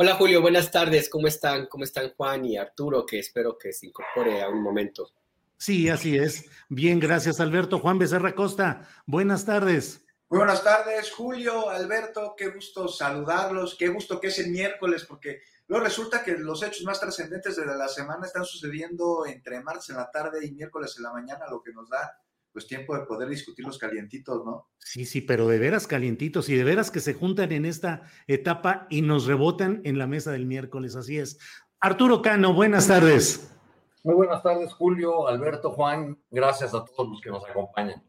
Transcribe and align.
Hola 0.00 0.14
Julio, 0.14 0.40
buenas 0.40 0.70
tardes. 0.70 1.08
¿Cómo 1.08 1.26
están? 1.26 1.66
¿Cómo 1.66 1.82
están 1.82 2.14
Juan 2.16 2.44
y 2.44 2.56
Arturo? 2.56 3.04
Que 3.04 3.18
espero 3.18 3.58
que 3.58 3.72
se 3.72 3.88
incorpore 3.88 4.40
a 4.40 4.48
un 4.48 4.62
momento. 4.62 5.10
Sí, 5.56 5.88
así 5.88 6.16
es. 6.16 6.44
Bien, 6.68 7.00
gracias 7.00 7.40
Alberto. 7.40 7.80
Juan 7.80 7.98
Becerra 7.98 8.32
Costa, 8.36 8.88
buenas 9.06 9.44
tardes. 9.44 10.04
Muy 10.28 10.38
buenas 10.38 10.62
tardes, 10.62 11.10
Julio, 11.10 11.68
Alberto, 11.68 12.34
qué 12.36 12.50
gusto 12.50 12.86
saludarlos, 12.86 13.74
qué 13.76 13.88
gusto 13.88 14.20
que 14.20 14.28
es 14.28 14.38
el 14.38 14.52
miércoles, 14.52 15.04
porque 15.04 15.40
luego 15.66 15.86
resulta 15.86 16.22
que 16.22 16.38
los 16.38 16.62
hechos 16.62 16.84
más 16.84 17.00
trascendentes 17.00 17.56
de 17.56 17.66
la 17.66 17.88
semana 17.88 18.24
están 18.24 18.44
sucediendo 18.44 19.26
entre 19.26 19.60
martes 19.62 19.88
en 19.90 19.96
la 19.96 20.08
tarde 20.12 20.46
y 20.46 20.52
miércoles 20.52 20.94
en 20.96 21.02
la 21.02 21.12
mañana, 21.12 21.46
lo 21.50 21.60
que 21.60 21.72
nos 21.72 21.90
da 21.90 22.16
pues 22.58 22.66
tiempo 22.66 22.98
de 22.98 23.06
poder 23.06 23.28
discutir 23.28 23.64
los 23.64 23.78
calientitos, 23.78 24.44
¿no? 24.44 24.66
Sí, 24.78 25.04
sí, 25.04 25.20
pero 25.20 25.46
de 25.46 25.60
veras 25.60 25.86
calientitos 25.86 26.48
y 26.48 26.56
de 26.56 26.64
veras 26.64 26.90
que 26.90 26.98
se 26.98 27.14
juntan 27.14 27.52
en 27.52 27.64
esta 27.64 28.02
etapa 28.26 28.88
y 28.90 29.02
nos 29.02 29.26
rebotan 29.26 29.80
en 29.84 29.96
la 29.96 30.08
mesa 30.08 30.32
del 30.32 30.44
miércoles, 30.44 30.96
así 30.96 31.18
es. 31.18 31.38
Arturo 31.78 32.20
Cano, 32.20 32.54
buenas 32.54 32.88
tardes. 32.88 33.54
Muy 34.02 34.16
buenas 34.16 34.42
tardes, 34.42 34.72
Julio, 34.72 35.28
Alberto, 35.28 35.70
Juan. 35.70 36.18
Gracias 36.32 36.74
a 36.74 36.84
todos 36.84 37.08
los 37.08 37.20
que 37.20 37.30
nos 37.30 37.48
acompañan. 37.48 38.02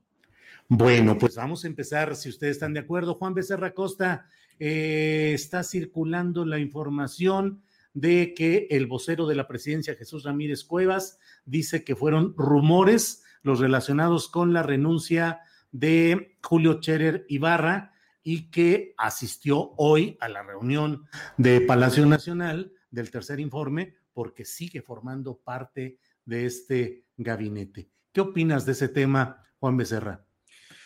Bueno, 0.67 1.15
pues 1.15 1.35
vamos 1.35 1.63
a 1.63 1.67
empezar, 1.67 2.15
si 2.15 2.29
ustedes 2.29 2.55
están 2.55 2.73
de 2.73 2.79
acuerdo. 2.79 3.13
Juan 3.13 3.35
Becerra 3.35 3.75
Costa, 3.75 4.25
eh, 4.57 5.33
está 5.35 5.61
circulando 5.61 6.43
la 6.43 6.57
información 6.57 7.61
de 7.93 8.33
que 8.33 8.65
el 8.71 8.87
vocero 8.87 9.27
de 9.27 9.35
la 9.35 9.47
presidencia, 9.47 9.93
Jesús 9.93 10.23
Ramírez 10.23 10.63
Cuevas, 10.63 11.19
dice 11.45 11.83
que 11.83 11.95
fueron 11.95 12.33
rumores 12.35 13.25
los 13.41 13.59
relacionados 13.59 14.29
con 14.29 14.53
la 14.53 14.63
renuncia 14.63 15.41
de 15.71 16.37
Julio 16.43 16.79
Cherer 16.79 17.25
Ibarra 17.29 17.93
y 18.23 18.49
que 18.51 18.93
asistió 18.97 19.73
hoy 19.77 20.17
a 20.19 20.29
la 20.29 20.43
reunión 20.43 21.07
de 21.37 21.61
Palacio 21.61 22.05
Nacional 22.05 22.73
del 22.91 23.11
tercer 23.11 23.39
informe 23.39 23.95
porque 24.13 24.45
sigue 24.45 24.81
formando 24.81 25.37
parte 25.37 25.99
de 26.25 26.45
este 26.45 27.05
gabinete. 27.17 27.89
¿Qué 28.11 28.21
opinas 28.21 28.65
de 28.65 28.73
ese 28.73 28.89
tema, 28.89 29.43
Juan 29.59 29.77
Becerra? 29.77 30.25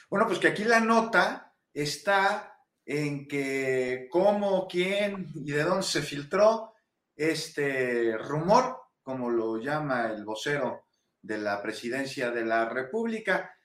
Bueno, 0.10 0.28
pues 0.28 0.40
que 0.40 0.48
aquí 0.48 0.64
la 0.64 0.80
nota 0.80 1.56
está 1.74 2.54
en 2.86 3.28
que 3.28 4.08
cómo, 4.12 4.68
quién 4.68 5.32
y 5.34 5.52
de 5.52 5.64
dónde 5.64 5.84
se 5.84 6.02
filtró 6.02 6.74
este 7.16 8.18
rumor, 8.18 8.78
como 9.02 9.30
lo 9.30 9.58
llama 9.58 10.08
el 10.08 10.24
vocero 10.26 10.83
de 11.24 11.38
la 11.40 11.62
presidencia 11.62 12.30
de 12.30 12.46
la 12.46 12.70
República, 12.70 13.58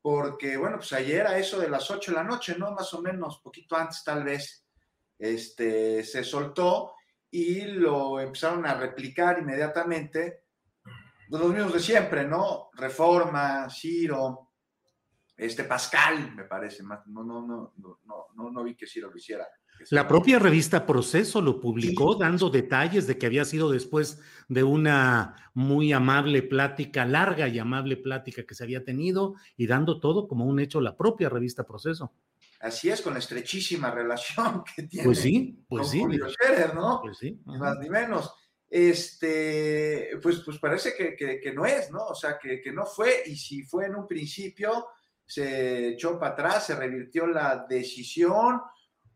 porque, 0.00 0.56
bueno, 0.56 0.78
pues 0.78 0.92
ayer 0.94 1.26
a 1.26 1.38
eso 1.38 1.60
de 1.60 1.68
las 1.68 1.88
8 1.90 2.10
de 2.10 2.16
la 2.16 2.24
noche, 2.24 2.56
¿no? 2.58 2.72
Más 2.72 2.92
o 2.94 3.00
menos, 3.00 3.38
poquito 3.38 3.76
antes 3.76 4.02
tal 4.02 4.24
vez, 4.24 4.66
este, 5.18 6.02
se 6.02 6.24
soltó 6.24 6.94
y 7.30 7.62
lo 7.62 8.18
empezaron 8.18 8.66
a 8.66 8.74
replicar 8.74 9.38
inmediatamente 9.38 10.46
los 11.28 11.54
mismos 11.54 11.74
de 11.74 11.80
siempre, 11.80 12.24
¿no? 12.24 12.70
Reforma, 12.72 13.68
Ciro, 13.70 14.50
este 15.36 15.64
Pascal, 15.64 16.34
me 16.34 16.44
parece, 16.44 16.82
no, 16.82 17.02
no, 17.06 17.46
no, 17.46 17.72
no, 17.76 18.26
no, 18.34 18.50
no 18.50 18.64
vi 18.64 18.74
que 18.74 18.86
Ciro 18.86 19.10
lo 19.10 19.16
hiciera. 19.16 19.46
La 19.90 20.06
propia 20.06 20.38
revista 20.38 20.86
Proceso 20.86 21.40
lo 21.40 21.60
publicó 21.60 22.14
dando 22.14 22.50
detalles 22.50 23.06
de 23.06 23.18
que 23.18 23.26
había 23.26 23.44
sido 23.44 23.70
después 23.70 24.20
de 24.48 24.62
una 24.62 25.50
muy 25.54 25.92
amable 25.92 26.42
plática, 26.42 27.04
larga 27.04 27.48
y 27.48 27.58
amable 27.58 27.96
plática 27.96 28.44
que 28.44 28.54
se 28.54 28.64
había 28.64 28.84
tenido 28.84 29.34
y 29.56 29.66
dando 29.66 30.00
todo 30.00 30.28
como 30.28 30.46
un 30.46 30.60
hecho 30.60 30.80
la 30.80 30.96
propia 30.96 31.28
revista 31.28 31.64
Proceso. 31.64 32.12
Así 32.60 32.90
es, 32.90 33.02
con 33.02 33.12
la 33.12 33.18
estrechísima 33.18 33.90
relación 33.90 34.62
que 34.76 34.84
tiene 34.84 35.04
pues 35.04 35.18
sí, 35.18 35.64
pues 35.68 35.82
con 35.82 35.90
sí. 35.90 36.00
Julio 36.00 36.28
Scherer, 36.28 36.74
¿no? 36.74 37.00
Pues 37.02 37.18
sí. 37.18 37.40
Ni 37.44 37.58
más 37.58 37.78
ni 37.78 37.90
menos. 37.90 38.32
Este, 38.70 40.18
pues, 40.22 40.38
pues 40.38 40.58
parece 40.58 40.94
que, 40.96 41.14
que, 41.14 41.40
que 41.40 41.52
no 41.52 41.66
es, 41.66 41.90
¿no? 41.90 42.06
O 42.06 42.14
sea, 42.14 42.38
que, 42.38 42.62
que 42.62 42.72
no 42.72 42.86
fue, 42.86 43.22
y 43.26 43.36
si 43.36 43.64
fue 43.64 43.86
en 43.86 43.96
un 43.96 44.06
principio, 44.06 44.86
se 45.26 45.88
echó 45.88 46.18
para 46.18 46.32
atrás, 46.32 46.66
se 46.66 46.76
revirtió 46.76 47.26
la 47.26 47.66
decisión, 47.68 48.62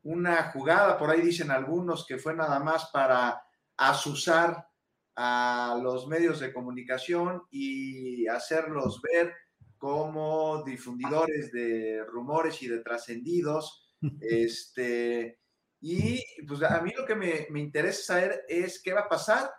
una 0.06 0.50
jugada, 0.52 0.96
por 0.96 1.10
ahí 1.10 1.20
dicen 1.20 1.50
algunos 1.50 2.06
que 2.06 2.18
fue 2.18 2.34
nada 2.34 2.60
más 2.60 2.90
para 2.92 3.42
asusar 3.76 4.68
a 5.16 5.78
los 5.82 6.06
medios 6.06 6.38
de 6.38 6.52
comunicación 6.52 7.42
y 7.50 8.26
hacerlos 8.28 9.00
ver 9.02 9.34
como 9.78 10.62
difundidores 10.64 11.50
de 11.50 12.04
rumores 12.06 12.62
y 12.62 12.68
de 12.68 12.80
trascendidos. 12.80 13.82
Este, 14.20 15.40
y 15.80 16.22
pues 16.46 16.62
a 16.62 16.80
mí 16.82 16.92
lo 16.96 17.06
que 17.06 17.14
me, 17.14 17.46
me, 17.48 17.60
interesa 17.60 18.12
saber 18.12 18.44
es 18.46 18.80
qué 18.82 18.92
va 18.92 19.00
a 19.00 19.08
pasar 19.08 19.50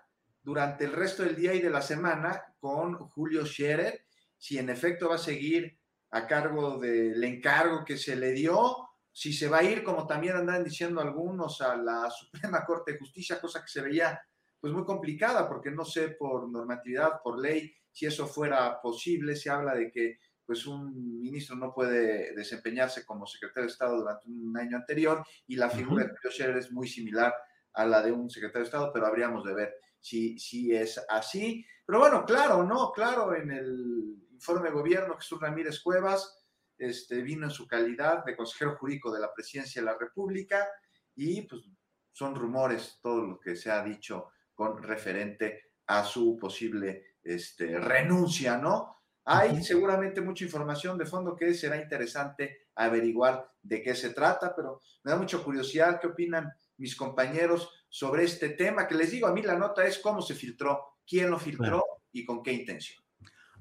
durante 0.43 0.85
el 0.85 0.93
resto 0.93 1.23
del 1.23 1.35
día 1.35 1.55
y 1.55 1.59
de 1.59 1.71
la 1.71 1.81
semana 1.81 2.41
con 2.59 2.93
Julio 3.09 3.45
Scherer, 3.45 4.05
si 4.37 4.59
en 4.59 4.69
efecto 4.69 5.09
va 5.09 5.15
a 5.15 5.17
seguir 5.17 5.77
a 6.11 6.27
cargo 6.27 6.77
del 6.77 7.21
encargo 7.23 7.83
que 7.83 7.97
se 7.97 8.15
le 8.15 8.31
dio, 8.31 8.86
si 9.17 9.33
se 9.33 9.49
va 9.49 9.57
a 9.57 9.63
ir, 9.63 9.83
como 9.83 10.05
también 10.05 10.35
andan 10.35 10.63
diciendo 10.63 11.01
algunos, 11.01 11.59
a 11.61 11.75
la 11.75 12.07
Suprema 12.11 12.63
Corte 12.63 12.91
de 12.91 12.99
Justicia, 12.99 13.41
cosa 13.41 13.61
que 13.61 13.67
se 13.67 13.81
veía 13.81 14.21
pues 14.59 14.71
muy 14.71 14.85
complicada, 14.85 15.47
porque 15.47 15.71
no 15.71 15.83
sé 15.83 16.09
por 16.09 16.47
normatividad, 16.47 17.19
por 17.23 17.39
ley, 17.39 17.73
si 17.91 18.05
eso 18.05 18.27
fuera 18.27 18.79
posible, 18.79 19.35
se 19.35 19.49
habla 19.49 19.73
de 19.73 19.89
que 19.89 20.19
pues 20.45 20.67
un 20.67 21.19
ministro 21.19 21.55
no 21.55 21.73
puede 21.73 22.35
desempeñarse 22.35 23.07
como 23.07 23.25
secretario 23.25 23.63
de 23.65 23.71
Estado 23.71 23.97
durante 23.97 24.27
un 24.27 24.55
año 24.55 24.77
anterior 24.77 25.25
y 25.47 25.55
la 25.55 25.71
figura 25.71 26.03
uh 26.03 26.07
-huh. 26.07 26.11
de 26.11 26.17
Julio 26.17 26.31
Scherer 26.31 26.57
es 26.57 26.71
muy 26.71 26.87
similar 26.87 27.33
a 27.73 27.85
la 27.87 28.03
de 28.03 28.11
un 28.11 28.29
secretario 28.29 28.65
de 28.65 28.65
Estado, 28.65 28.91
pero 28.93 29.07
habríamos 29.07 29.43
de 29.43 29.55
ver 29.55 29.75
si, 29.99 30.37
si 30.37 30.75
es 30.75 31.03
así. 31.09 31.65
Pero 31.87 31.99
bueno, 31.99 32.23
claro, 32.23 32.63
¿no? 32.63 32.91
Claro, 32.91 33.35
en 33.35 33.49
el 33.49 34.15
informe 34.31 34.69
de 34.69 34.75
gobierno, 34.75 35.17
Jesús 35.17 35.41
Ramírez 35.41 35.79
Cuevas 35.79 36.36
este, 36.77 37.21
vino 37.21 37.45
en 37.45 37.51
su 37.51 37.67
calidad 37.67 38.23
de 38.25 38.35
consejero 38.35 38.77
jurídico 38.77 39.11
de 39.11 39.19
la 39.19 39.33
presidencia 39.33 39.81
de 39.81 39.85
la 39.85 39.97
República 39.97 40.67
y 41.15 41.41
pues 41.43 41.63
son 42.11 42.35
rumores 42.35 42.99
todo 43.01 43.25
lo 43.25 43.39
que 43.39 43.55
se 43.55 43.71
ha 43.71 43.83
dicho 43.83 44.29
con 44.53 44.81
referente 44.81 45.71
a 45.87 46.03
su 46.03 46.37
posible 46.37 47.17
este, 47.23 47.79
renuncia, 47.79 48.57
¿no? 48.57 48.95
Hay 49.25 49.61
seguramente 49.63 50.21
mucha 50.21 50.45
información 50.45 50.97
de 50.97 51.05
fondo 51.05 51.35
que 51.35 51.53
será 51.53 51.77
interesante 51.77 52.67
averiguar 52.75 53.51
de 53.61 53.81
qué 53.81 53.93
se 53.93 54.11
trata, 54.11 54.55
pero 54.55 54.81
me 55.03 55.11
da 55.11 55.17
mucha 55.17 55.39
curiosidad 55.39 55.99
qué 55.99 56.07
opinan 56.07 56.49
mis 56.77 56.95
compañeros 56.95 57.69
sobre 57.89 58.23
este 58.23 58.49
tema, 58.49 58.87
que 58.87 58.95
les 58.95 59.11
digo, 59.11 59.27
a 59.27 59.33
mí 59.33 59.41
la 59.41 59.57
nota 59.57 59.85
es 59.85 59.99
cómo 59.99 60.21
se 60.21 60.33
filtró, 60.33 60.99
quién 61.05 61.29
lo 61.29 61.37
filtró, 61.37 61.83
y 62.11 62.25
con 62.25 62.41
qué 62.41 62.51
intención. 62.51 63.03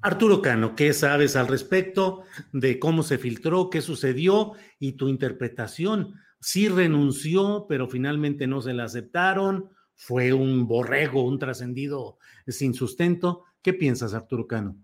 Arturo 0.02 0.40
Cano, 0.40 0.76
¿qué 0.76 0.92
sabes 0.92 1.36
al 1.36 1.48
respecto 1.48 2.22
de 2.52 2.78
cómo 2.78 3.02
se 3.02 3.18
filtró, 3.18 3.70
qué 3.70 3.80
sucedió 3.82 4.52
y 4.78 4.92
tu 4.92 5.08
interpretación? 5.08 6.14
Sí 6.40 6.68
renunció, 6.68 7.66
pero 7.68 7.88
finalmente 7.88 8.46
no 8.46 8.60
se 8.60 8.72
la 8.72 8.84
aceptaron, 8.84 9.70
fue 9.94 10.32
un 10.32 10.68
borrego, 10.68 11.24
un 11.24 11.38
trascendido 11.38 12.18
sin 12.46 12.74
sustento. 12.74 13.44
¿Qué 13.62 13.72
piensas, 13.72 14.14
Arturo 14.14 14.46
Cano? 14.46 14.76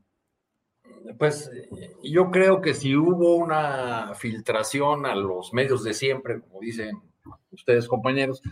Pues 1.18 1.50
yo 2.02 2.30
creo 2.30 2.60
que 2.60 2.74
si 2.74 2.96
hubo 2.96 3.36
una 3.36 4.14
filtración 4.14 5.06
a 5.06 5.14
los 5.14 5.52
medios 5.52 5.84
de 5.84 5.94
siempre, 5.94 6.40
como 6.40 6.60
dicen 6.60 7.00
ustedes 7.50 7.86
compañeros, 7.86 8.42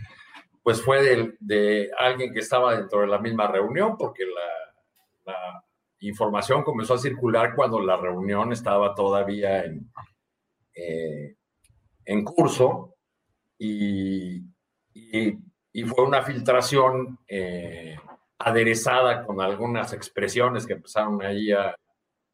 pues 0.63 0.83
fue 0.83 1.03
de, 1.03 1.37
de 1.41 1.91
alguien 1.99 2.33
que 2.33 2.41
estaba 2.41 2.77
dentro 2.77 3.01
de 3.01 3.07
la 3.07 3.19
misma 3.19 3.49
reunión, 3.49 3.97
porque 3.97 4.25
la, 5.27 5.65
información 6.01 6.63
comenzó 6.63 6.95
a 6.95 6.99
circular 6.99 7.55
cuando 7.55 7.81
la 7.81 7.97
reunión 7.97 8.53
estaba 8.53 8.95
todavía 8.95 9.65
en, 9.65 9.91
eh, 10.75 11.37
en 12.05 12.25
curso 12.25 12.97
y, 13.59 14.39
y, 14.95 15.39
y, 15.73 15.83
fue 15.85 16.05
una 16.05 16.23
filtración 16.23 17.19
eh, 17.29 17.97
aderezada 18.39 19.25
con 19.27 19.41
algunas 19.41 19.93
expresiones 19.93 20.67
que 20.67 20.75
empezaron 20.75 21.23
ahí 21.23 21.53
a, 21.53 21.75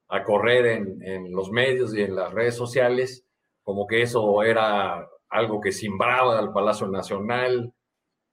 a 0.08 0.22
correr 0.22 0.66
en, 0.66 1.02
en, 1.02 1.32
los 1.32 1.50
medios 1.50 1.94
y 1.94 2.02
en 2.02 2.14
las 2.14 2.32
redes 2.32 2.54
sociales, 2.54 3.26
como 3.62 3.86
que 3.86 4.02
eso 4.02 4.42
era 4.42 5.08
algo 5.28 5.60
que 5.60 5.72
simbraba 5.72 6.38
al 6.38 6.52
Palacio 6.52 6.86
Nacional, 6.86 7.74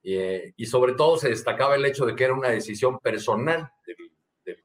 eh, 0.06 0.52
y 0.56 0.66
sobre 0.66 0.92
todo 0.92 1.16
se 1.16 1.30
destacaba 1.30 1.76
el 1.76 1.84
hecho 1.86 2.04
de 2.04 2.14
que 2.14 2.24
era 2.24 2.34
una 2.34 2.50
decisión 2.50 2.98
personal 2.98 3.70
del, 3.86 3.96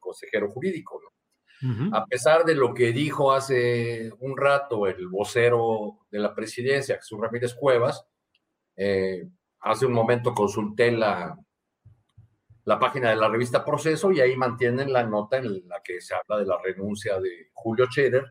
consejero 0.10 0.50
jurídico. 0.50 1.00
¿no? 1.04 1.70
Uh 1.70 1.74
-huh. 1.74 1.98
A 1.98 2.06
pesar 2.06 2.44
de 2.46 2.56
lo 2.56 2.74
que 2.74 2.92
dijo 2.92 3.32
hace 3.32 4.12
un 4.20 4.38
rato 4.38 4.88
el 4.88 5.08
vocero 5.08 6.00
de 6.10 6.20
la 6.20 6.34
presidencia, 6.34 6.96
Jesús 6.96 7.20
Ramírez 7.20 7.54
Cuevas, 7.54 8.06
eh, 8.76 9.28
hace 9.62 9.86
un 9.86 9.94
momento 9.94 10.34
consulté 10.34 10.92
la, 10.92 11.38
la 12.66 12.80
página 12.80 13.10
de 13.10 13.18
la 13.18 13.28
revista 13.28 13.66
Proceso 13.66 14.12
y 14.12 14.22
ahí 14.22 14.36
mantienen 14.36 14.94
la 14.94 15.04
nota 15.04 15.38
en 15.38 15.68
la 15.68 15.82
que 15.84 16.02
se 16.02 16.16
habla 16.16 16.40
de 16.40 16.46
la 16.46 16.58
renuncia 16.62 17.20
de 17.20 17.50
Julio 17.54 17.88
Scherer 17.88 18.26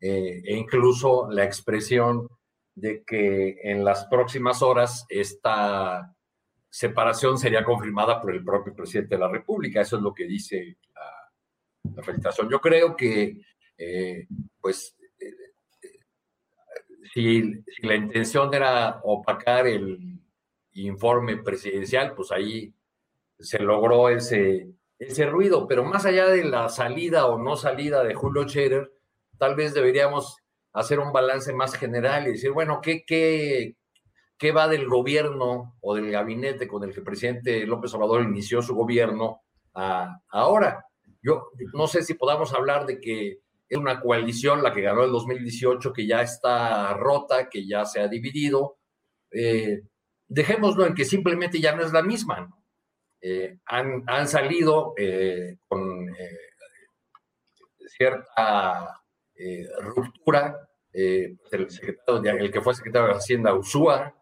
eh, 0.00 0.42
e 0.44 0.56
incluso 0.56 1.28
la 1.30 1.44
expresión 1.44 2.28
de 2.74 3.02
que 3.04 3.58
en 3.62 3.84
las 3.84 4.06
próximas 4.06 4.62
horas 4.62 5.04
esta 5.08 6.14
separación 6.70 7.38
sería 7.38 7.64
confirmada 7.64 8.20
por 8.20 8.32
el 8.32 8.44
propio 8.44 8.74
presidente 8.74 9.16
de 9.16 9.20
la 9.20 9.28
República. 9.28 9.80
Eso 9.80 9.96
es 9.96 10.02
lo 10.02 10.14
que 10.14 10.26
dice 10.26 10.76
la, 11.94 12.02
felicitación. 12.02 12.48
Yo 12.48 12.60
creo 12.60 12.96
que, 12.96 13.40
eh, 13.76 14.26
pues, 14.60 14.96
eh, 15.20 15.32
si, 17.12 17.62
si, 17.64 17.86
la 17.86 17.94
intención 17.94 18.52
era 18.52 19.00
opacar 19.02 19.66
el 19.66 20.20
informe 20.72 21.36
presidencial, 21.38 22.14
pues 22.14 22.30
ahí 22.32 22.72
se 23.38 23.58
logró 23.60 24.08
ese, 24.08 24.68
ese 24.98 25.26
ruido. 25.26 25.66
Pero 25.66 25.84
más 25.84 26.06
allá 26.06 26.26
de 26.26 26.44
la 26.44 26.68
salida 26.68 27.26
o 27.26 27.38
no 27.38 27.56
salida 27.56 28.02
de 28.04 28.14
Julio 28.14 28.48
Scherer, 28.48 28.90
tal 29.38 29.54
vez 29.54 29.74
deberíamos 29.74 30.38
hacer 30.72 30.98
un 30.98 31.12
balance 31.12 31.52
más 31.52 31.74
general 31.74 32.26
y 32.26 32.32
decir, 32.32 32.52
bueno, 32.52 32.80
¿qué, 32.80 33.04
qué, 33.06 33.76
qué 34.36 34.52
va 34.52 34.68
del 34.68 34.88
gobierno 34.88 35.76
o 35.80 35.94
del 35.94 36.10
gabinete 36.10 36.68
con 36.68 36.84
el 36.84 36.92
que 36.92 37.00
el 37.00 37.04
presidente 37.04 37.66
López 37.66 37.92
Obrador 37.94 38.22
inició 38.22 38.62
su 38.62 38.74
gobierno 38.74 39.42
a, 39.74 40.20
ahora? 40.28 40.84
Yo 41.22 41.50
no 41.74 41.86
sé 41.86 42.02
si 42.02 42.14
podamos 42.14 42.52
hablar 42.52 42.86
de 42.86 43.00
que 43.00 43.40
es 43.68 43.78
una 43.78 44.00
coalición 44.00 44.62
la 44.62 44.72
que 44.72 44.80
ganó 44.80 45.04
el 45.04 45.12
2018, 45.12 45.92
que 45.92 46.06
ya 46.06 46.22
está 46.22 46.94
rota, 46.94 47.48
que 47.48 47.66
ya 47.66 47.84
se 47.84 48.00
ha 48.00 48.08
dividido. 48.08 48.78
Eh, 49.30 49.82
dejémoslo 50.26 50.86
en 50.86 50.94
que 50.94 51.04
simplemente 51.04 51.60
ya 51.60 51.74
no 51.74 51.84
es 51.84 51.92
la 51.92 52.02
misma. 52.02 52.50
Eh, 53.20 53.58
han, 53.66 54.04
han, 54.06 54.28
salido 54.28 54.94
eh, 54.96 55.58
con 55.66 56.08
cierta 57.88 59.02
ruptura 59.80 60.68
el, 60.92 61.38
secretario, 61.68 62.50
que 62.50 62.60
fue 62.60 62.74
secretario 62.74 63.08
de 63.08 63.14
Hacienda, 63.14 63.54
Usúa, 63.54 64.14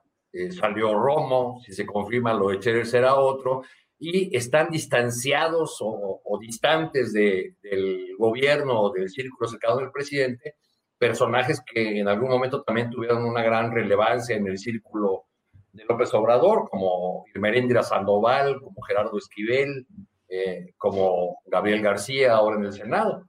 salió 0.51 0.95
Romo, 0.95 1.61
si 1.65 1.73
se 1.73 1.87
confirma 1.87 2.35
lo 2.35 2.49
de 2.49 2.59
Cherer 2.59 2.87
será 2.87 3.17
otro, 3.17 3.63
y 3.99 4.37
están 4.37 4.71
distanciados 4.71 5.79
o, 5.81 6.39
distantes 6.41 7.13
de, 7.13 7.57
del 7.63 8.15
gobierno 8.19 8.81
o 8.81 8.93
del 8.93 9.09
círculo 9.09 9.49
cercano 9.49 9.77
del 9.77 9.91
presidente, 9.91 10.57
personajes 10.99 11.63
que 11.65 12.01
en 12.01 12.09
algún 12.09 12.29
momento 12.29 12.63
también 12.63 12.91
tuvieron 12.91 13.25
una 13.25 13.43
gran 13.43 13.73
relevancia 13.73 14.37
en 14.37 14.47
el 14.47 14.59
círculo 14.59 15.25
de 15.73 15.85
López 15.85 16.13
Obrador, 16.15 16.69
como 16.71 17.25
Irmerendra 17.35 17.83
Sandoval, 17.83 18.61
como 18.61 18.83
Gerardo 18.83 19.19
Esquivel, 19.19 19.87
eh, 20.29 20.75
como 20.77 21.39
Gabriel 21.47 21.83
García 21.83 22.35
ahora 22.35 22.57
en 22.57 22.65
el 22.65 22.73
Senado. 22.73 23.27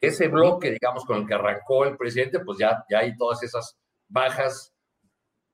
Ese 0.00 0.28
bloque, 0.28 0.70
digamos, 0.70 1.04
con 1.04 1.18
el 1.18 1.26
que 1.26 1.34
arrancó 1.34 1.84
el 1.84 1.96
presidente, 1.96 2.40
pues 2.40 2.58
ya, 2.58 2.84
ya 2.90 2.98
hay 2.98 3.16
todas 3.16 3.42
esas 3.42 3.76
bajas 4.08 4.74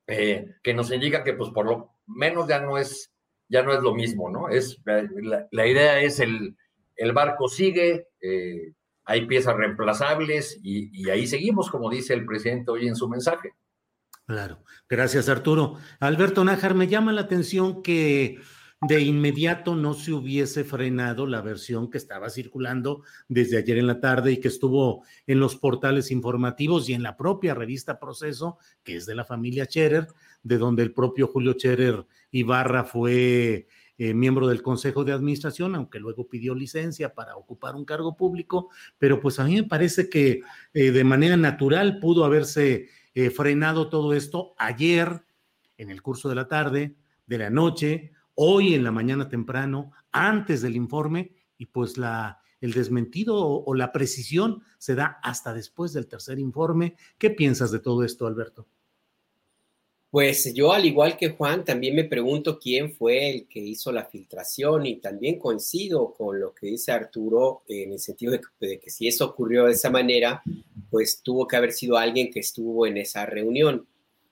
eh, 0.07 0.47
que 0.63 0.75
nos 0.75 0.91
indica 0.91 1.23
que 1.23 1.35
pues 1.35 1.51
por 1.51 1.67
lo 1.67 1.95
menos 2.07 2.49
ya 2.49 2.61
no 2.61 2.77
es, 2.77 3.12
ya 3.53 3.63
no 3.63 3.75
es 3.75 3.83
lo 3.83 3.95
mismo, 3.95 4.31
¿no? 4.31 4.49
Es, 4.49 4.81
la, 4.87 5.47
la 5.51 5.67
idea 5.67 6.01
es 6.01 6.19
el, 6.21 6.57
el 6.97 7.13
barco 7.13 7.49
sigue, 7.49 8.09
eh, 8.21 8.73
hay 9.05 9.27
piezas 9.27 9.57
reemplazables 9.57 10.59
y, 10.63 11.09
ahí 11.11 11.27
seguimos, 11.27 11.71
como 11.71 11.91
dice 11.91 12.15
el 12.15 12.25
presidente 12.25 12.71
hoy 12.71 12.89
en 12.89 12.97
su 12.97 13.09
mensaje. 13.09 13.53
Claro, 14.27 14.63
gracias 14.89 15.29
Arturo. 15.29 15.77
Alberto 16.01 16.45
Nájar, 16.45 16.75
me 16.75 16.87
llama 16.87 17.13
la 17.13 17.23
atención 17.23 17.83
que 17.83 18.41
de 18.81 19.01
inmediato 19.01 19.77
no 19.77 19.95
se 19.95 20.13
hubiese 20.13 20.65
frenado 20.65 21.27
la 21.27 21.41
versión 21.41 21.91
que 21.91 21.99
estaba 21.99 22.31
circulando 22.31 23.03
desde 23.29 23.59
ayer 23.59 23.79
en 23.79 23.87
la 23.87 24.01
tarde 24.01 24.33
y 24.33 24.41
que 24.41 24.49
estuvo 24.49 25.05
en 25.27 25.39
los 25.39 25.57
portales 25.57 26.11
informativos 26.11 26.89
y 26.89 26.95
en 26.95 27.03
la 27.03 27.17
propia 27.17 27.55
revista 27.55 28.01
Proceso, 28.01 28.59
que 28.83 28.97
es 28.97 29.07
de 29.07 29.15
la 29.15 29.25
familia 29.25 29.67
Scherer, 29.67 30.09
de 30.43 30.59
donde 30.59 30.83
el 30.83 30.93
propio 30.93 31.27
Julio 31.27 31.53
Scherer 31.53 32.07
Ibarra 32.31 32.85
fue 32.85 33.69
eh, 33.99 34.15
miembro 34.15 34.49
del 34.49 34.63
Consejo 34.63 35.05
de 35.05 35.13
Administración, 35.13 35.75
aunque 35.75 36.01
luego 36.01 36.29
pidió 36.29 36.55
licencia 36.55 37.15
para 37.15 37.37
ocupar 37.37 37.77
un 37.77 37.85
cargo 37.85 38.17
público, 38.17 38.71
pero 38.99 39.21
pues 39.21 39.39
a 39.39 39.45
mí 39.45 39.55
me 39.57 39.65
parece 39.65 40.09
que 40.09 40.43
eh, 40.75 40.91
de 40.91 41.05
manera 41.05 41.37
natural 41.37 42.01
pudo 42.01 42.25
haberse 42.25 42.89
eh, 43.15 43.31
frenado 43.31 43.89
todo 43.89 44.15
esto 44.15 44.55
ayer, 44.59 45.25
en 45.77 45.91
el 45.91 46.03
curso 46.03 46.29
de 46.29 46.35
la 46.35 46.49
tarde, 46.49 46.97
de 47.27 47.39
la 47.39 47.51
noche, 47.51 48.13
hoy 48.35 48.75
en 48.75 48.85
la 48.85 48.93
mañana 48.93 49.29
temprano, 49.29 49.93
antes 50.11 50.63
del 50.63 50.75
informe, 50.75 51.33
y 51.59 51.67
pues 51.67 51.97
la, 51.99 52.41
el 52.63 52.73
desmentido 52.73 53.37
o, 53.37 53.75
la 53.75 53.93
precisión 53.93 54.63
se 54.79 54.95
da 54.95 55.19
hasta 55.23 55.53
después 55.53 55.93
del 55.93 56.07
tercer 56.07 56.39
informe. 56.39 56.97
¿Qué 57.19 57.31
piensas 57.31 57.71
de 57.73 57.81
todo 57.81 58.05
esto, 58.05 58.27
Alberto? 58.27 58.67
Pues 60.13 60.53
yo, 60.53 60.73
al 60.73 60.85
igual 60.85 61.17
que 61.17 61.31
Juan, 61.31 61.65
también 61.65 61.97
me 61.97 62.05
pregunto 62.05 62.59
quién 62.61 62.93
fue 62.93 63.31
el 63.31 63.49
que 63.49 63.61
hizo 63.61 63.91
la 63.91 64.05
filtración 64.05 64.85
y 64.85 64.97
también 64.97 65.39
coincido 65.39 66.13
con 66.13 66.39
lo 66.39 66.55
que 66.55 66.67
dice 66.67 66.93
Arturo 66.93 67.63
en 67.67 67.93
el 67.93 67.99
sentido 67.99 68.33
de 68.33 68.41
que, 68.41 68.67
de 68.67 68.79
que 68.79 68.91
si 68.91 69.09
eso 69.09 69.25
ocurrió 69.25 69.65
de 69.65 69.73
esa 69.73 69.89
manera, 69.89 70.43
pues 70.91 71.23
tuvo 71.23 71.49
que 71.49 71.57
haber 71.57 71.73
sido 71.73 71.97
alguien 71.97 72.31
que 72.31 72.41
estuvo 72.41 72.87
en 72.87 72.99
esa 72.99 73.25
reunión. 73.25 73.87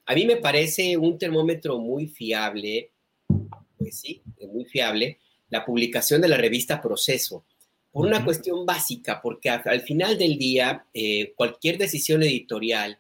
A 0.04 0.14
mí 0.14 0.26
me 0.26 0.36
parece 0.36 0.98
un 0.98 1.16
termómetro 1.16 1.78
muy 1.78 2.06
fiable 2.06 2.90
pues 3.80 3.98
sí, 3.98 4.22
muy 4.52 4.66
fiable, 4.66 5.18
la 5.48 5.64
publicación 5.64 6.20
de 6.20 6.28
la 6.28 6.36
revista 6.36 6.82
Proceso, 6.82 7.44
por 7.90 8.06
una 8.06 8.22
cuestión 8.22 8.66
básica, 8.66 9.20
porque 9.22 9.48
al 9.48 9.80
final 9.80 10.18
del 10.18 10.36
día, 10.36 10.84
eh, 10.92 11.32
cualquier 11.34 11.78
decisión 11.78 12.22
editorial, 12.22 12.98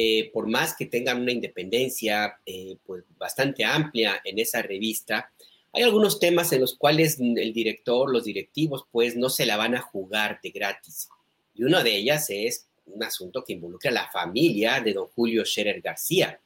eh, 0.00 0.30
por 0.32 0.46
más 0.46 0.76
que 0.76 0.86
tengan 0.86 1.20
una 1.20 1.32
independencia 1.32 2.38
eh, 2.46 2.76
pues 2.86 3.02
bastante 3.18 3.64
amplia 3.64 4.20
en 4.24 4.38
esa 4.38 4.62
revista, 4.62 5.32
hay 5.72 5.82
algunos 5.82 6.20
temas 6.20 6.52
en 6.52 6.60
los 6.60 6.76
cuales 6.76 7.18
el 7.18 7.52
director, 7.52 8.08
los 8.08 8.22
directivos, 8.22 8.84
pues 8.92 9.16
no 9.16 9.28
se 9.28 9.44
la 9.44 9.56
van 9.56 9.74
a 9.74 9.80
jugar 9.80 10.38
de 10.40 10.50
gratis. 10.50 11.08
Y 11.52 11.64
una 11.64 11.82
de 11.82 11.96
ellas 11.96 12.30
es 12.30 12.68
un 12.86 13.02
asunto 13.02 13.42
que 13.42 13.54
involucra 13.54 13.90
a 13.90 13.94
la 13.94 14.08
familia 14.08 14.80
de 14.80 14.92
don 14.92 15.08
Julio 15.08 15.44
Scherer 15.44 15.80
García. 15.80 16.38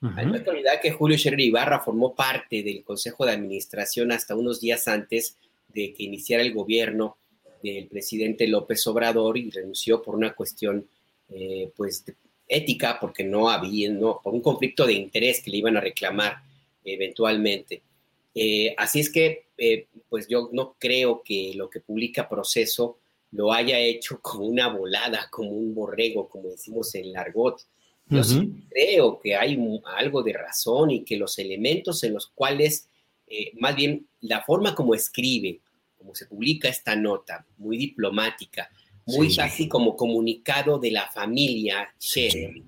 Uh 0.00 0.06
-huh. 0.06 0.36
Hay 0.36 0.44
que 0.44 0.50
olvidar 0.50 0.80
que 0.80 0.92
Julio 0.92 1.18
Scherer 1.18 1.40
Ibarra 1.40 1.80
formó 1.80 2.14
parte 2.14 2.62
del 2.62 2.84
Consejo 2.84 3.26
de 3.26 3.32
Administración 3.32 4.12
hasta 4.12 4.36
unos 4.36 4.60
días 4.60 4.86
antes 4.86 5.36
de 5.66 5.92
que 5.94 6.04
iniciara 6.04 6.44
el 6.44 6.54
gobierno 6.54 7.16
del 7.60 7.88
presidente 7.88 8.46
López 8.46 8.86
Obrador 8.86 9.36
y 9.36 9.50
renunció 9.50 10.00
por 10.00 10.14
una 10.14 10.32
cuestión 10.32 10.86
eh, 11.28 11.72
pues 11.76 12.04
ética, 12.50 12.98
porque 13.00 13.22
no 13.22 13.48
había, 13.48 13.88
no, 13.90 14.20
por 14.22 14.34
un 14.34 14.42
conflicto 14.42 14.84
de 14.84 14.94
interés 14.94 15.40
que 15.40 15.50
le 15.50 15.58
iban 15.58 15.76
a 15.76 15.80
reclamar 15.80 16.42
eventualmente. 16.84 17.82
Eh, 18.34 18.74
así 18.76 19.00
es 19.00 19.10
que, 19.10 19.46
eh, 19.56 19.86
pues 20.08 20.26
yo 20.28 20.50
no 20.52 20.74
creo 20.78 21.22
que 21.22 21.52
lo 21.54 21.70
que 21.70 21.80
publica 21.80 22.28
Proceso 22.28 22.98
lo 23.32 23.52
haya 23.52 23.78
hecho 23.78 24.18
como 24.22 24.44
una 24.46 24.68
volada, 24.68 25.28
como 25.30 25.50
un 25.50 25.74
borrego, 25.74 26.28
como 26.28 26.48
decimos 26.48 26.94
en 26.96 27.12
Largot. 27.12 27.62
Yo 28.12 28.24
sí 28.24 28.64
creo 28.68 29.20
que 29.20 29.36
hay 29.36 29.56
algo 29.84 30.24
de 30.24 30.32
razón 30.32 30.90
y 30.90 31.04
que 31.04 31.16
los 31.16 31.38
elementos 31.38 32.02
en 32.02 32.14
los 32.14 32.26
cuales, 32.26 32.88
eh, 33.28 33.52
más 33.60 33.76
bien 33.76 34.08
la 34.22 34.42
forma 34.42 34.74
como 34.74 34.96
escribe, 34.96 35.60
como 35.96 36.16
se 36.16 36.26
publica 36.26 36.68
esta 36.68 36.96
nota, 36.96 37.46
muy 37.58 37.76
diplomática, 37.76 38.68
muy 39.16 39.36
así 39.38 39.68
como 39.68 39.96
comunicado 39.96 40.78
de 40.78 40.90
la 40.90 41.10
familia 41.10 41.92
Scherer, 42.00 42.62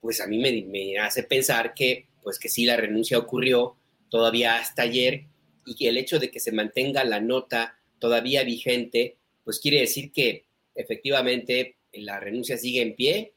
pues 0.00 0.20
a 0.20 0.26
mí 0.26 0.38
me, 0.38 0.62
me, 0.62 0.98
hace 0.98 1.22
pensar 1.22 1.74
que, 1.74 2.06
pues 2.22 2.38
que 2.38 2.48
sí, 2.48 2.64
la 2.64 2.76
renuncia 2.76 3.18
ocurrió 3.18 3.76
todavía 4.08 4.56
hasta 4.56 4.82
ayer 4.82 5.24
y 5.64 5.74
que 5.74 5.88
el 5.88 5.96
hecho 5.96 6.18
de 6.18 6.30
que 6.30 6.40
se 6.40 6.52
mantenga 6.52 7.04
la 7.04 7.20
nota 7.20 7.78
todavía 7.98 8.42
vigente, 8.42 9.16
pues 9.44 9.60
quiere 9.60 9.80
decir 9.80 10.12
que 10.12 10.44
efectivamente 10.74 11.76
la 11.92 12.18
renuncia 12.18 12.56
sigue 12.56 12.82
en 12.82 12.94
pie 12.94 13.32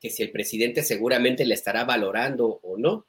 que 0.00 0.10
si 0.10 0.22
el 0.22 0.30
presidente 0.30 0.82
seguramente 0.82 1.44
le 1.44 1.54
estará 1.54 1.84
valorando 1.84 2.60
o 2.62 2.78
no. 2.78 3.06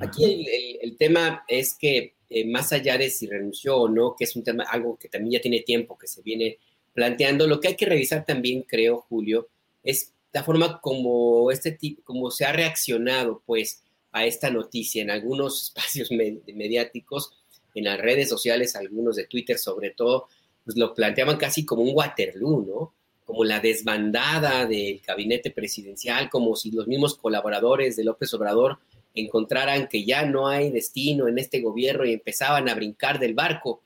Aquí 0.00 0.46
el, 0.80 0.96
tema 0.96 1.44
es 1.48 1.74
que 1.74 2.14
eh, 2.30 2.46
más 2.46 2.72
allá 2.72 2.96
de 2.96 3.10
si 3.10 3.26
renunció 3.26 3.76
o 3.76 3.88
no, 3.88 4.14
que 4.16 4.24
es 4.24 4.36
un 4.36 4.44
tema, 4.44 4.64
algo 4.70 4.96
que 4.96 5.08
también 5.08 5.32
ya 5.32 5.40
tiene 5.40 5.60
tiempo 5.62 5.98
que 5.98 6.06
se 6.06 6.22
viene 6.22 6.58
planteando, 6.94 7.46
lo 7.46 7.60
que 7.60 7.68
hay 7.68 7.76
que 7.76 7.86
revisar 7.86 8.24
también, 8.24 8.62
creo, 8.62 9.04
Julio, 9.08 9.48
es 9.82 10.12
la 10.32 10.44
forma 10.44 10.80
como 10.80 11.50
este 11.50 11.72
tipo, 11.72 12.02
como 12.02 12.30
se 12.30 12.44
ha 12.44 12.52
reaccionado, 12.52 13.42
pues, 13.46 13.82
a 14.12 14.24
esta 14.24 14.50
noticia 14.50 15.02
en 15.02 15.10
algunos 15.10 15.62
espacios 15.76 16.10
mediáticos, 16.10 17.32
en 17.74 17.84
las 17.84 18.00
redes 18.00 18.28
sociales, 18.28 18.74
algunos 18.74 19.16
de 19.16 19.26
Twitter 19.26 19.58
sobre 19.58 19.90
todo, 19.90 20.28
pues 20.64 20.76
lo 20.76 20.94
planteaban 20.94 21.36
casi 21.36 21.64
como 21.64 21.82
un 21.82 21.94
Waterloo, 21.94 22.66
¿no? 22.66 22.94
como 23.28 23.44
la 23.44 23.60
desbandada 23.60 24.64
del 24.64 25.02
gabinete 25.06 25.50
presidencial, 25.50 26.30
como 26.30 26.56
si 26.56 26.70
los 26.70 26.86
mismos 26.86 27.14
colaboradores 27.14 27.94
de 27.94 28.04
López 28.04 28.32
Obrador 28.32 28.78
encontraran 29.14 29.86
que 29.86 30.06
ya 30.06 30.24
no 30.24 30.48
hay 30.48 30.70
destino 30.70 31.28
en 31.28 31.38
este 31.38 31.60
gobierno 31.60 32.06
y 32.06 32.14
empezaban 32.14 32.70
a 32.70 32.74
brincar 32.74 33.18
del 33.18 33.34
barco. 33.34 33.82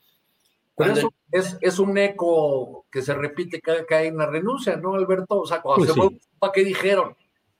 Cuando... 0.75 1.13
es, 1.31 1.57
es, 1.61 1.79
un 1.79 1.97
eco 1.97 2.85
que 2.91 3.01
se 3.01 3.13
repite 3.13 3.61
cada 3.61 3.85
que 3.85 3.95
hay 3.95 4.09
una 4.09 4.25
renuncia, 4.25 4.75
¿no, 4.75 4.95
Alberto? 4.95 5.41
O 5.41 5.45
sea, 5.45 5.61
cuando 5.61 5.93
pues 5.93 6.09
se 6.09 6.37
va, 6.43 6.51
¿qué 6.51 6.63
dijeron? 6.63 7.15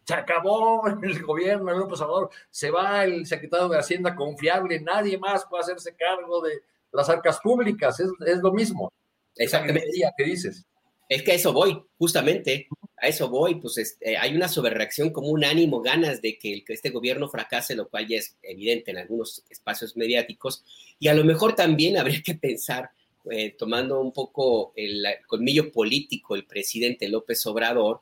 Se 0.05 0.15
acabó 0.15 0.84
el 1.03 1.22
gobierno 1.24 1.72
de 1.72 1.77
López 1.77 2.01
Obrador, 2.01 2.29
se 2.50 2.72
va 2.72 3.03
el 3.03 3.25
secretario 3.25 3.70
de 3.70 3.77
Hacienda 3.77 4.15
confiable, 4.15 4.79
nadie 4.79 5.17
más 5.17 5.46
puede 5.46 5.63
hacerse 5.63 5.96
cargo 5.96 6.41
de 6.41 6.63
las 6.91 7.10
arcas 7.10 7.39
públicas, 7.39 8.00
es, 8.00 8.10
es 8.25 8.38
lo 8.39 8.51
mismo. 8.51 8.91
Exactamente. 9.36 9.89
¿Qué 10.17 10.24
dices? 10.24 10.65
Es 11.10 11.22
que 11.22 11.34
a 11.34 11.36
eso 11.36 11.53
voy, 11.53 11.84
justamente, 11.98 12.67
a 12.98 13.08
eso 13.08 13.29
voy, 13.29 13.55
pues 13.55 13.77
este, 13.77 14.17
hay 14.17 14.36
una 14.36 14.48
sobrereacción 14.48 15.12
como 15.12 15.27
un 15.27 15.43
ánimo, 15.43 15.82
ganas 15.82 16.22
de 16.22 16.38
que, 16.39 16.63
este 16.67 16.89
gobierno 16.89 17.29
fracase, 17.29 17.75
lo 17.75 17.89
cual 17.89 18.08
ya 18.08 18.17
es 18.17 18.38
evidente 18.41 18.91
en 18.91 18.98
algunos 18.98 19.43
espacios 19.50 19.98
mediáticos, 19.98 20.63
y 21.00 21.10
a 21.10 21.13
lo 21.13 21.24
mejor 21.24 21.55
también 21.55 21.98
habría 22.00 22.22
que 22.24 22.36
pensar, 22.36 22.89
eh, 23.32 23.56
tomando 23.58 24.01
un 24.01 24.12
poco 24.12 24.74
el, 24.75 25.06
colmillo 25.27 25.72
político, 25.72 26.36
el 26.36 26.46
presidente 26.46 27.08
López 27.08 27.46
Obrador, 27.46 28.01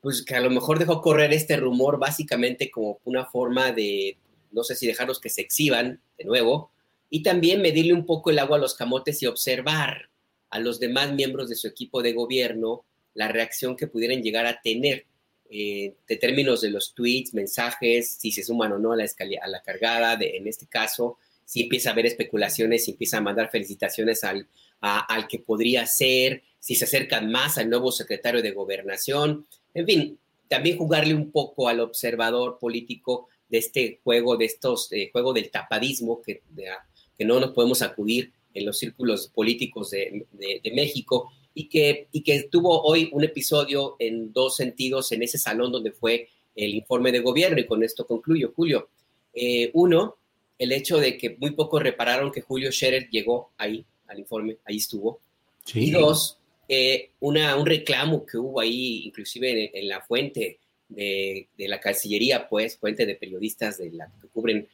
pues 0.00 0.22
que 0.22 0.34
a 0.34 0.40
lo 0.40 0.50
mejor 0.50 0.78
dejó 0.78 1.00
correr 1.00 1.32
este 1.32 1.56
rumor 1.56 1.98
básicamente 1.98 2.70
como 2.70 2.98
una 3.04 3.26
forma 3.26 3.72
de, 3.72 4.16
no 4.50 4.64
sé 4.64 4.74
si 4.74 4.86
dejarlos 4.86 5.20
que 5.20 5.28
se 5.28 5.42
exhiban 5.42 6.00
de 6.16 6.24
nuevo, 6.24 6.70
y 7.10 7.22
también 7.22 7.60
medirle 7.60 7.92
un 7.92 8.06
poco 8.06 8.30
el 8.30 8.38
agua 8.38 8.56
a 8.56 8.60
los 8.60 8.74
camotes 8.74 9.22
y 9.22 9.26
observar 9.26 10.08
a 10.48 10.58
los 10.58 10.80
demás 10.80 11.12
miembros 11.12 11.48
de 11.48 11.56
su 11.56 11.68
equipo 11.68 12.02
de 12.02 12.14
gobierno 12.14 12.84
la 13.14 13.28
reacción 13.28 13.76
que 13.76 13.86
pudieran 13.86 14.22
llegar 14.22 14.46
a 14.46 14.60
tener 14.62 15.04
eh, 15.50 15.94
de 16.08 16.16
términos 16.16 16.62
de 16.62 16.70
los 16.70 16.94
tweets, 16.94 17.34
mensajes, 17.34 18.16
si 18.18 18.32
se 18.32 18.42
suman 18.42 18.72
o 18.72 18.78
no 18.78 18.92
a 18.92 18.96
la, 18.96 19.04
a 19.42 19.48
la 19.48 19.60
cargada, 19.60 20.16
de, 20.16 20.38
en 20.38 20.48
este 20.48 20.66
caso, 20.66 21.18
si 21.44 21.64
empieza 21.64 21.90
a 21.90 21.92
haber 21.92 22.06
especulaciones, 22.06 22.86
si 22.86 22.92
empieza 22.92 23.18
a 23.18 23.20
mandar 23.20 23.50
felicitaciones 23.50 24.24
al, 24.24 24.48
al 24.82 25.28
que 25.28 25.38
podría 25.38 25.86
ser, 25.86 26.42
si 26.58 26.74
se 26.74 26.84
acercan 26.84 27.30
más 27.30 27.56
al 27.56 27.70
nuevo 27.70 27.92
secretario 27.92 28.42
de 28.42 28.50
gobernación, 28.50 29.46
en 29.74 29.86
fin, 29.86 30.18
también 30.48 30.76
jugarle 30.76 31.14
un 31.14 31.30
poco 31.30 31.68
al 31.68 31.80
observador 31.80 32.58
político 32.58 33.28
de 33.48 33.58
este 33.58 34.00
juego, 34.02 34.36
de 34.36 34.46
estos, 34.46 34.90
eh, 34.92 35.10
del 35.34 35.50
tapadismo, 35.50 36.20
que, 36.20 36.42
no 37.20 37.38
nos 37.38 37.52
podemos 37.52 37.82
acudir 37.82 38.32
en 38.52 38.66
los 38.66 38.78
círculos 38.78 39.28
políticos 39.28 39.90
de, 39.90 40.26
México 40.74 41.30
y 41.54 41.68
que, 41.68 42.08
y 42.10 42.22
que 42.22 42.42
tuvo 42.50 42.82
hoy 42.82 43.08
un 43.12 43.22
episodio 43.22 43.94
en 44.00 44.32
dos 44.32 44.56
sentidos 44.56 45.12
en 45.12 45.22
ese 45.22 45.38
salón 45.38 45.70
donde 45.70 45.92
fue 45.92 46.28
el 46.56 46.74
informe 46.74 47.12
de 47.12 47.20
gobierno 47.20 47.60
y 47.60 47.66
con 47.66 47.84
esto 47.84 48.04
concluyo, 48.06 48.52
Julio. 48.56 48.88
Eh, 49.32 49.70
uno, 49.74 50.16
el 50.58 50.72
hecho 50.72 50.98
de 50.98 51.16
que 51.16 51.36
muy 51.38 51.52
pocos 51.52 51.80
repararon 51.80 52.32
que 52.32 52.40
Julio 52.40 52.72
Scherer 52.72 53.08
llegó 53.08 53.52
ahí 53.56 53.86
al 54.12 54.20
informe, 54.20 54.58
ahí 54.64 54.76
estuvo. 54.76 55.20
Y 55.74 55.90
dos, 55.90 56.38
eh, 56.68 57.10
una, 57.20 57.56
un 57.56 57.66
reclamo 57.66 58.24
que 58.26 58.38
hubo 58.38 58.60
ahí, 58.60 59.04
inclusive 59.06 59.70
en, 59.78 59.88
la 59.88 60.00
fuente 60.00 60.58
de, 60.88 61.48
de, 61.56 61.68
la 61.68 61.80
Cancillería, 61.80 62.48
pues, 62.48 62.76
fuente 62.76 63.06
de 63.06 63.14
periodistas 63.14 63.78
de 63.78 63.90
la, 63.90 64.10
que 64.20 64.28
cubren 64.28 64.68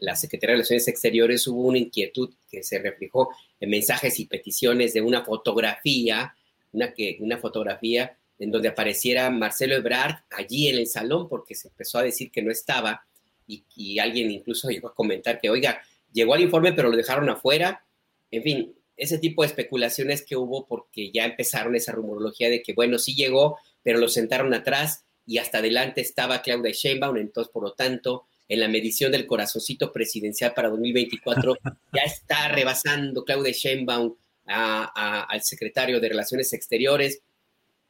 la 0.00 0.16
Secretaría 0.16 0.52
de 0.52 0.56
Relaciones 0.58 0.88
Exteriores 0.88 1.46
hubo 1.46 1.62
una 1.62 1.78
inquietud 1.78 2.30
que 2.50 2.62
se 2.62 2.78
reflejó 2.78 3.30
en 3.60 3.70
mensajes 3.70 4.18
y 4.20 4.26
peticiones 4.26 4.94
de 4.94 5.00
una 5.00 5.24
fotografía, 5.24 6.34
una, 6.72 6.92
que, 6.92 7.18
una 7.20 7.38
fotografía 7.38 8.16
en 8.38 8.50
donde 8.50 8.68
apareciera 8.68 9.30
Marcelo 9.30 9.76
Ebrard 9.76 10.16
allí 10.30 10.68
en 10.68 10.78
el 10.78 10.86
salón 10.86 11.28
porque 11.28 11.54
se 11.54 11.68
empezó 11.68 11.98
a 11.98 12.02
decir 12.02 12.30
que 12.30 12.42
no 12.42 12.50
estaba 12.50 13.04
y, 13.46 13.98
alguien 13.98 14.30
incluso 14.30 14.70
llegó 14.70 14.88
a 14.88 14.94
comentar 14.94 15.38
que, 15.38 15.50
oiga, 15.50 15.82
llegó 16.12 16.34
al 16.34 16.40
informe 16.40 16.72
pero 16.72 16.88
lo 16.88 16.96
dejaron 16.96 17.28
afuera. 17.28 17.84
En 18.32 18.42
fin, 18.42 18.74
ese 18.96 19.18
tipo 19.18 19.42
de 19.42 19.48
especulaciones 19.48 20.24
que 20.24 20.36
hubo 20.36 20.66
porque 20.66 21.12
ya 21.12 21.24
empezaron 21.24 21.76
esa 21.76 21.92
rumorología 21.92 22.50
de 22.50 22.62
que, 22.62 22.72
bueno, 22.72 22.98
sí 22.98 23.14
llegó, 23.14 23.58
pero 23.82 23.98
lo 23.98 24.08
sentaron 24.08 24.52
atrás 24.54 25.04
y 25.26 25.38
hasta 25.38 25.58
adelante 25.58 26.00
estaba 26.00 26.42
Claudia 26.42 26.72
Sheinbaum, 26.72 27.16
entonces, 27.18 27.52
por 27.52 27.62
lo 27.62 27.74
tanto, 27.74 28.24
en 28.48 28.60
la 28.60 28.68
medición 28.68 29.12
del 29.12 29.26
corazoncito 29.26 29.92
presidencial 29.92 30.52
para 30.54 30.68
2024, 30.70 31.56
ya 31.94 32.02
está 32.02 32.48
rebasando 32.48 33.24
Claudia 33.24 33.52
Sheinbaum 33.52 34.14
al 34.46 35.42
secretario 35.42 36.00
de 36.00 36.08
Relaciones 36.08 36.52
Exteriores. 36.52 37.20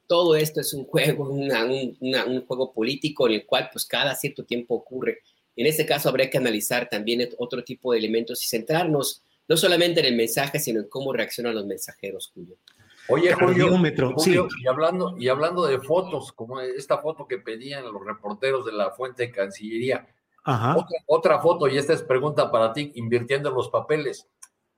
Todo 0.06 0.36
esto 0.36 0.60
es 0.60 0.74
un 0.74 0.84
juego, 0.84 1.30
un 1.30 2.44
juego 2.46 2.72
político 2.72 3.26
en 3.28 3.34
el 3.34 3.46
cual 3.46 3.70
pues 3.72 3.86
cada 3.86 4.14
cierto 4.14 4.44
tiempo 4.44 4.74
ocurre. 4.74 5.20
En 5.56 5.66
este 5.66 5.86
caso 5.86 6.08
habría 6.08 6.30
que 6.30 6.38
analizar 6.38 6.88
también 6.88 7.28
otro 7.38 7.64
tipo 7.64 7.92
de 7.92 7.98
elementos 7.98 8.42
y 8.44 8.48
centrarnos 8.48 9.22
no 9.52 9.58
solamente 9.58 10.00
en 10.00 10.06
el 10.06 10.16
mensaje, 10.16 10.58
sino 10.58 10.80
en 10.80 10.88
cómo 10.88 11.12
reaccionan 11.12 11.54
los 11.54 11.66
mensajeros, 11.66 12.32
Julio. 12.32 12.56
Oye, 13.08 13.34
Julio, 13.34 13.68
y, 14.24 14.66
hablando, 14.66 15.14
y 15.18 15.28
hablando 15.28 15.66
de 15.66 15.78
fotos, 15.78 16.32
como 16.32 16.58
esta 16.58 16.96
foto 16.96 17.26
que 17.28 17.36
pedían 17.36 17.84
los 17.84 18.02
reporteros 18.02 18.64
de 18.64 18.72
la 18.72 18.92
fuente 18.92 19.24
de 19.24 19.30
Cancillería, 19.30 20.08
otra, 21.06 21.38
foto, 21.40 21.68
y 21.68 21.76
esta 21.76 21.92
es 21.92 22.00
pregunta 22.00 22.50
para 22.50 22.72
ti, 22.72 22.92
invirtiendo 22.94 23.50
los 23.50 23.68
papeles. 23.68 24.26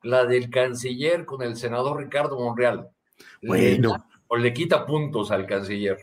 La 0.02 0.26
del 0.26 0.50
canciller 0.50 1.24
con 1.24 1.42
el 1.42 1.54
senador 1.54 1.98
Ricardo 1.98 2.36
Monreal. 2.36 2.88
Bueno. 3.42 4.04
¿O 4.26 4.36
le 4.36 4.52
quita 4.52 4.84
puntos 4.86 5.30
al 5.30 5.46
canciller? 5.46 5.98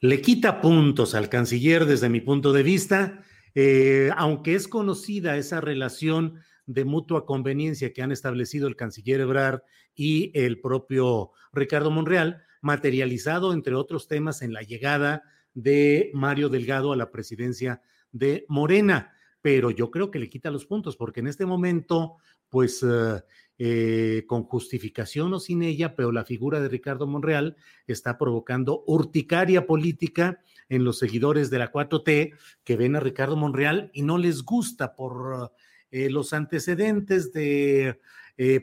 Le 0.00 0.20
quita 0.20 0.60
puntos 0.60 1.14
al 1.14 1.30
canciller 1.30 1.86
desde 1.86 2.10
mi 2.10 2.20
punto 2.20 2.52
de 2.52 2.62
vista, 2.62 3.24
eh, 3.54 4.10
aunque 4.14 4.56
es 4.56 4.68
conocida 4.68 5.38
esa 5.38 5.62
relación 5.62 6.42
de 6.66 6.84
mutua 6.84 7.26
conveniencia 7.26 7.92
que 7.92 8.02
han 8.02 8.12
establecido 8.12 8.68
el 8.68 8.76
canciller 8.76 9.20
Ebrard 9.20 9.62
y 9.94 10.30
el 10.34 10.60
propio 10.60 11.32
Ricardo 11.52 11.90
Monreal, 11.90 12.42
materializado, 12.60 13.52
entre 13.52 13.74
otros 13.74 14.08
temas, 14.08 14.42
en 14.42 14.52
la 14.52 14.62
llegada 14.62 15.22
de 15.52 16.10
Mario 16.14 16.48
Delgado 16.48 16.92
a 16.92 16.96
la 16.96 17.10
presidencia 17.10 17.82
de 18.12 18.44
Morena, 18.48 19.12
pero 19.40 19.70
yo 19.70 19.90
creo 19.90 20.10
que 20.10 20.18
le 20.18 20.30
quita 20.30 20.50
los 20.50 20.64
puntos, 20.64 20.96
porque 20.96 21.20
en 21.20 21.26
este 21.26 21.44
momento, 21.44 22.16
pues 22.48 22.82
eh, 22.82 23.22
eh, 23.58 24.24
con 24.26 24.44
justificación 24.44 25.34
o 25.34 25.38
sin 25.38 25.62
ella, 25.62 25.94
pero 25.94 26.12
la 26.12 26.24
figura 26.24 26.60
de 26.60 26.68
Ricardo 26.68 27.06
Monreal 27.06 27.56
está 27.86 28.16
provocando 28.16 28.82
urticaria 28.86 29.66
política 29.66 30.40
en 30.68 30.82
los 30.82 30.98
seguidores 30.98 31.50
de 31.50 31.58
la 31.58 31.70
4T 31.70 32.32
que 32.64 32.76
ven 32.76 32.96
a 32.96 33.00
Ricardo 33.00 33.36
Monreal 33.36 33.90
y 33.92 34.02
no 34.02 34.16
les 34.16 34.42
gusta 34.42 34.96
por 34.96 35.52
eh, 35.94 36.10
los 36.10 36.32
antecedentes 36.32 37.32
de 37.32 38.00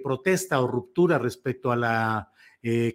protesta 0.04 0.60
o 0.60 0.68
ruptura 0.68 1.18
respecto 1.18 1.72
a 1.72 1.78
la 1.78 2.34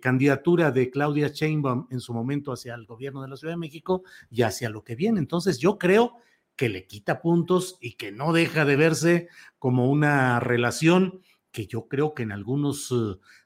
candidatura 0.02 0.70
de 0.70 0.90
Claudia 0.90 1.28
Sheinbaum 1.28 1.86
en 1.90 2.00
su 2.00 2.12
momento 2.12 2.52
hacia 2.52 2.74
el 2.74 2.84
gobierno 2.84 3.22
de 3.22 3.28
la 3.28 3.36
Ciudad 3.38 3.54
de 3.54 3.58
México 3.58 4.02
y 4.28 4.42
hacia 4.42 4.68
lo 4.68 4.84
que 4.84 4.94
viene. 4.94 5.18
Entonces 5.18 5.58
yo 5.58 5.78
creo 5.78 6.18
que 6.54 6.68
le 6.68 6.86
quita 6.86 7.22
puntos 7.22 7.78
y 7.80 7.92
que 7.92 8.12
no 8.12 8.34
deja 8.34 8.66
de 8.66 8.76
verse 8.76 9.28
como 9.58 9.90
una 9.90 10.38
relación 10.38 11.22
que 11.50 11.66
yo 11.66 11.88
creo 11.88 12.12
que 12.12 12.22
en 12.22 12.32
algunos 12.32 12.94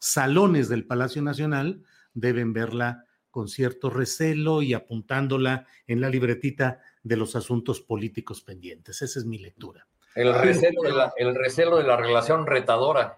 salones 0.01 0.69
del 0.69 0.85
Palacio 0.85 1.23
Nacional 1.23 1.85
deben 2.13 2.53
verla 2.53 3.05
con 3.31 3.49
cierto 3.49 3.91
recelo 3.91 4.63
y 4.63 4.75
apuntándola 4.75 5.67
en 5.87 6.01
la 6.01 6.11
libretita 6.11 6.81
de 7.03 7.17
los 7.17 7.37
asuntos 7.37 7.81
políticos 7.81 8.43
pendientes. 8.43 9.03
Esa 9.03 9.21
es 9.21 9.25
mi 9.25 9.39
lectura. 9.39 9.87
El 10.21 10.35
recelo, 10.35 10.83
de 10.83 10.93
la, 10.93 11.13
el 11.17 11.35
recelo 11.35 11.77
de 11.77 11.85
la 11.85 11.97
relación 11.97 12.47
retadora. 12.47 13.17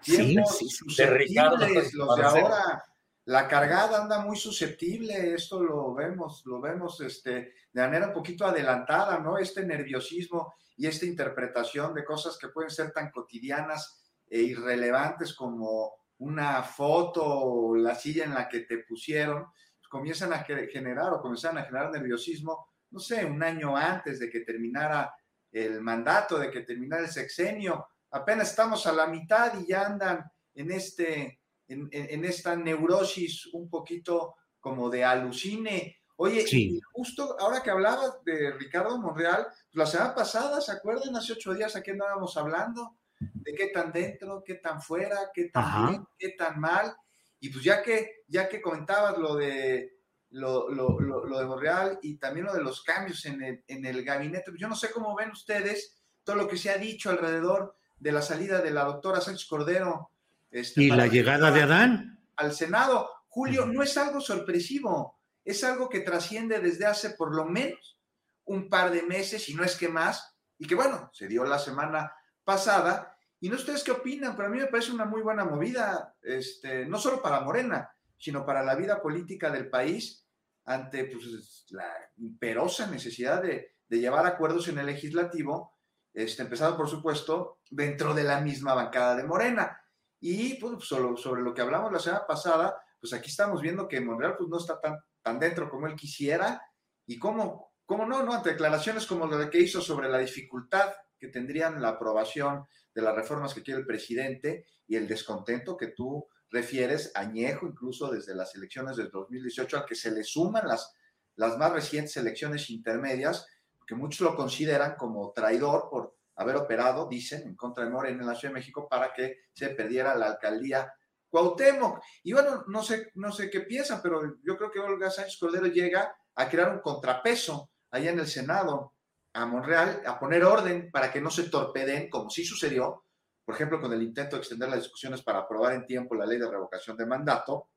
Sí, 0.00 0.36
sí, 0.50 0.68
de 0.96 1.06
Ricardo. 1.06 1.66
Los 1.66 2.16
de 2.16 2.22
ahora, 2.22 2.84
la 3.24 3.46
cargada 3.46 4.02
anda 4.02 4.18
muy 4.18 4.36
susceptible, 4.36 5.34
esto 5.34 5.62
lo 5.62 5.94
vemos, 5.94 6.42
lo 6.44 6.60
vemos 6.60 7.00
este, 7.00 7.54
de 7.72 7.82
manera 7.82 8.08
un 8.08 8.12
poquito 8.12 8.44
adelantada, 8.44 9.18
¿no? 9.20 9.38
Este 9.38 9.64
nerviosismo 9.64 10.54
y 10.76 10.88
esta 10.88 11.06
interpretación 11.06 11.94
de 11.94 12.04
cosas 12.04 12.36
que 12.36 12.48
pueden 12.48 12.70
ser 12.70 12.90
tan 12.90 13.10
cotidianas 13.10 14.02
e 14.28 14.40
irrelevantes 14.40 15.34
como 15.34 15.92
una 16.18 16.62
foto 16.62 17.22
o 17.24 17.76
la 17.76 17.94
silla 17.94 18.24
en 18.24 18.34
la 18.34 18.48
que 18.48 18.60
te 18.60 18.78
pusieron, 18.78 19.44
pues 19.44 19.88
comienzan 19.88 20.32
a 20.32 20.38
generar 20.38 21.12
o 21.12 21.20
comienzan 21.20 21.58
a 21.58 21.64
generar 21.64 21.92
nerviosismo, 21.92 22.66
no 22.90 22.98
sé, 22.98 23.24
un 23.24 23.42
año 23.42 23.76
antes 23.76 24.18
de 24.18 24.30
que 24.30 24.40
terminara 24.40 25.14
el 25.52 25.80
mandato, 25.80 26.38
de 26.38 26.50
que 26.50 26.62
terminara 26.62 27.02
el 27.02 27.10
sexenio. 27.10 27.86
Apenas 28.10 28.50
estamos 28.50 28.86
a 28.86 28.92
la 28.92 29.06
mitad 29.06 29.58
y 29.60 29.66
ya 29.66 29.86
andan 29.86 30.24
en, 30.54 30.70
este, 30.70 31.40
en, 31.68 32.24
esta 32.24 32.56
neurosis 32.56 33.46
un 33.52 33.68
poquito 33.68 34.34
como 34.58 34.90
de 34.90 35.04
alucine. 35.04 35.98
Oye, 36.16 36.44
justo 36.92 37.36
ahora 37.38 37.62
que 37.62 37.70
hablabas 37.70 38.22
de 38.24 38.52
Ricardo 38.52 38.98
Monreal, 38.98 39.46
pues 39.46 39.74
la 39.74 39.86
semana 39.86 40.14
pasada, 40.14 40.60
¿se 40.60 40.72
acuerdan? 40.72 41.16
Hace 41.16 41.32
ocho 41.32 41.52
días 41.54 41.74
aquí 41.74 41.90
andábamos 41.90 42.36
hablando 42.36 42.96
de 43.18 43.54
qué 43.54 43.68
tan 43.68 43.92
dentro, 43.92 44.42
qué 44.44 44.54
tan 44.54 44.80
fuera, 44.80 45.30
qué 45.34 45.46
tan 45.46 45.86
bien, 45.86 46.06
qué 46.18 46.30
tan 46.30 46.60
mal. 46.60 46.94
Y 47.40 47.48
pues 47.48 47.64
ya 47.64 47.82
que, 47.82 48.22
ya 48.28 48.48
que 48.48 48.60
comentabas 48.60 49.18
lo 49.18 49.34
de, 49.34 50.01
lo, 50.32 50.70
lo, 50.70 50.98
lo, 50.98 51.38
de 51.38 51.46
Monreal 51.46 51.98
y 52.02 52.16
también 52.16 52.46
lo 52.46 52.54
de 52.54 52.62
los 52.62 52.82
cambios 52.82 53.24
en 53.26 53.42
el, 53.42 53.64
en 53.66 53.84
el 53.84 54.02
gabinete, 54.02 54.52
yo 54.56 54.68
no 54.68 54.74
sé 54.74 54.90
cómo 54.90 55.14
ven 55.14 55.30
ustedes 55.30 56.02
todo 56.24 56.36
lo 56.36 56.48
que 56.48 56.56
se 56.56 56.70
ha 56.70 56.78
dicho 56.78 57.10
alrededor 57.10 57.76
de 57.98 58.12
la 58.12 58.22
salida 58.22 58.60
de 58.60 58.70
la 58.70 58.84
doctora 58.84 59.20
Sánchez 59.20 59.46
Cordero. 59.46 60.10
Este, 60.50 60.84
y 60.84 60.90
la 60.90 61.06
llegada 61.06 61.50
de 61.50 61.62
Adán. 61.62 62.18
Al 62.36 62.52
Senado. 62.52 63.10
Julio, 63.28 63.66
no 63.66 63.82
es 63.82 63.96
algo 63.96 64.20
sorpresivo, 64.20 65.18
es 65.44 65.64
algo 65.64 65.88
que 65.88 66.00
trasciende 66.00 66.60
desde 66.60 66.84
hace 66.84 67.10
por 67.10 67.34
lo 67.34 67.46
menos 67.46 67.98
un 68.44 68.68
par 68.68 68.90
de 68.90 69.02
meses, 69.02 69.48
y 69.48 69.54
no 69.54 69.64
es 69.64 69.76
que 69.76 69.88
más, 69.88 70.34
y 70.58 70.66
que 70.66 70.74
bueno, 70.74 71.10
se 71.14 71.28
dio 71.28 71.44
la 71.44 71.58
semana 71.58 72.12
pasada. 72.44 73.16
Y 73.40 73.48
no 73.48 73.56
ustedes 73.56 73.82
qué 73.82 73.92
opinan, 73.92 74.36
pero 74.36 74.48
a 74.48 74.50
mí 74.50 74.58
me 74.58 74.66
parece 74.66 74.92
una 74.92 75.04
muy 75.04 75.22
buena 75.22 75.44
movida, 75.44 76.14
este, 76.22 76.84
no 76.86 76.98
solo 76.98 77.22
para 77.22 77.40
Morena, 77.40 77.90
sino 78.18 78.44
para 78.44 78.62
la 78.62 78.74
vida 78.74 79.00
política 79.00 79.50
del 79.50 79.68
país 79.68 80.21
ante 80.64 81.04
pues, 81.04 81.66
la 81.70 81.88
imperosa 82.16 82.86
necesidad 82.86 83.42
de, 83.42 83.76
de, 83.88 83.98
llevar 83.98 84.26
acuerdos 84.26 84.68
en 84.68 84.78
el 84.78 84.86
legislativo, 84.86 85.78
este, 86.12 86.42
empezado 86.42 86.76
por 86.76 86.88
supuesto 86.88 87.60
dentro 87.70 88.14
de 88.14 88.24
la 88.24 88.40
misma 88.40 88.74
bancada 88.74 89.16
de 89.16 89.24
Morena. 89.24 89.78
Y 90.20 90.54
pues, 90.54 90.84
solo, 90.84 91.16
sobre 91.16 91.42
lo 91.42 91.52
que 91.52 91.62
hablamos 91.62 91.92
la 91.92 91.98
semana 91.98 92.26
pasada, 92.26 92.76
pues 93.00 93.12
aquí 93.12 93.30
estamos 93.30 93.60
viendo 93.60 93.88
que 93.88 94.00
Monreal 94.00 94.36
pues, 94.36 94.48
no 94.48 94.58
está 94.58 94.80
tan, 94.80 94.96
tan 95.20 95.38
dentro 95.38 95.68
como 95.68 95.86
él 95.86 95.96
quisiera 95.96 96.62
y 97.06 97.18
cómo, 97.18 97.72
cómo 97.84 98.06
no, 98.06 98.22
¿no? 98.22 98.32
Ante 98.32 98.50
declaraciones 98.50 99.06
como 99.06 99.26
lo 99.26 99.50
que 99.50 99.58
hizo 99.58 99.80
sobre 99.80 100.08
la 100.08 100.18
dificultad 100.18 100.92
que 101.18 101.28
tendrían 101.28 101.80
la 101.80 101.90
aprobación 101.90 102.66
de 102.94 103.02
las 103.02 103.14
reformas 103.14 103.54
que 103.54 103.62
quiere 103.62 103.80
el 103.80 103.86
presidente 103.86 104.66
y 104.86 104.96
el 104.96 105.08
descontento 105.08 105.76
que 105.76 105.88
tú 105.88 106.28
refieres, 106.52 107.10
añejo 107.14 107.66
incluso 107.66 108.10
desde 108.10 108.34
las 108.34 108.54
elecciones 108.54 108.96
del 108.96 109.10
2018, 109.10 109.78
al 109.78 109.86
que 109.86 109.94
se 109.94 110.12
le 110.12 110.22
suman 110.22 110.68
las, 110.68 110.94
las 111.36 111.56
más 111.58 111.72
recientes 111.72 112.16
elecciones 112.16 112.70
intermedias, 112.70 113.46
que 113.86 113.94
muchos 113.94 114.20
lo 114.20 114.36
consideran 114.36 114.94
como 114.96 115.32
traidor 115.32 115.88
por 115.90 116.16
haber 116.36 116.56
operado, 116.56 117.08
dicen, 117.08 117.42
en 117.42 117.56
contra 117.56 117.84
de 117.84 117.90
Morena 117.90 118.22
en 118.22 118.28
la 118.28 118.34
Ciudad 118.34 118.54
de 118.54 118.60
México 118.60 118.88
para 118.88 119.12
que 119.12 119.38
se 119.52 119.70
perdiera 119.70 120.14
la 120.14 120.26
alcaldía 120.26 120.92
Cuauhtémoc. 121.28 122.02
Y 122.22 122.34
bueno, 122.34 122.64
no 122.68 122.82
sé, 122.82 123.10
no 123.14 123.32
sé 123.32 123.48
qué 123.50 123.62
piensan, 123.62 124.00
pero 124.02 124.36
yo 124.44 124.56
creo 124.56 124.70
que 124.70 124.78
Olga 124.78 125.10
Sánchez 125.10 125.38
Cordero 125.38 125.66
llega 125.66 126.14
a 126.34 126.48
crear 126.48 126.70
un 126.70 126.80
contrapeso 126.80 127.70
allá 127.90 128.10
en 128.10 128.18
el 128.18 128.26
Senado 128.26 128.94
a 129.32 129.46
Monreal 129.46 130.02
a 130.06 130.18
poner 130.18 130.44
orden 130.44 130.90
para 130.90 131.10
que 131.10 131.22
no 131.22 131.30
se 131.30 131.44
torpeden, 131.44 132.10
como 132.10 132.28
sí 132.28 132.44
sucedió, 132.44 133.04
por 133.44 133.54
ejemplo, 133.54 133.80
con 133.80 133.92
el 133.92 134.02
intento 134.02 134.36
de 134.36 134.40
extender 134.40 134.68
las 134.68 134.80
discusiones 134.80 135.22
para 135.22 135.40
aprobar 135.40 135.74
en 135.74 135.86
tiempo 135.86 136.14
la 136.14 136.26
ley 136.26 136.38
de 136.38 136.50
revocación 136.50 136.96
de 136.96 137.06
mandato, 137.06 137.70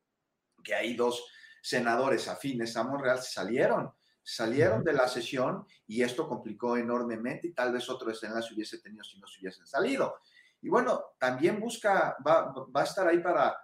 que 0.63 0.75
hay 0.75 0.95
dos 0.95 1.25
senadores 1.61 2.27
afines 2.27 2.77
a 2.77 2.83
Monreal 2.83 3.21
salieron, 3.21 3.91
salieron 4.21 4.83
de 4.83 4.93
la 4.93 5.07
sesión 5.07 5.65
y 5.87 6.03
esto 6.03 6.27
complicó 6.27 6.77
enormemente 6.77 7.47
y 7.47 7.53
tal 7.53 7.73
vez 7.73 7.89
otro 7.89 8.09
desenlace 8.09 8.53
hubiese 8.53 8.79
tenido 8.79 9.03
si 9.03 9.19
no 9.19 9.27
se 9.27 9.39
hubiesen 9.39 9.65
salido. 9.65 10.19
Y 10.61 10.69
bueno, 10.69 11.03
también 11.19 11.59
busca, 11.59 12.15
va, 12.25 12.53
va 12.53 12.81
a 12.81 12.85
estar 12.85 13.07
ahí 13.07 13.19
para, 13.19 13.55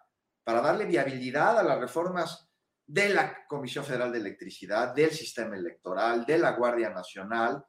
para 0.43 0.61
darle 0.61 0.85
viabilidad 0.85 1.59
a 1.59 1.63
las 1.63 1.79
reformas 1.79 2.47
de 2.85 3.09
la 3.09 3.45
Comisión 3.47 3.85
Federal 3.85 4.11
de 4.11 4.19
Electricidad, 4.19 4.93
del 4.93 5.11
sistema 5.11 5.55
electoral, 5.55 6.25
de 6.25 6.37
la 6.37 6.51
Guardia 6.51 6.89
Nacional, 6.89 7.63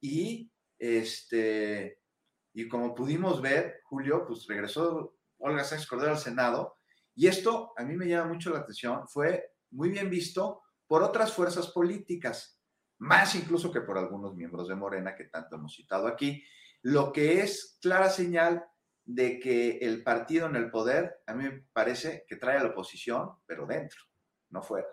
y 0.00 0.50
este 0.78 2.00
y 2.56 2.68
como 2.68 2.94
pudimos 2.94 3.42
ver, 3.42 3.82
Julio, 3.84 4.24
pues 4.26 4.46
regresó 4.46 5.14
Olga 5.36 5.62
Sánchez 5.62 5.86
Cordero 5.86 6.12
al 6.12 6.18
Senado 6.18 6.78
y 7.14 7.26
esto 7.26 7.74
a 7.76 7.84
mí 7.84 7.94
me 7.94 8.08
llama 8.08 8.32
mucho 8.32 8.48
la 8.48 8.60
atención, 8.60 9.06
fue 9.08 9.52
muy 9.72 9.90
bien 9.90 10.08
visto 10.08 10.62
por 10.86 11.02
otras 11.02 11.34
fuerzas 11.34 11.66
políticas, 11.68 12.58
más 12.96 13.34
incluso 13.34 13.70
que 13.70 13.82
por 13.82 13.98
algunos 13.98 14.34
miembros 14.34 14.68
de 14.68 14.74
Morena 14.74 15.14
que 15.14 15.24
tanto 15.24 15.56
hemos 15.56 15.74
citado 15.74 16.06
aquí, 16.06 16.42
lo 16.80 17.12
que 17.12 17.40
es 17.40 17.78
clara 17.82 18.08
señal 18.08 18.64
de 19.04 19.38
que 19.38 19.76
el 19.82 20.02
partido 20.02 20.46
en 20.46 20.56
el 20.56 20.70
poder, 20.70 21.18
a 21.26 21.34
mí 21.34 21.44
me 21.44 21.64
parece 21.74 22.24
que 22.26 22.36
trae 22.36 22.56
a 22.56 22.62
la 22.62 22.70
oposición, 22.70 23.32
pero 23.44 23.66
dentro, 23.66 24.00
no 24.48 24.62
fuera. 24.62 24.88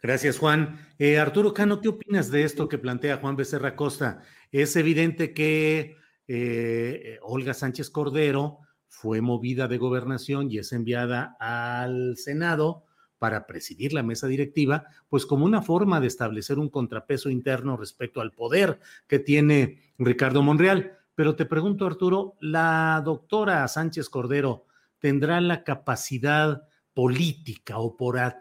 Gracias, 0.00 0.38
Juan. 0.38 0.88
Eh, 1.00 1.18
Arturo 1.18 1.52
Cano, 1.52 1.80
¿qué 1.80 1.88
opinas 1.88 2.30
de 2.30 2.44
esto 2.44 2.68
que 2.68 2.78
plantea 2.78 3.16
Juan 3.16 3.34
Becerra 3.34 3.74
Costa? 3.74 4.22
Es 4.52 4.76
evidente 4.76 5.34
que 5.34 5.99
eh, 6.32 7.18
Olga 7.22 7.54
Sánchez 7.54 7.90
Cordero 7.90 8.58
fue 8.86 9.20
movida 9.20 9.66
de 9.66 9.78
gobernación 9.78 10.48
y 10.48 10.58
es 10.58 10.72
enviada 10.72 11.36
al 11.40 12.16
Senado 12.18 12.84
para 13.18 13.48
presidir 13.48 13.92
la 13.92 14.04
mesa 14.04 14.28
directiva, 14.28 14.84
pues 15.08 15.26
como 15.26 15.44
una 15.44 15.60
forma 15.60 16.00
de 16.00 16.06
establecer 16.06 16.60
un 16.60 16.68
contrapeso 16.68 17.30
interno 17.30 17.76
respecto 17.76 18.20
al 18.20 18.30
poder 18.30 18.78
que 19.08 19.18
tiene 19.18 19.92
Ricardo 19.98 20.40
Monreal. 20.40 20.98
Pero 21.16 21.34
te 21.34 21.46
pregunto, 21.46 21.84
Arturo, 21.84 22.36
¿la 22.38 23.02
doctora 23.04 23.66
Sánchez 23.66 24.08
Cordero 24.08 24.66
tendrá 25.00 25.40
la 25.40 25.64
capacidad 25.64 26.62
política, 27.00 27.76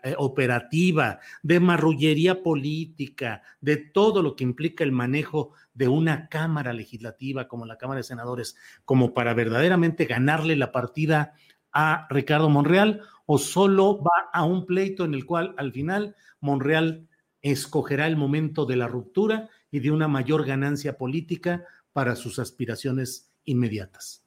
eh, 0.03 0.15
operativa, 0.17 1.19
de 1.43 1.61
marrullería 1.61 2.43
política, 2.43 3.41
de 3.61 3.77
todo 3.77 4.21
lo 4.21 4.35
que 4.35 4.43
implica 4.43 4.83
el 4.83 4.91
manejo 4.91 5.53
de 5.73 5.87
una 5.87 6.27
Cámara 6.27 6.73
Legislativa 6.73 7.47
como 7.47 7.65
la 7.65 7.77
Cámara 7.77 7.99
de 7.99 8.03
Senadores, 8.03 8.57
como 8.83 9.13
para 9.13 9.33
verdaderamente 9.33 10.03
ganarle 10.03 10.57
la 10.57 10.73
partida 10.73 11.35
a 11.71 12.05
Ricardo 12.09 12.49
Monreal, 12.49 13.01
o 13.25 13.37
solo 13.37 14.03
va 14.03 14.29
a 14.33 14.43
un 14.43 14.65
pleito 14.65 15.05
en 15.05 15.13
el 15.13 15.25
cual 15.25 15.55
al 15.57 15.71
final 15.71 16.17
Monreal 16.41 17.07
escogerá 17.41 18.07
el 18.07 18.17
momento 18.17 18.65
de 18.65 18.75
la 18.75 18.89
ruptura 18.89 19.47
y 19.71 19.79
de 19.79 19.91
una 19.91 20.09
mayor 20.09 20.45
ganancia 20.45 20.97
política 20.97 21.63
para 21.93 22.17
sus 22.17 22.39
aspiraciones 22.39 23.31
inmediatas. 23.45 24.21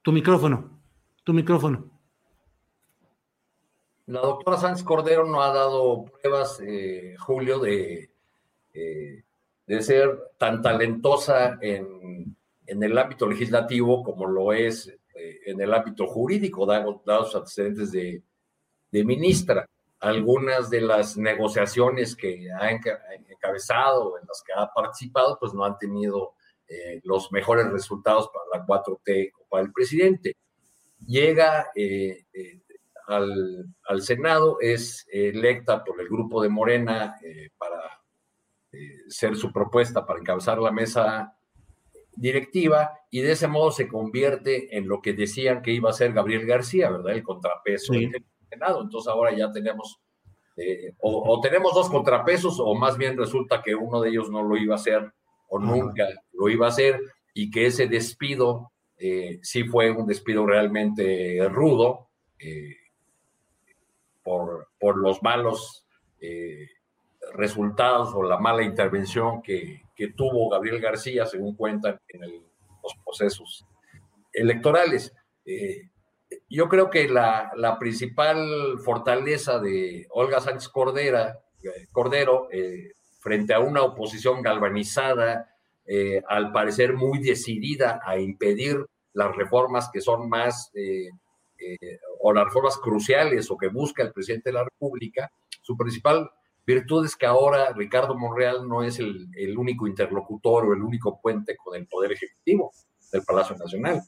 Tu 0.00 0.12
micrófono. 0.12 0.81
Tu 1.24 1.32
micrófono. 1.32 1.88
La 4.06 4.20
doctora 4.20 4.56
Sánchez 4.56 4.82
Cordero 4.82 5.24
no 5.24 5.40
ha 5.40 5.52
dado 5.52 6.04
pruebas, 6.04 6.60
eh, 6.60 7.14
Julio, 7.16 7.60
de, 7.60 8.10
eh, 8.74 9.22
de 9.64 9.82
ser 9.82 10.32
tan 10.36 10.60
talentosa 10.60 11.58
en, 11.60 12.36
el 12.66 12.98
ámbito 12.98 13.28
legislativo 13.28 14.02
como 14.02 14.26
lo 14.26 14.52
es 14.52 14.88
eh, 15.14 15.40
en 15.46 15.60
el 15.60 15.72
ámbito 15.72 16.06
jurídico, 16.08 16.66
dados 16.66 17.26
sus 17.26 17.36
antecedentes 17.36 17.92
de, 17.92 18.22
de, 18.90 19.04
ministra. 19.04 19.68
Algunas 20.00 20.68
de 20.70 20.80
las 20.80 21.16
negociaciones 21.16 22.16
que 22.16 22.50
ha 22.50 22.72
encabezado, 22.72 24.18
en 24.18 24.26
las 24.26 24.42
que 24.44 24.52
ha 24.52 24.66
participado, 24.74 25.38
pues 25.38 25.54
no 25.54 25.64
han 25.64 25.78
tenido 25.78 26.34
los 27.04 27.30
mejores 27.30 27.70
resultados 27.70 28.30
para 28.32 28.58
la 28.58 28.66
4T 28.66 29.32
o 29.38 29.46
para 29.48 29.62
el 29.62 29.72
presidente 29.72 30.36
llega 31.06 31.68
eh, 31.74 32.24
eh, 32.32 32.60
al, 33.06 34.02
Senado, 34.02 34.58
es 34.60 35.06
electa 35.10 35.84
por 35.84 36.00
el 36.00 36.08
grupo 36.08 36.42
de 36.42 36.48
Morena 36.48 37.16
eh, 37.22 37.50
para 37.58 37.78
ser 39.08 39.36
su 39.36 39.52
propuesta 39.52 40.06
para 40.06 40.20
encabezar 40.20 40.58
la 40.58 40.72
mesa 40.72 41.36
directiva 42.16 42.92
y 43.10 43.20
de 43.20 43.32
ese 43.32 43.48
modo 43.48 43.70
se 43.70 43.88
convierte 43.88 44.76
en 44.76 44.88
lo 44.88 45.00
que 45.00 45.12
decían 45.12 45.62
que 45.62 45.72
iba 45.72 45.90
a 45.90 45.94
ser 45.94 46.12
Gabriel 46.12 46.46
García, 46.46 46.90
¿verdad? 46.90 47.12
El 47.12 47.22
contrapeso 47.22 47.92
del 47.92 48.24
Senado. 48.48 48.82
Entonces 48.82 49.10
ahora 49.10 49.34
ya 49.36 49.50
tenemos, 49.50 50.00
eh, 50.56 50.94
o, 51.00 51.40
tenemos 51.40 51.74
dos 51.74 51.90
contrapesos 51.90 52.58
o 52.60 52.74
más 52.74 52.96
bien 52.96 53.16
resulta 53.16 53.62
que 53.62 53.74
uno 53.74 54.00
de 54.00 54.10
ellos 54.10 54.30
no 54.30 54.42
lo 54.42 54.56
iba 54.56 54.74
a 54.74 54.78
hacer 54.78 55.12
o 55.48 55.58
nunca 55.58 56.06
lo 56.32 56.48
iba 56.48 56.66
a 56.66 56.70
hacer 56.70 57.00
y 57.34 57.50
que 57.50 57.66
ese 57.66 57.86
despido 57.86 58.71
eh, 59.02 59.40
sí 59.42 59.64
fue 59.64 59.90
un 59.90 60.06
despido 60.06 60.46
realmente 60.46 61.46
rudo 61.48 62.08
eh, 62.38 62.76
por, 64.22 64.68
por, 64.78 64.96
los 64.98 65.22
malos 65.22 65.86
resultados 67.34 68.14
o 68.14 68.22
la 68.22 68.38
mala 68.38 68.62
intervención 68.62 69.42
que, 69.42 69.82
que 69.94 70.08
tuvo 70.08 70.48
Gabriel 70.48 70.80
García, 70.80 71.26
según 71.26 71.56
cuentan 71.56 72.00
en 72.08 72.20
los 72.20 72.94
procesos 73.04 73.66
electorales. 74.32 75.14
Eh, 75.44 75.88
yo 76.48 76.68
creo 76.68 76.90
que 76.90 77.08
la, 77.08 77.52
la, 77.56 77.78
principal 77.78 78.78
fortaleza 78.84 79.58
de 79.58 80.06
Olga 80.10 80.40
Sánchez 80.40 80.68
Cordera, 80.68 81.40
eh, 81.62 81.86
Cordero 81.90 82.48
eh, 82.50 82.92
frente 83.20 83.54
a 83.54 83.60
una 83.60 83.82
oposición 83.82 84.42
galvanizada, 84.42 85.51
al 86.28 86.52
parecer 86.52 86.94
muy 86.94 87.18
decidida 87.18 88.00
a 88.04 88.18
impedir 88.18 88.86
las 89.12 89.34
reformas 89.36 89.90
que 89.92 90.00
son 90.00 90.28
más, 90.28 90.72
o 92.20 92.32
las 92.32 92.44
reformas 92.44 92.78
cruciales 92.78 93.50
o 93.50 93.56
que 93.56 93.68
busca 93.68 94.02
el 94.02 94.12
presidente 94.12 94.50
de 94.50 94.54
la 94.54 94.64
República, 94.64 95.30
su 95.60 95.76
principal 95.76 96.30
Virtud 96.64 97.04
es 97.04 97.16
que 97.16 97.26
ahora 97.26 97.72
Ricardo 97.72 98.16
Monreal 98.16 98.68
no 98.68 98.82
es 98.82 98.98
el, 99.00 99.58
único 99.58 99.86
interlocutor 99.86 100.66
o 100.66 100.74
el 100.74 100.82
único 100.82 101.20
puente 101.20 101.56
con 101.56 101.76
el 101.76 101.86
Poder 101.86 102.12
Ejecutivo 102.12 102.72
del 103.10 103.22
Palacio 103.22 103.56
Nacional. 103.56 104.00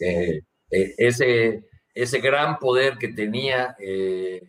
Eh, 0.00 0.42
eh, 0.70 0.94
ese, 0.98 1.68
ese 1.94 2.20
gran 2.20 2.58
poder 2.58 2.98
que 2.98 3.08
tenía 3.08 3.76
eh, 3.78 4.42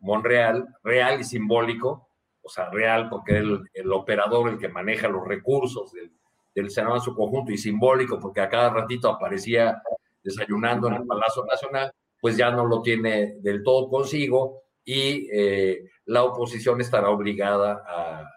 Monreal, 0.00 0.66
real 0.82 1.20
y 1.20 1.24
simbólico, 1.24 2.07
o 2.48 2.50
sea, 2.50 2.70
real 2.70 3.10
porque 3.10 3.38
es 3.38 3.44
el, 3.74 3.92
operador, 3.92 4.48
el 4.48 4.58
que 4.58 4.68
maneja 4.68 5.06
los 5.06 5.26
recursos 5.28 5.92
del, 5.92 6.10
del 6.54 6.70
Senado 6.70 6.96
en 6.96 7.02
su 7.02 7.14
conjunto, 7.14 7.52
y 7.52 7.58
simbólico 7.58 8.18
porque 8.18 8.40
a 8.40 8.48
cada 8.48 8.70
ratito 8.70 9.10
aparecía 9.10 9.82
desayunando 10.22 10.88
en 10.88 10.94
el 10.94 11.06
Palacio 11.06 11.44
Nacional, 11.44 11.92
pues 12.18 12.38
ya 12.38 12.50
no 12.50 12.64
lo 12.64 12.80
tiene 12.80 13.36
del 13.40 13.62
todo 13.62 13.90
consigo 13.90 14.62
y 14.82 15.28
eh, 15.30 15.90
la 16.06 16.24
oposición 16.24 16.80
estará 16.80 17.10
obligada 17.10 17.84
a, 17.86 18.34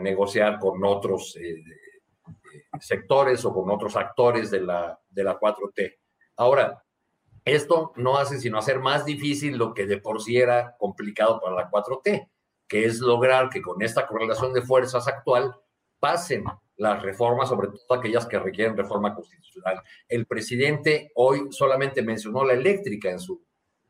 negociar 0.00 0.58
con 0.58 0.84
otros 0.84 1.36
eh, 1.36 1.54
eh, 1.54 2.62
sectores 2.80 3.44
o 3.44 3.54
con 3.54 3.70
otros 3.70 3.96
actores 3.96 4.50
de 4.50 4.60
la, 4.60 5.00
de 5.08 5.24
la 5.24 5.38
4T. 5.38 5.96
Ahora, 6.36 6.84
esto 7.44 7.92
no 7.94 8.18
hace 8.18 8.38
sino 8.40 8.58
hacer 8.58 8.80
más 8.80 9.06
difícil 9.06 9.56
lo 9.56 9.72
que 9.72 9.86
de 9.86 9.98
por 9.98 10.20
sí 10.20 10.36
era 10.36 10.76
complicado 10.76 11.40
para 11.40 11.54
la 11.54 11.70
4T, 11.70 12.28
que 12.68 12.84
es 12.84 13.00
lograr 13.00 13.48
que 13.48 13.62
con 13.62 13.80
esta 13.82 14.06
correlación 14.06 14.52
de 14.52 14.62
fuerzas 14.62 15.06
actual 15.08 15.54
pasen 15.98 16.44
las 16.76 17.02
reformas, 17.02 17.48
sobre 17.48 17.68
todo 17.68 17.98
aquellas 17.98 18.26
que 18.26 18.38
requieren 18.38 18.76
reforma 18.76 19.14
constitucional. 19.14 19.82
El 20.08 20.26
presidente 20.26 21.10
hoy 21.14 21.48
solamente 21.50 22.02
mencionó 22.02 22.44
la 22.44 22.52
eléctrica 22.52 23.10
en 23.10 23.18
su 23.18 23.42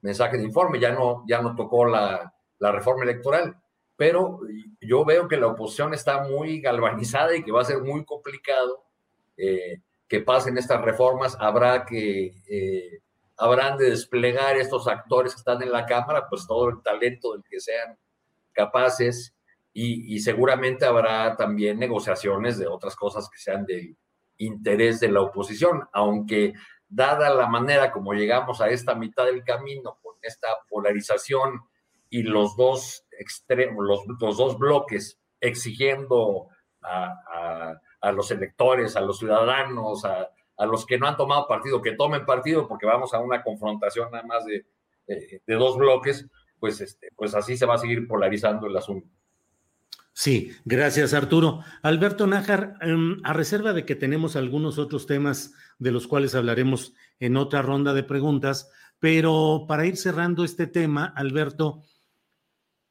mensaje 0.03 0.39
de 0.39 0.45
informe, 0.45 0.79
ya 0.79 0.93
no, 0.93 1.25
ya 1.27 1.43
no 1.43 1.57
tocó 1.57 1.85
la, 1.85 2.33
la 2.59 2.73
reforma 2.73 3.05
electoral, 3.05 3.57
pero 3.97 4.41
yo 4.81 5.05
veo 5.05 5.27
que 5.27 5.37
la 5.37 5.49
oposición 5.49 5.95
está 5.95 6.23
muy 6.25 6.61
galvanizada 6.61 7.35
y 7.35 7.43
que 7.43 7.51
va 7.51 7.63
a 7.63 7.65
ser 7.65 7.83
muy 7.83 8.05
complicado 8.05 8.85
eh, 9.37 9.81
que 10.07 10.21
pasen 10.21 10.59
estas 10.59 10.83
reformas. 10.83 11.37
Habrá 11.41 11.85
que, 11.85 12.43
eh, 12.49 13.01
habrán 13.39 13.79
de 13.79 13.91
desplegar 13.91 14.57
estos 14.57 14.87
actores 14.87 15.35
que 15.35 15.39
están 15.39 15.63
en 15.63 15.73
la 15.73 15.87
Cámara, 15.87 16.27
pues 16.29 16.47
todo 16.47 16.69
el 16.69 16.83
talento 16.83 17.33
del 17.33 17.43
que 17.49 17.59
sean 17.59 17.99
capaces 18.57 19.37
y, 19.79 20.19
seguramente 20.21 20.87
habrá 20.87 21.37
también 21.37 21.79
negociaciones 21.79 22.57
de 22.57 22.67
otras 22.67 22.97
cosas 22.97 23.29
que 23.29 23.39
sean 23.39 23.67
de 23.67 23.95
interés 24.39 25.01
de 25.01 25.11
la 25.11 25.21
oposición, 25.21 25.87
aunque 25.93 26.55
dada 26.89 27.29
la 27.29 27.47
manera 27.47 27.93
como 27.93 28.15
llegamos 28.15 28.63
a 28.63 28.71
esta 28.71 28.95
mitad 28.95 29.27
del 29.27 29.45
camino 29.45 29.99
con 30.03 30.15
esta 30.23 30.49
polarización 30.71 31.61
y 32.09 32.23
los 32.23 32.57
dos 32.57 33.05
extremos, 33.19 33.85
los, 33.85 34.37
dos 34.37 34.59
bloques 34.59 35.21
exigiendo 35.41 36.49
a, 36.81 37.79
los 38.13 38.31
electores, 38.31 38.97
a 38.97 39.03
los 39.03 39.19
ciudadanos, 39.19 40.07
a, 40.07 40.31
los 40.65 40.87
que 40.87 40.99
no 40.99 41.07
han 41.07 41.19
tomado 41.19 41.47
partido, 41.47 41.83
que 41.83 41.93
tomen 41.93 42.25
partido, 42.25 42.67
porque 42.67 42.87
vamos 42.87 43.13
a 43.13 43.19
una 43.19 43.43
confrontación 43.43 44.11
nada 44.11 44.25
más 44.25 44.47
de, 44.47 44.65
dos 45.47 45.77
bloques, 45.77 46.27
pues, 46.59 46.81
este, 46.81 47.09
pues 47.17 47.35
así 47.35 47.57
se 47.57 47.67
va 47.67 47.75
a 47.75 47.79
seguir 47.79 48.07
polarizando 48.07 48.67
el 48.67 48.77
asunto. 48.77 49.09
Sí, 50.19 50.53
gracias 50.65 51.13
Arturo. 51.13 51.61
Alberto 51.83 52.27
Nájar, 52.27 52.79
em, 52.81 53.19
a 53.23 53.35
reserva 53.35 53.75
de 53.75 53.85
que 53.85 53.95
tenemos 53.95 54.35
algunos 54.35 54.79
otros 54.79 55.07
temas 55.07 55.53
de 55.79 55.93
los 55.93 56.07
cuales 56.07 56.35
hablaremos 56.35 56.95
en 57.21 57.37
otra 57.37 57.61
ronda 57.61 57.93
de 57.93 58.03
preguntas, 58.03 58.71
pero 58.99 59.67
para 59.69 59.85
ir 59.85 59.99
cerrando 59.99 60.43
este 60.43 60.67
tema, 60.67 61.05
Alberto, 61.05 61.83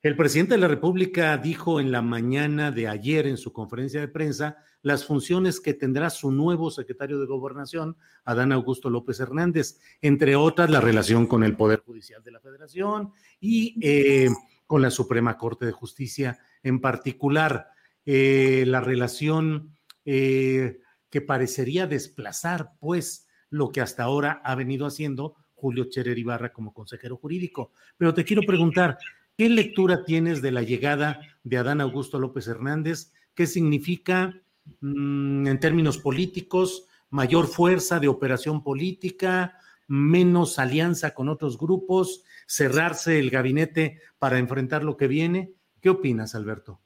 el 0.07 0.15
presidente 0.15 0.53
de 0.53 0.59
la 0.59 0.67
República 0.67 1.35
dijo 1.35 1.79
en 1.79 1.91
la 1.91 2.03
mañana 2.03 2.69
de 2.69 2.87
ayer 2.87 3.25
en 3.25 3.37
su 3.37 3.51
conferencia 3.51 3.99
de 3.99 4.07
prensa 4.07 4.57
las 4.83 5.03
funciones 5.03 5.59
que 5.59 5.73
tendrá 5.73 6.11
su 6.11 6.31
nuevo 6.31 6.69
secretario 6.69 7.19
de 7.19 7.25
Gobernación, 7.25 7.97
Adán 8.23 8.51
Augusto 8.51 8.91
López 8.91 9.19
Hernández, 9.19 9.79
entre 10.03 10.35
otras 10.35 10.69
la 10.69 10.79
relación 10.79 11.25
con 11.25 11.43
el 11.43 11.55
Poder 11.55 11.79
Judicial 11.79 12.21
de 12.23 12.31
la 12.31 12.39
Federación 12.39 13.13
y 13.39 13.79
eh, 13.81 14.29
con 14.67 14.83
la 14.83 14.91
Suprema 14.91 15.39
Corte 15.39 15.65
de 15.65 15.71
Justicia 15.71 16.37
en 16.61 16.81
particular, 16.81 17.69
eh, 18.05 18.63
la 18.67 18.81
relación 18.81 19.75
eh, 20.05 20.81
que 21.09 21.21
parecería 21.21 21.87
desplazar, 21.87 22.73
pues, 22.79 23.27
lo 23.49 23.71
que 23.71 23.81
hasta 23.81 24.03
ahora 24.03 24.39
ha 24.43 24.53
venido 24.53 24.85
haciendo 24.85 25.33
Julio 25.55 25.85
Cherer 25.85 26.19
Ibarra 26.19 26.53
como 26.53 26.75
consejero 26.75 27.17
jurídico. 27.17 27.71
Pero 27.97 28.13
te 28.13 28.23
quiero 28.23 28.43
preguntar, 28.43 28.99
¿qué 29.37 29.49
lectura 29.49 30.03
tienes 30.05 30.41
de 30.41 30.51
la 30.51 30.61
llegada 30.61 31.19
de 31.43 31.57
Adán 31.57 31.81
Augusto 31.81 32.19
López 32.19 32.47
Hernández? 32.47 33.11
¿Qué 33.33 33.47
significa 33.47 34.41
mm, 34.81 35.47
en 35.47 35.59
términos 35.59 35.97
políticos? 35.97 36.87
¿Mayor 37.09 37.47
fuerza 37.47 37.99
de 37.99 38.07
operación 38.07 38.63
política? 38.63 39.59
¿Menos 39.87 40.57
alianza 40.59 41.13
con 41.13 41.29
otros 41.29 41.57
grupos? 41.57 42.23
¿Cerrarse 42.47 43.19
el 43.19 43.29
gabinete 43.29 43.99
para 44.17 44.39
enfrentar 44.39 44.83
lo 44.83 44.97
que 44.97 45.07
viene? 45.07 45.53
¿Qué 45.81 45.89
opinas, 45.89 46.35
Alberto? 46.35 46.81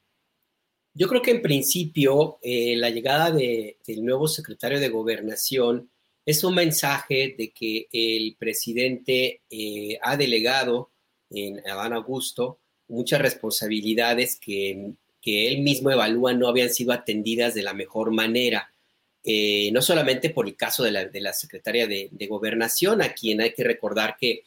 Yo 0.94 1.08
creo 1.08 1.22
que 1.22 1.32
en 1.32 1.42
principio 1.42 2.40
eh, 2.42 2.76
la 2.76 2.90
llegada 2.90 3.32
del 3.32 4.04
nuevo 4.04 4.28
secretario 4.28 4.80
de 4.80 4.90
gobernación 4.90 5.90
es 6.26 6.44
un 6.44 6.56
mensaje 6.56 7.36
de 7.38 7.52
que 7.52 7.88
el 7.92 8.36
presidente 8.38 9.44
eh, 9.50 9.98
ha 10.02 10.18
delegado 10.18 10.92
en 11.30 11.60
Adán 11.68 11.94
Augusto 11.94 12.60
muchas 12.88 13.22
responsabilidades 13.22 14.40
que, 14.40 14.94
que, 15.22 15.48
él 15.48 15.62
mismo 15.62 15.92
evalúa 15.92 16.34
no 16.34 16.48
habían 16.48 16.72
sido 16.72 16.92
atendidas 16.92 17.54
de 17.54 17.64
la 17.64 17.74
mejor 17.74 18.12
manera. 18.12 18.72
Eh, 19.24 19.70
no 19.74 19.82
solamente 19.82 20.30
por 20.30 20.48
el 20.48 20.56
caso 20.56 20.84
de 20.84 20.92
la, 20.92 21.06
de 21.06 21.22
la 21.22 21.34
secretaria 21.34 21.86
de, 21.88 22.28
gobernación, 22.28 23.02
a 23.02 23.14
quien 23.14 23.42
hay 23.42 23.54
que 23.54 23.64
recordar 23.64 24.16
que 24.20 24.44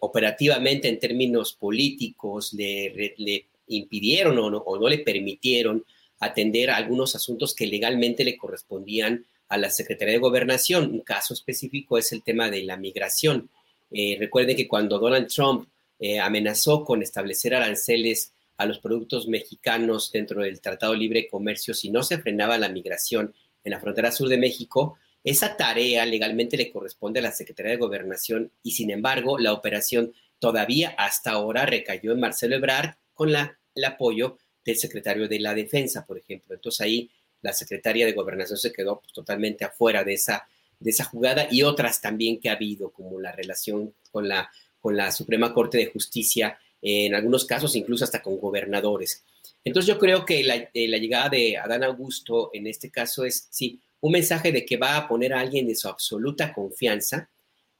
operativamente 0.00 0.88
en 0.88 0.98
términos 0.98 1.52
políticos 1.52 2.52
le, 2.52 3.14
le 3.16 3.46
impidieron 3.68 4.38
o 4.38 4.50
no, 4.50 4.88
le 4.88 4.98
permitieron 4.98 5.84
atender 6.20 6.70
algunos 6.70 7.14
asuntos 7.14 7.54
que 7.54 7.66
legalmente 7.66 8.24
le 8.24 8.36
correspondían 8.36 9.26
a 9.48 9.58
la 9.58 9.70
Secretaría 9.70 10.14
de 10.14 10.20
Gobernación. 10.20 10.90
Un 10.90 11.00
caso 11.00 11.34
específico 11.34 11.98
es 11.98 12.12
el 12.12 12.22
tema 12.22 12.50
de 12.50 12.62
la 12.62 12.76
migración. 12.76 13.50
Eh, 13.90 14.16
recuerden 14.18 14.56
que 14.56 14.68
cuando 14.68 14.98
Donald 14.98 15.28
Trump 15.28 15.68
eh, 15.98 16.20
amenazó 16.20 16.84
con 16.84 17.02
establecer 17.02 17.54
aranceles 17.54 18.32
a 18.56 18.66
los 18.66 18.78
productos 18.78 19.28
mexicanos 19.28 20.10
dentro 20.12 20.42
del 20.42 20.60
Tratado 20.60 20.92
de 20.92 20.98
Libre 20.98 21.28
Comercio 21.28 21.74
si 21.74 21.90
no 21.90 22.02
se 22.02 22.18
frenaba 22.18 22.58
la 22.58 22.68
migración 22.68 23.34
en 23.64 23.72
la 23.72 23.80
frontera 23.80 24.12
sur 24.12 24.28
de 24.28 24.38
México, 24.38 24.98
esa 25.24 25.56
tarea 25.56 26.06
legalmente 26.06 26.56
le 26.56 26.70
corresponde 26.70 27.18
a 27.18 27.22
la 27.22 27.32
Secretaría 27.32 27.72
de 27.72 27.78
Gobernación 27.78 28.52
y 28.62 28.72
sin 28.72 28.90
embargo 28.90 29.38
la 29.38 29.52
operación 29.52 30.12
todavía 30.38 30.94
hasta 30.96 31.32
ahora 31.32 31.66
recayó 31.66 32.12
en 32.12 32.20
Marcelo 32.20 32.56
Ebrard 32.56 32.94
con 33.12 33.32
la, 33.32 33.58
el 33.74 33.84
apoyo 33.84 34.38
del 34.64 34.76
secretario 34.76 35.28
de 35.28 35.40
la 35.40 35.54
Defensa, 35.54 36.06
por 36.06 36.18
ejemplo. 36.18 36.54
Entonces 36.54 36.80
ahí 36.80 37.10
la 37.42 37.52
secretaria 37.52 38.06
de 38.06 38.12
Gobernación 38.12 38.58
se 38.58 38.72
quedó 38.72 39.00
pues, 39.00 39.12
totalmente 39.12 39.64
afuera 39.64 40.04
de 40.04 40.14
esa, 40.14 40.46
de 40.78 40.90
esa 40.90 41.04
jugada 41.04 41.48
y 41.50 41.62
otras 41.62 42.00
también 42.00 42.38
que 42.38 42.48
ha 42.48 42.52
habido, 42.52 42.90
como 42.90 43.20
la 43.20 43.32
relación 43.32 43.94
con 44.12 44.28
la, 44.28 44.50
con 44.80 44.96
la 44.96 45.10
Suprema 45.12 45.52
Corte 45.52 45.78
de 45.78 45.86
Justicia, 45.86 46.58
en 46.82 47.14
algunos 47.14 47.44
casos 47.44 47.74
incluso 47.76 48.04
hasta 48.04 48.22
con 48.22 48.38
gobernadores. 48.38 49.24
Entonces 49.64 49.88
yo 49.88 49.98
creo 49.98 50.24
que 50.24 50.44
la, 50.44 50.68
eh, 50.72 50.88
la, 50.88 50.98
llegada 50.98 51.28
de 51.28 51.56
Adán 51.56 51.82
Augusto 51.82 52.50
en 52.52 52.66
este 52.66 52.90
caso 52.90 53.24
es, 53.24 53.48
sí, 53.50 53.80
un 54.00 54.12
mensaje 54.12 54.52
de 54.52 54.64
que 54.64 54.76
va 54.76 54.96
a 54.96 55.08
poner 55.08 55.32
a 55.32 55.40
alguien 55.40 55.66
de 55.66 55.74
su 55.74 55.88
absoluta 55.88 56.52
confianza, 56.52 57.28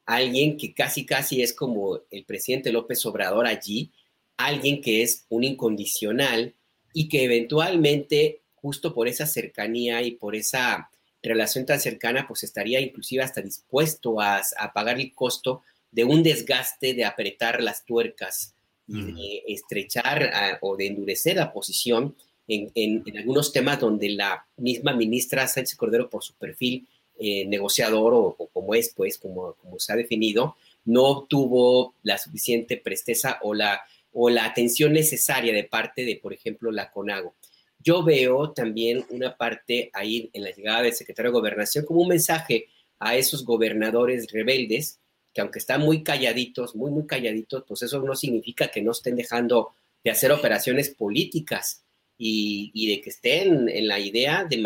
alguien 0.05 0.57
que 0.57 0.73
casi 0.75 1.05
casi 1.05 1.43
es 1.43 1.53
como 1.53 2.01
el 2.11 2.25
presidente 2.25 2.73
López 2.73 3.05
Obrador 3.07 3.47
allí, 3.47 3.93
alguien 4.37 4.81
que 4.81 5.03
es 5.03 5.25
un 5.29 5.45
incondicional 5.45 6.55
y 6.93 7.09
que 7.09 7.25
eventualmente, 7.25 8.41
justo 8.55 8.95
por 8.95 9.09
esa 9.09 9.27
cercanía 9.27 10.03
y 10.03 10.13
por 10.13 10.35
esa 10.35 10.91
relación 11.23 11.67
tan 11.67 11.81
cercana, 11.81 12.27
pues 12.27 12.43
estaría 12.45 12.81
inclusive 12.81 13.23
hasta 13.23 13.43
dispuesto 13.43 14.21
a, 14.21 14.43
pagar 14.73 14.99
el 15.01 15.13
costo 15.13 15.63
de 15.91 16.05
un 16.05 16.23
desgaste, 16.23 16.95
de 16.95 17.05
apretar 17.05 17.63
las 17.63 17.85
tuercas 17.85 18.55
y 18.89 19.03
de 19.03 19.43
estrechar 19.49 20.59
o 20.61 20.77
de 20.77 20.87
endurecer 20.87 21.37
la 21.37 21.53
posición 21.53 22.15
en, 22.49 23.05
algunos 23.17 23.53
temas 23.53 23.81
donde 23.81 24.11
la 24.11 24.47
misma 24.57 24.95
ministra 24.95 25.49
Sánchez 25.49 25.77
Cordero, 25.77 26.09
por 26.09 26.23
su 26.23 26.35
perfil 26.35 26.87
eh, 27.19 27.47
negociador 27.47 28.13
o, 28.15 28.37
como 28.53 28.75
es, 28.75 28.93
pues, 28.95 29.19
como, 29.19 29.55
como 29.55 29.79
se 29.79 29.93
ha 29.93 29.97
definido, 29.97 30.57
no 30.85 31.25
tuvo 31.25 31.95
la 32.03 32.19
suficiente 32.19 32.77
presteza 32.77 33.39
o 33.43 33.55
la, 33.55 33.81
o 34.13 34.31
la 34.31 34.45
atención 34.45 34.93
necesaria 34.93 35.53
de 35.53 35.65
parte 35.65 36.05
de, 36.05 36.17
por 36.17 36.33
ejemplo, 36.33 36.71
la 36.71 36.91
CONAGO. 36.91 37.35
Yo 37.83 38.03
veo 38.03 38.53
también 38.53 39.05
una 39.11 39.37
parte 39.37 39.91
ahí 39.93 40.31
en 40.33 40.45
la 40.45 40.51
llegada 40.51 40.83
del 40.83 40.93
secretario 40.93 41.31
de 41.31 41.39
Gobernación 41.39 41.85
como 41.85 42.03
un 42.03 42.09
mensaje 42.09 42.67
a 42.99 43.17
esos 43.17 43.45
gobernadores 43.45 44.31
rebeldes 44.33 44.99
que 45.37 45.43
aunque 45.43 45.59
están 45.59 45.83
muy 45.83 46.03
calladitos, 46.03 46.75
muy, 46.75 46.91
muy 46.91 47.07
calladitos, 47.07 47.65
pues 47.69 47.83
eso 47.83 48.01
no 48.01 48.17
significa 48.17 48.69
que 48.69 48.81
no 48.81 48.93
estén 48.93 49.17
dejando 49.17 49.75
de 50.03 50.11
hacer 50.11 50.33
operaciones 50.33 50.89
políticas 50.89 51.85
y, 52.17 52.89
de 52.89 53.03
que 53.03 53.11
estén 53.11 53.69
en 53.69 53.87
la 53.87 53.99
idea 53.99 54.47
de, 54.49 54.57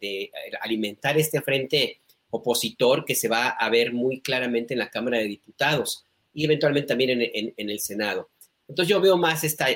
de 0.00 0.30
alimentar 0.62 1.18
este 1.18 1.42
frente 1.42 2.00
opositor 2.30 3.04
que 3.04 3.14
se 3.14 3.28
va 3.28 3.48
a 3.48 3.68
ver 3.68 3.92
muy 3.92 4.22
claramente 4.22 4.72
en 4.72 4.78
la 4.78 4.88
Cámara 4.88 5.18
de 5.18 5.24
Diputados 5.24 6.06
y 6.32 6.46
eventualmente 6.46 6.88
también 6.88 7.20
en, 7.20 7.70
el 7.70 7.80
Senado. 7.80 8.30
Entonces 8.66 8.88
yo 8.88 9.02
veo 9.02 9.18
más 9.18 9.44
esta, 9.44 9.68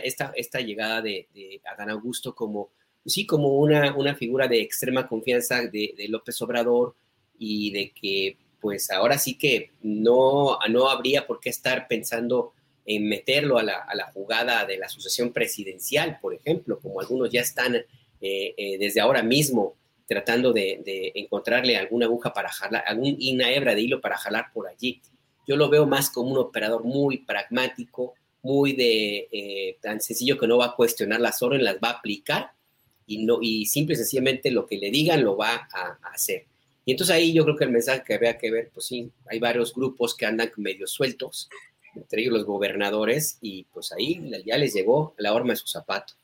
llegada 0.61 1.03
de, 1.03 1.29
Adán 1.71 1.91
Augusto 1.91 2.35
como, 2.35 2.71
sí, 3.05 3.27
como 3.27 3.59
una, 3.59 4.15
figura 4.15 4.49
de 4.49 4.63
extrema 4.63 5.07
confianza 5.07 5.61
de, 5.67 5.93
de, 5.95 6.09
López 6.09 6.41
Obrador 6.41 6.95
y 7.39 7.71
de 7.71 7.91
que 7.91 8.39
pues 8.61 8.91
ahora 8.91 9.19
sí 9.19 9.37
que 9.37 9.71
no, 9.83 10.59
no 10.69 10.89
habría 10.89 11.27
por 11.27 11.41
qué 11.41 11.51
estar 11.51 11.87
pensando 11.89 12.53
en 12.85 13.09
meterlo 13.09 13.59
a 13.59 13.63
la, 13.63 13.79
a 13.81 13.95
la, 13.95 14.11
jugada 14.13 14.65
de 14.65 14.79
la 14.79 14.89
sucesión 14.89 15.33
presidencial, 15.33 16.19
por 16.21 16.35
ejemplo, 16.35 16.79
como 16.81 17.01
algunos 17.01 17.31
ya 17.31 17.43
están 17.43 17.77
eh, 18.21 18.55
eh, 18.57 18.79
desde 18.79 19.01
ahora 19.01 19.23
mismo 19.23 19.77
tratando 20.07 20.53
de, 20.53 21.13
encontrarle 21.15 21.77
alguna 21.77 22.07
aguja 22.07 22.33
para 22.33 22.49
jalar, 22.49 22.83
alguna 22.87 23.51
hebra 23.51 23.75
de 23.75 23.83
hilo 23.83 24.01
para 24.01 24.17
jalar 24.17 24.47
por 24.55 24.67
allí. 24.67 25.03
Yo 25.47 25.57
lo 25.57 25.69
veo 25.69 25.87
más 25.87 26.11
como 26.11 26.31
un 26.31 26.39
operador 26.39 26.83
muy 26.83 27.19
pragmático, 27.19 28.15
muy 28.43 28.73
de 28.73 29.29
eh, 29.31 29.77
tan 29.83 30.01
sencillo 30.01 30.39
que 30.39 30.47
no 30.47 30.57
va 30.57 30.67
a 30.67 30.77
cuestionar 30.77 31.21
las 31.21 31.43
órdenes, 31.43 31.65
las 31.65 31.77
va 31.77 31.91
a 31.91 31.99
aplicar 31.99 32.53
y, 33.07 33.25
no, 33.25 33.39
y 33.43 33.67
simple 33.67 33.95
y 33.95 33.99
sencillamente 33.99 34.51
lo 34.51 34.65
que 34.65 34.79
le 34.79 34.91
digan 34.91 35.23
lo 35.23 35.37
va 35.37 35.69
a, 35.73 35.99
a 36.03 36.09
hacer. 36.15 36.47
Y 36.89 36.93
entonces 36.93 37.15
ahí 37.15 37.35
yo 37.35 37.45
creo 37.45 37.55
que 37.55 37.65
el 37.65 37.71
mensaje 37.71 38.03
que 38.03 38.15
había 38.15 38.39
que 38.39 38.51
ver, 38.51 38.71
pues 38.73 38.87
sí, 38.87 39.13
hay 39.27 39.39
varios 39.39 39.75
grupos 39.75 40.17
que 40.17 40.25
andan 40.25 40.51
medio 40.57 40.87
sueltos, 40.87 41.51
entre 41.95 42.23
ellos 42.23 42.33
los 42.33 42.47
gobernadores, 42.47 43.37
y 43.43 43.65
pues 43.65 43.93
ahí 43.93 44.31
ya 44.47 44.57
les 44.57 44.73
llegó 44.73 45.15
la 45.19 45.35
horma 45.35 45.51
de 45.51 45.57
su 45.57 45.67
zapato. 45.67 46.15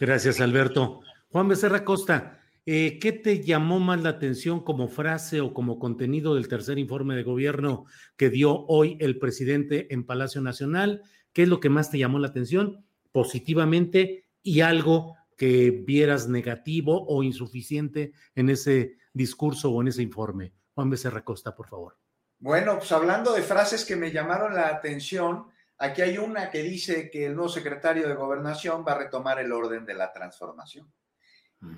Gracias, 0.00 0.40
Alberto. 0.40 1.02
Juan 1.30 1.46
Becerra 1.46 1.84
Costa, 1.84 2.40
eh, 2.66 2.98
¿qué 3.00 3.12
te 3.12 3.44
llamó 3.44 3.78
más 3.78 4.02
la 4.02 4.08
atención 4.08 4.64
como 4.64 4.88
frase 4.88 5.40
o 5.40 5.54
como 5.54 5.78
contenido 5.78 6.34
del 6.34 6.48
tercer 6.48 6.76
informe 6.80 7.14
de 7.14 7.22
gobierno 7.22 7.84
que 8.16 8.30
dio 8.30 8.66
hoy 8.66 8.96
el 8.98 9.20
presidente 9.20 9.94
en 9.94 10.04
Palacio 10.04 10.40
Nacional? 10.40 11.02
¿Qué 11.32 11.44
es 11.44 11.48
lo 11.48 11.60
que 11.60 11.68
más 11.68 11.88
te 11.88 11.98
llamó 11.98 12.18
la 12.18 12.26
atención 12.26 12.84
positivamente 13.12 14.24
y 14.42 14.62
algo 14.62 15.14
que 15.36 15.70
vieras 15.70 16.28
negativo 16.28 17.06
o 17.06 17.22
insuficiente 17.22 18.12
en 18.34 18.50
ese 18.50 18.96
discurso 19.12 19.70
o 19.70 19.80
en 19.82 19.88
ese 19.88 20.02
informe? 20.02 20.52
Juan 20.74 20.90
Becerra 20.90 21.24
Costa, 21.24 21.54
por 21.54 21.68
favor. 21.68 21.98
Bueno, 22.38 22.78
pues 22.78 22.90
hablando 22.92 23.32
de 23.32 23.42
frases 23.42 23.84
que 23.84 23.96
me 23.96 24.10
llamaron 24.10 24.54
la 24.54 24.68
atención, 24.68 25.48
aquí 25.78 26.02
hay 26.02 26.18
una 26.18 26.50
que 26.50 26.62
dice 26.62 27.10
que 27.10 27.26
el 27.26 27.34
nuevo 27.34 27.48
secretario 27.48 28.08
de 28.08 28.14
Gobernación 28.14 28.84
va 28.86 28.92
a 28.92 28.98
retomar 28.98 29.38
el 29.38 29.52
orden 29.52 29.86
de 29.86 29.94
la 29.94 30.12
transformación. 30.12 30.92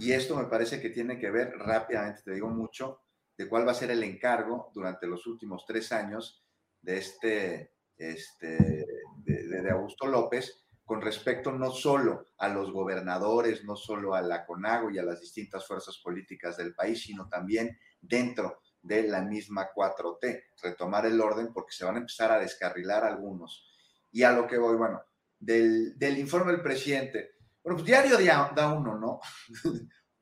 Y 0.00 0.12
esto 0.12 0.34
me 0.34 0.46
parece 0.46 0.80
que 0.80 0.88
tiene 0.88 1.18
que 1.18 1.30
ver 1.30 1.52
rápidamente, 1.58 2.22
te 2.22 2.32
digo 2.32 2.48
mucho, 2.48 3.02
de 3.36 3.46
cuál 3.46 3.66
va 3.66 3.72
a 3.72 3.74
ser 3.74 3.90
el 3.90 4.02
encargo 4.02 4.70
durante 4.72 5.06
los 5.06 5.26
últimos 5.26 5.66
tres 5.66 5.92
años 5.92 6.42
de 6.80 6.98
este, 6.98 7.74
este 7.96 8.86
de, 9.24 9.70
Augusto 9.70 10.06
López 10.06 10.63
con 10.84 11.00
respecto 11.00 11.50
no 11.52 11.70
solo 11.70 12.26
a 12.38 12.48
los 12.48 12.70
gobernadores, 12.70 13.64
no 13.64 13.74
solo 13.74 14.14
a 14.14 14.20
la 14.20 14.44
CONAGO 14.44 14.90
y 14.90 14.98
a 14.98 15.02
las 15.02 15.20
distintas 15.20 15.66
fuerzas 15.66 15.98
políticas 15.98 16.56
del 16.56 16.74
país, 16.74 17.02
sino 17.02 17.28
también 17.28 17.78
dentro 18.00 18.60
de 18.82 19.04
la 19.04 19.22
misma 19.22 19.70
4T, 19.74 20.42
retomar 20.62 21.06
el 21.06 21.20
orden 21.20 21.52
porque 21.54 21.72
se 21.72 21.86
van 21.86 21.96
a 21.96 22.00
empezar 22.00 22.30
a 22.32 22.38
descarrilar 22.38 23.04
algunos. 23.04 23.66
Y 24.12 24.22
a 24.22 24.32
lo 24.32 24.46
que 24.46 24.58
voy, 24.58 24.76
bueno, 24.76 25.00
del, 25.38 25.98
del 25.98 26.18
informe 26.18 26.52
del 26.52 26.62
presidente, 26.62 27.34
bueno, 27.62 27.78
pues 27.78 27.86
diario 27.86 28.18
da 28.54 28.72
uno, 28.72 28.98
¿no? 28.98 29.20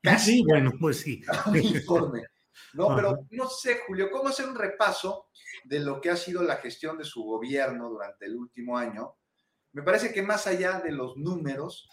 Casi. 0.01 0.31
Sí, 0.37 0.43
bueno, 0.45 0.71
pues 0.79 0.97
sí. 0.97 1.21
Un 1.47 1.57
informe. 1.57 2.23
No, 2.73 2.95
pero 2.95 3.27
no 3.31 3.47
sé, 3.47 3.81
Julio, 3.85 4.09
¿cómo 4.11 4.29
hacer 4.29 4.47
un 4.47 4.55
repaso 4.55 5.27
de 5.65 5.79
lo 5.79 6.01
que 6.01 6.09
ha 6.09 6.15
sido 6.15 6.41
la 6.43 6.57
gestión 6.57 6.97
de 6.97 7.03
su 7.03 7.23
gobierno 7.23 7.89
durante 7.89 8.25
el 8.25 8.35
último 8.35 8.77
año? 8.77 9.15
Me 9.73 9.83
parece 9.83 10.13
que 10.13 10.21
más 10.21 10.47
allá 10.47 10.79
de 10.79 10.91
los 10.91 11.17
números, 11.17 11.89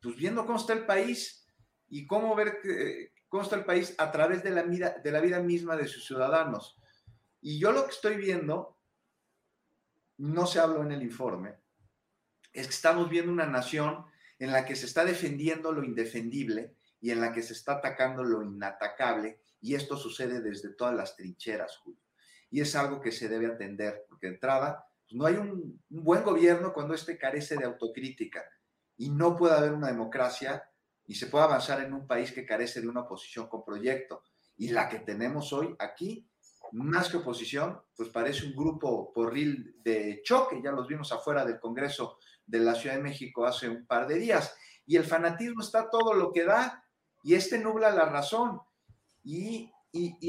pues 0.00 0.16
viendo 0.16 0.44
cómo 0.44 0.58
está 0.58 0.72
el 0.72 0.84
país 0.84 1.46
y 1.88 2.06
cómo 2.06 2.34
ver 2.34 2.60
cómo 3.28 3.42
está 3.42 3.56
el 3.56 3.64
país 3.64 3.94
a 3.98 4.12
través 4.12 4.44
de 4.44 4.50
la, 4.50 4.62
vida, 4.62 4.96
de 5.02 5.10
la 5.10 5.20
vida 5.20 5.40
misma 5.40 5.76
de 5.76 5.88
sus 5.88 6.06
ciudadanos. 6.06 6.78
Y 7.40 7.58
yo 7.58 7.72
lo 7.72 7.84
que 7.84 7.90
estoy 7.90 8.16
viendo, 8.16 8.78
no 10.18 10.46
se 10.46 10.60
habló 10.60 10.82
en 10.82 10.92
el 10.92 11.02
informe, 11.02 11.56
es 12.52 12.66
que 12.68 12.74
estamos 12.74 13.10
viendo 13.10 13.32
una 13.32 13.46
nación 13.46 14.06
en 14.38 14.52
la 14.52 14.64
que 14.64 14.76
se 14.76 14.86
está 14.86 15.04
defendiendo 15.04 15.72
lo 15.72 15.82
indefendible 15.82 16.76
y 17.00 17.10
en 17.10 17.20
la 17.20 17.32
que 17.32 17.42
se 17.42 17.52
está 17.54 17.72
atacando 17.72 18.22
lo 18.22 18.42
inatacable, 18.42 19.40
y 19.60 19.74
esto 19.74 19.96
sucede 19.96 20.40
desde 20.40 20.72
todas 20.74 20.94
las 20.94 21.16
trincheras, 21.16 21.76
Julio. 21.78 22.00
Y 22.50 22.60
es 22.60 22.76
algo 22.76 23.00
que 23.00 23.10
se 23.10 23.28
debe 23.28 23.46
atender, 23.46 24.04
porque 24.08 24.28
de 24.28 24.34
entrada, 24.34 24.86
no 25.12 25.26
hay 25.26 25.34
un, 25.34 25.82
buen 25.88 26.22
gobierno 26.22 26.72
cuando 26.72 26.94
éste 26.94 27.18
carece 27.18 27.56
de 27.56 27.64
autocrítica, 27.64 28.44
y 28.96 29.10
no 29.10 29.36
puede 29.36 29.54
haber 29.54 29.72
una 29.72 29.88
democracia 29.88 30.62
y 31.06 31.14
se 31.16 31.26
puede 31.26 31.44
avanzar 31.44 31.80
en 31.82 31.92
un 31.92 32.06
país 32.06 32.32
que 32.32 32.46
carece 32.46 32.80
de 32.80 32.88
una 32.88 33.00
oposición 33.00 33.48
con 33.48 33.64
proyecto. 33.64 34.22
Y 34.56 34.68
la 34.68 34.88
que 34.88 35.00
tenemos 35.00 35.52
hoy 35.52 35.74
aquí, 35.78 36.28
más 36.72 37.08
que 37.08 37.18
oposición, 37.18 37.80
pues 37.96 38.08
parece 38.08 38.46
un 38.46 38.54
grupo 38.54 39.12
porril 39.12 39.76
de 39.82 40.22
choque, 40.24 40.60
ya 40.62 40.70
los 40.70 40.86
vimos 40.86 41.10
afuera 41.12 41.44
del 41.44 41.58
Congreso 41.58 42.18
de 42.46 42.60
la 42.60 42.74
Ciudad 42.74 42.96
de 42.96 43.02
México 43.02 43.44
hace 43.44 43.68
un 43.68 43.86
par 43.86 44.06
de 44.06 44.18
días. 44.18 44.54
Y 44.86 44.96
el 44.96 45.04
fanatismo 45.04 45.62
está 45.62 45.90
todo 45.90 46.14
lo 46.14 46.32
que 46.32 46.44
da 46.44 46.84
y 47.22 47.34
este 47.34 47.58
nubla 47.58 47.90
la 47.90 48.06
razón. 48.06 48.60
Y, 49.22 49.70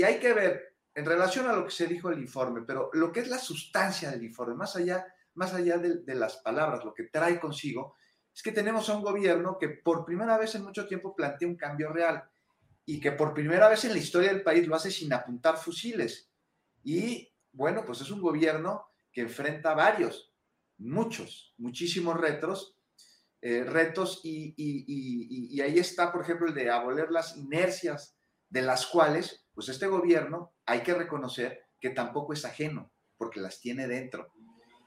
hay 0.03 0.19
que 0.19 0.33
ver 0.33 0.74
en 0.95 1.05
relación 1.05 1.47
a 1.47 1.53
lo 1.53 1.65
que 1.65 1.71
se 1.71 1.87
dijo 1.87 2.09
el 2.09 2.19
informe, 2.19 2.61
pero 2.65 2.89
lo 2.93 3.11
que 3.11 3.19
es 3.19 3.27
la 3.27 3.37
sustancia 3.37 4.09
del 4.09 4.23
informe, 4.23 4.55
más 4.55 4.75
allá, 4.75 5.05
más 5.35 5.53
allá 5.53 5.77
de, 5.77 5.97
de 5.97 6.15
las 6.15 6.37
palabras, 6.37 6.83
lo 6.83 6.93
que 6.93 7.03
trae 7.03 7.39
consigo, 7.39 7.95
es 8.33 8.41
que 8.41 8.51
tenemos 8.51 8.89
a 8.89 8.95
un 8.95 9.03
gobierno 9.03 9.57
que 9.59 9.69
por 9.69 10.05
primera 10.05 10.37
vez 10.37 10.55
en 10.55 10.63
mucho 10.63 10.87
tiempo 10.87 11.15
plantea 11.15 11.47
un 11.47 11.55
cambio 11.55 11.89
real 11.91 12.23
y 12.85 12.99
que 12.99 13.11
por 13.11 13.33
primera 13.33 13.67
vez 13.67 13.83
en 13.85 13.91
la 13.91 13.97
historia 13.97 14.31
del 14.31 14.43
país 14.43 14.67
lo 14.67 14.75
hace 14.75 14.91
sin 14.91 15.11
apuntar 15.11 15.57
fusiles. 15.57 16.29
Y 16.83 17.31
bueno, 17.51 17.83
pues 17.85 18.01
es 18.01 18.11
un 18.11 18.21
gobierno 18.21 18.87
que 19.11 19.21
enfrenta 19.21 19.73
varios, 19.73 20.33
muchos, 20.77 21.53
muchísimos 21.57 22.19
retos, 22.19 22.77
eh, 23.41 23.63
retos 23.63 24.21
y, 24.23 25.61
ahí 25.61 25.79
está, 25.79 26.11
por 26.11 26.21
ejemplo, 26.21 26.47
el 26.47 26.53
de 26.53 26.69
aboler 26.69 27.11
las 27.11 27.37
inercias 27.37 28.17
de 28.49 28.61
las 28.61 28.85
cuales, 28.87 29.45
pues 29.53 29.69
este 29.69 29.87
gobierno 29.87 30.54
hay 30.65 30.81
que 30.81 30.93
reconocer 30.93 31.65
que 31.79 31.91
tampoco 31.91 32.33
es 32.33 32.45
ajeno, 32.45 32.91
porque 33.17 33.39
las 33.39 33.59
tiene 33.59 33.87
dentro. 33.87 34.33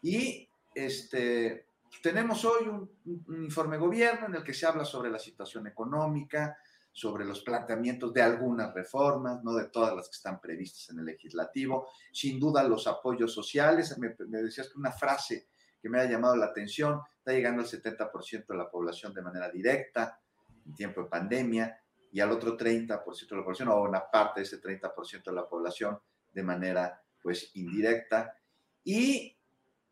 Y 0.02 0.48
este, 0.74 1.66
tenemos 2.02 2.44
hoy 2.44 2.68
un, 2.68 3.44
informe 3.44 3.78
gobierno 3.78 4.26
en 4.26 4.34
el 4.34 4.44
que 4.44 4.54
se 4.54 4.66
habla 4.66 4.84
sobre 4.84 5.10
la 5.10 5.18
situación 5.18 5.66
económica, 5.66 6.56
sobre 6.92 7.24
los 7.24 7.42
planteamientos 7.42 8.12
de 8.12 8.22
algunas 8.22 8.74
reformas, 8.74 9.42
no 9.44 9.54
de 9.54 9.68
todas 9.68 9.94
las 9.94 10.08
que 10.08 10.16
están 10.16 10.40
previstas 10.40 10.90
en 10.90 10.98
el 10.98 11.04
legislativo, 11.04 11.88
sin 12.12 12.40
duda 12.40 12.64
los 12.64 12.86
apoyos 12.86 13.32
sociales. 13.32 13.96
Me, 13.98 14.16
me 14.26 14.42
decías 14.42 14.68
que 14.68 14.78
una 14.78 14.92
frase 14.92 15.48
que 15.80 15.88
me 15.88 16.00
haya 16.00 16.12
llamado 16.12 16.34
la 16.36 16.46
atención. 16.46 17.00
Está 17.18 17.32
llegando 17.32 17.62
al 17.62 17.68
70% 17.68 18.46
de 18.48 18.56
la 18.56 18.68
población 18.68 19.14
de 19.14 19.22
manera 19.22 19.48
directa 19.48 20.20
en 20.66 20.74
tiempo 20.74 21.02
de 21.02 21.08
pandemia 21.08 21.80
y 22.10 22.20
al 22.20 22.32
otro 22.32 22.56
30% 22.56 23.28
de 23.28 23.36
la 23.36 23.42
población 23.42 23.68
o 23.68 23.82
una 23.82 24.10
parte 24.10 24.40
de 24.40 24.46
ese 24.46 24.60
30% 24.60 25.24
de 25.24 25.32
la 25.32 25.48
población 25.48 25.98
de 26.32 26.42
manera 26.42 27.02
pues 27.22 27.50
indirecta. 27.54 28.34
Y 28.84 29.36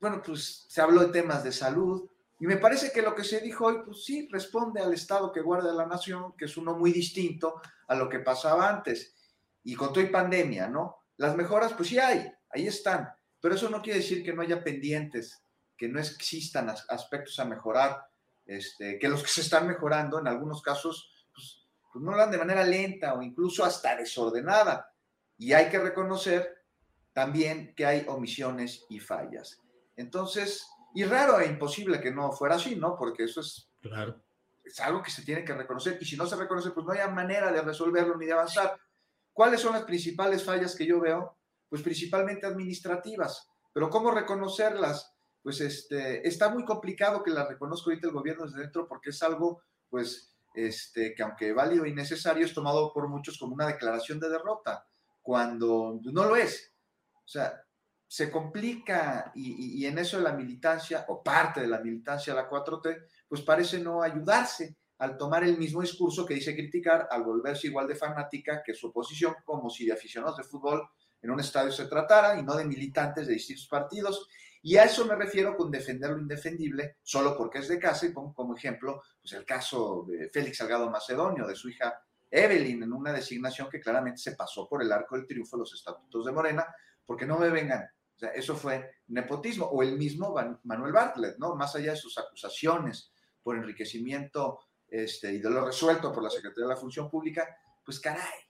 bueno, 0.01 0.23
pues 0.25 0.67
se 0.69 0.81
habló 0.81 1.01
de 1.01 1.13
temas 1.13 1.45
de 1.45 1.53
salud 1.53 2.09
y 2.39 2.47
me 2.47 2.59
parece 2.59 2.93
que 2.93 3.03
lo 3.03 3.15
que 3.15 3.25
se 3.25 3.41
dijo 3.41 3.67
hoy, 3.67 3.83
pues 3.85 4.05
sí, 4.05 4.29
responde 4.31 4.81
al 4.81 4.93
estado 4.93 5.33
que 5.33 5.41
guarda 5.41 5.73
la 5.73 5.87
nación, 5.87 6.35
que 6.37 6.45
es 6.45 6.57
uno 6.57 6.77
muy 6.77 6.93
distinto 6.93 7.61
a 7.89 7.95
lo 7.95 8.09
que 8.09 8.21
pasaba 8.21 8.69
antes. 8.69 9.15
Y 9.65 9.75
con 9.75 9.93
todo 9.93 10.05
y 10.05 10.09
pandemia, 10.09 10.69
¿no? 10.69 10.99
Las 11.17 11.35
mejoras, 11.35 11.73
pues 11.73 11.89
sí 11.89 11.99
hay, 11.99 12.31
ahí 12.51 12.67
están, 12.67 13.09
pero 13.41 13.55
eso 13.55 13.71
no 13.71 13.81
quiere 13.81 14.01
decir 14.01 14.23
que 14.23 14.35
no 14.35 14.43
haya 14.43 14.63
pendientes, 14.63 15.43
que 15.77 15.89
no 15.89 15.99
existan 15.99 16.69
aspectos 16.69 17.39
a 17.39 17.47
mejorar, 17.47 18.07
este, 18.45 18.99
que 18.99 19.09
los 19.09 19.23
que 19.23 19.29
se 19.29 19.41
están 19.41 19.67
mejorando 19.67 20.21
en 20.21 20.29
algunos 20.29 20.63
casos 20.63 21.11
pues, 21.97 22.05
no 22.05 22.13
lo 22.13 22.19
dan 22.19 22.31
de 22.31 22.37
manera 22.37 22.63
lenta 22.63 23.15
o 23.15 23.23
incluso 23.23 23.65
hasta 23.65 23.97
desordenada. 23.97 24.93
Y 25.39 25.55
hay 25.55 25.71
que 25.71 25.79
reconocer 25.79 26.63
también 27.15 27.75
que 27.75 27.87
hay 27.87 28.05
omisiones 28.07 28.85
y 28.91 29.01
fallas. 29.01 29.63
Entonces, 29.97 30.67
y 30.95 31.05
raro 31.05 31.41
e 31.41 31.47
imposible 31.47 31.99
que 32.03 32.11
no 32.11 32.33
fuera 32.33 32.57
así, 32.57 32.77
¿no? 32.77 32.97
Porque 32.99 33.25
eso 33.25 33.41
es, 33.41 33.71
claro. 33.81 34.23
es 34.63 34.79
algo 34.81 35.03
que 35.03 35.11
se 35.11 35.23
tiene 35.23 35.43
que 35.43 35.55
reconocer. 35.55 35.97
Y 35.99 36.05
si 36.05 36.19
no 36.19 36.27
se 36.27 36.37
reconoce, 36.37 36.71
pues 36.73 36.85
no 36.85 36.93
hay 36.93 37.11
manera 37.11 37.51
de 37.51 37.63
resolverlo 37.63 38.15
ni 38.19 38.27
de 38.27 38.33
avanzar. 38.33 38.79
¿Cuáles 39.33 39.63
son 39.63 39.73
las 39.73 39.85
principales 39.85 40.45
fallas 40.45 40.77
que 40.77 40.85
yo 40.85 41.01
veo? 41.01 41.39
Pues 41.71 41.81
principalmente 41.81 42.47
administrativas. 42.47 43.49
Pero 43.73 43.89
¿cómo 43.89 44.11
reconocerlas? 44.11 45.15
Pues 45.43 45.63
este, 45.63 46.29
está 46.29 46.51
muy 46.51 46.67
complicado 46.67 47.23
que 47.23 47.31
las 47.31 47.49
reconozca 47.49 47.89
ahorita 47.89 48.09
el 48.09 48.13
gobierno 48.13 48.45
desde 48.45 48.61
dentro 48.61 48.87
porque 48.87 49.09
es 49.11 49.23
algo, 49.23 49.63
pues, 49.89 50.36
este, 50.57 51.15
que 51.15 51.23
aunque 51.23 51.53
válido 51.53 51.87
y 51.87 51.95
necesario, 51.95 52.45
es 52.45 52.55
tomado 52.55 52.93
por 52.93 53.09
muchos 53.09 53.39
como 53.39 53.55
una 53.55 53.67
declaración 53.67 54.19
de 54.19 54.29
derrota, 54.29 54.87
cuando 55.23 56.01
no 56.03 56.25
lo 56.25 56.37
es. 56.37 56.73
O 57.13 57.29
sea, 57.29 57.63
se 58.09 58.31
complica 58.31 59.33
y, 59.35 59.83
y, 59.83 59.87
en 59.87 59.99
eso 59.99 60.17
de 60.17 60.23
la 60.23 60.33
militancia, 60.33 61.05
o 61.09 61.23
parte 61.23 61.61
de 61.61 61.69
la 61.69 61.81
militancia 61.81 62.35
de 62.35 62.43
la 62.43 62.49
4T, 62.49 63.07
pues 63.29 63.43
parece 63.43 63.79
no 63.79 64.03
ayudarse 64.03 64.77
al 64.99 65.19
tomar 65.19 65.45
el 65.45 65.59
mismo 65.59 65.83
discurso 65.83 66.25
que 66.25 66.35
dice 66.35 66.55
criticar, 66.55 67.09
al 67.11 67.23
volverse 67.23 67.67
igual 67.67 67.87
de 67.87 67.97
fanática 67.97 68.63
que 68.65 68.75
su 68.75 68.89
oposición, 68.89 69.35
como 69.45 69.69
si 69.69 69.87
de 69.87 69.93
aficionados 69.93 70.39
de 70.39 70.45
fútbol 70.45 70.89
en 71.21 71.31
un 71.31 71.41
estadio 71.41 71.73
se 71.73 71.87
tratara 71.87 72.39
y 72.39 72.43
no 72.43 72.57
de 72.57 72.65
militantes 72.65 73.27
de 73.27 73.35
distintos 73.35 73.67
partidos. 73.67 74.29
Y 74.67 74.77
a 74.79 74.83
eso 74.83 75.05
me 75.05 75.15
refiero 75.15 75.57
con 75.57 75.71
defender 75.71 76.11
lo 76.11 76.19
indefendible, 76.19 76.97
solo 77.01 77.37
porque 77.37 77.59
es 77.59 77.69
de 77.69 77.79
casa, 77.79 78.05
y 78.05 78.11
pongo 78.11 78.35
como 78.35 78.57
ejemplo 78.57 79.01
pues 79.21 79.33
el 79.35 79.45
caso 79.45 80.05
de 80.09 80.29
Félix 80.29 80.57
Salgado 80.57 80.91
Macedonio, 80.91 81.47
de 81.47 81.55
su 81.55 81.69
hija 81.69 82.03
Evelyn, 82.29 82.83
en 82.83 82.93
una 82.93 83.13
designación 83.13 83.69
que 83.71 83.79
claramente 83.79 84.19
se 84.19 84.35
pasó 84.35 84.69
por 84.69 84.83
el 84.83 84.91
arco 84.91 85.15
del 85.15 85.25
triunfo 85.25 85.57
de 85.57 85.61
los 85.61 85.73
estatutos 85.73 86.27
de 86.27 86.33
Morena, 86.33 86.67
porque 87.05 87.25
no 87.25 87.39
me 87.39 87.49
vengan. 87.49 87.85
O 87.85 88.19
sea, 88.19 88.31
eso 88.31 88.57
fue 88.57 89.03
nepotismo, 89.07 89.67
o 89.67 89.85
el 89.85 89.97
mismo 89.97 90.35
Manuel 90.65 90.93
Bartlett, 90.93 91.39
¿no? 91.39 91.55
Más 91.55 91.77
allá 91.77 91.93
de 91.93 91.99
sus 91.99 92.19
acusaciones 92.19 93.13
por 93.45 93.57
enriquecimiento 93.57 94.59
este, 94.89 95.33
y 95.33 95.39
de 95.39 95.49
lo 95.49 95.65
resuelto 95.65 96.13
por 96.13 96.25
la 96.25 96.31
Secretaría 96.31 96.65
de 96.65 96.75
la 96.75 96.81
Función 96.81 97.09
Pública, 97.09 97.57
pues 97.85 98.01
caray, 98.01 98.41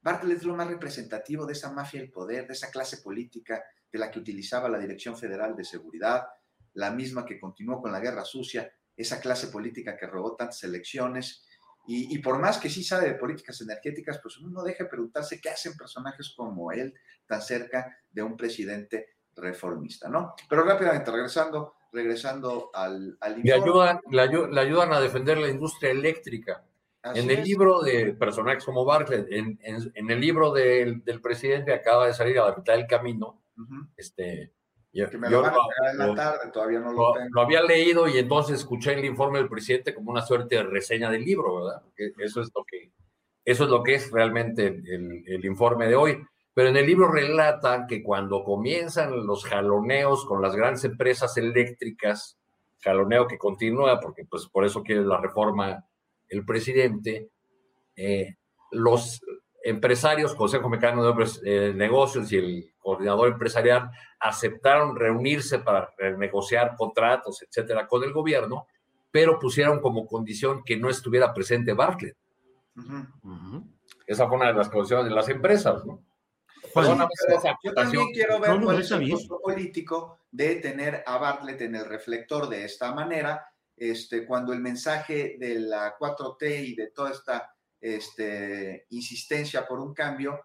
Bartlett 0.00 0.38
es 0.38 0.44
lo 0.44 0.54
más 0.54 0.68
representativo 0.68 1.44
de 1.44 1.54
esa 1.54 1.72
mafia 1.72 2.00
del 2.02 2.12
poder, 2.12 2.46
de 2.46 2.52
esa 2.52 2.70
clase 2.70 2.98
política 2.98 3.64
de 3.92 3.98
la 3.98 4.10
que 4.10 4.18
utilizaba 4.18 4.68
la 4.68 4.78
Dirección 4.78 5.16
Federal 5.16 5.56
de 5.56 5.64
Seguridad, 5.64 6.26
la 6.74 6.90
misma 6.90 7.24
que 7.24 7.40
continuó 7.40 7.80
con 7.80 7.92
la 7.92 8.00
guerra 8.00 8.24
sucia, 8.24 8.70
esa 8.96 9.20
clase 9.20 9.48
política 9.48 9.96
que 9.96 10.06
robó 10.06 10.36
tantas 10.36 10.62
elecciones. 10.64 11.44
Y, 11.86 12.14
y, 12.14 12.18
por 12.18 12.38
más 12.38 12.58
que 12.58 12.68
sí 12.68 12.82
sabe 12.82 13.08
de 13.08 13.14
políticas 13.14 13.60
energéticas, 13.60 14.18
pues 14.20 14.38
uno 14.38 14.50
no 14.50 14.62
deja 14.62 14.84
de 14.84 14.90
preguntarse 14.90 15.40
qué 15.40 15.50
hacen 15.50 15.76
personajes 15.76 16.34
como 16.36 16.72
él 16.72 16.94
tan 17.26 17.40
cerca 17.40 17.96
de 18.10 18.22
un 18.22 18.36
presidente 18.36 19.16
reformista, 19.36 20.08
¿no? 20.08 20.34
Pero 20.48 20.64
rápidamente, 20.64 21.10
regresando, 21.10 21.74
regresando 21.92 22.70
al, 22.72 23.16
al 23.20 23.40
le, 23.42 23.52
ayudan, 23.52 24.00
le, 24.10 24.60
ayudan 24.60 24.92
a 24.92 25.00
defender 25.00 25.38
la 25.38 25.48
industria 25.48 25.90
eléctrica. 25.90 26.64
en 27.14 27.30
el 27.30 27.44
libro 27.44 27.82
de 27.82 28.14
personajes 28.14 28.64
como 28.64 28.84
Bartlett, 28.84 29.26
en, 29.30 29.58
en, 29.62 30.10
el 30.10 30.20
libro 30.20 30.52
del, 30.52 31.04
del, 31.04 31.20
presidente 31.20 31.72
acaba 31.72 32.06
de 32.06 32.14
salir 32.14 32.38
a 32.38 32.48
la 32.48 32.56
mitad 32.56 32.74
del 32.74 32.86
camino, 32.86 33.40
este, 33.96 34.52
yo, 34.92 35.08
que 35.10 35.18
me 35.18 35.28
lo, 35.28 35.44
en 35.44 35.98
la 35.98 36.14
tarde, 36.14 36.50
todavía 36.52 36.80
no 36.80 36.92
lo, 36.92 37.12
tengo. 37.12 37.28
lo, 37.30 37.40
había 37.42 37.62
leído 37.62 38.08
y 38.08 38.18
entonces 38.18 38.60
escuché 38.60 38.94
el 38.94 39.04
informe 39.04 39.38
del 39.38 39.48
presidente 39.48 39.94
como 39.94 40.10
una 40.10 40.22
suerte 40.22 40.56
de 40.56 40.62
reseña 40.64 41.10
del 41.10 41.24
libro, 41.24 41.64
¿verdad? 41.64 41.82
Porque 41.82 42.12
eso 42.18 42.40
es 42.40 42.50
lo 42.54 42.64
que, 42.64 42.92
eso 43.44 43.64
es, 43.64 43.70
lo 43.70 43.82
que 43.82 43.94
es 43.94 44.10
realmente 44.10 44.66
el, 44.66 45.24
el 45.26 45.44
informe 45.44 45.88
de 45.88 45.96
hoy. 45.96 46.18
Pero 46.54 46.70
en 46.70 46.76
el 46.78 46.86
libro 46.86 47.12
relata 47.12 47.86
que 47.86 48.02
cuando 48.02 48.42
comienzan 48.42 49.26
los 49.26 49.44
jaloneos 49.44 50.24
con 50.24 50.40
las 50.40 50.56
grandes 50.56 50.84
empresas 50.84 51.36
eléctricas, 51.36 52.38
jaloneo 52.80 53.26
que 53.26 53.36
continúa, 53.36 54.00
porque 54.00 54.24
pues 54.24 54.46
por 54.46 54.64
eso 54.64 54.82
quiere 54.82 55.04
la 55.04 55.20
reforma 55.20 55.84
el 56.28 56.44
presidente, 56.44 57.30
eh, 57.94 58.36
los 58.70 59.20
empresarios, 59.62 60.34
Consejo 60.34 60.68
Mexicano 60.68 61.04
de 61.04 61.26
eh, 61.44 61.72
Negocios 61.74 62.30
y 62.32 62.36
el 62.36 62.74
coordinador 62.86 63.32
empresarial 63.32 63.90
aceptaron 64.20 64.94
reunirse 64.94 65.58
para 65.58 65.92
negociar 66.16 66.76
contratos, 66.76 67.42
etcétera, 67.42 67.88
con 67.88 68.04
el 68.04 68.12
gobierno, 68.12 68.68
pero 69.10 69.40
pusieron 69.40 69.80
como 69.80 70.06
condición 70.06 70.62
que 70.64 70.76
no 70.76 70.88
estuviera 70.88 71.34
presente 71.34 71.72
Bartlett. 71.72 72.16
Esa 74.06 74.28
fue 74.28 74.36
una 74.36 74.46
de 74.46 74.54
las 74.54 74.68
condiciones 74.68 75.06
de 75.06 75.10
las 75.10 75.28
empresas, 75.28 75.84
¿no? 75.84 76.04
yo 77.64 77.74
también 77.74 78.12
quiero 78.12 78.38
ver 78.38 78.60
cuál 78.60 78.80
es 78.80 78.90
el 78.92 79.10
costo 79.10 79.40
político 79.42 80.20
de 80.30 80.56
tener 80.56 81.02
a 81.06 81.18
Bartlett 81.18 81.62
en 81.62 81.74
el 81.74 81.86
reflector 81.86 82.48
de 82.48 82.66
esta 82.66 82.94
manera, 82.94 83.48
este, 83.76 84.24
cuando 84.24 84.52
el 84.52 84.60
mensaje 84.60 85.36
de 85.40 85.58
la 85.58 85.96
4T 85.98 86.68
y 86.68 86.76
de 86.76 86.90
toda 86.92 87.10
esta 87.10 87.52
este, 87.80 88.86
insistencia 88.90 89.66
por 89.66 89.80
un 89.80 89.92
cambio 89.92 90.42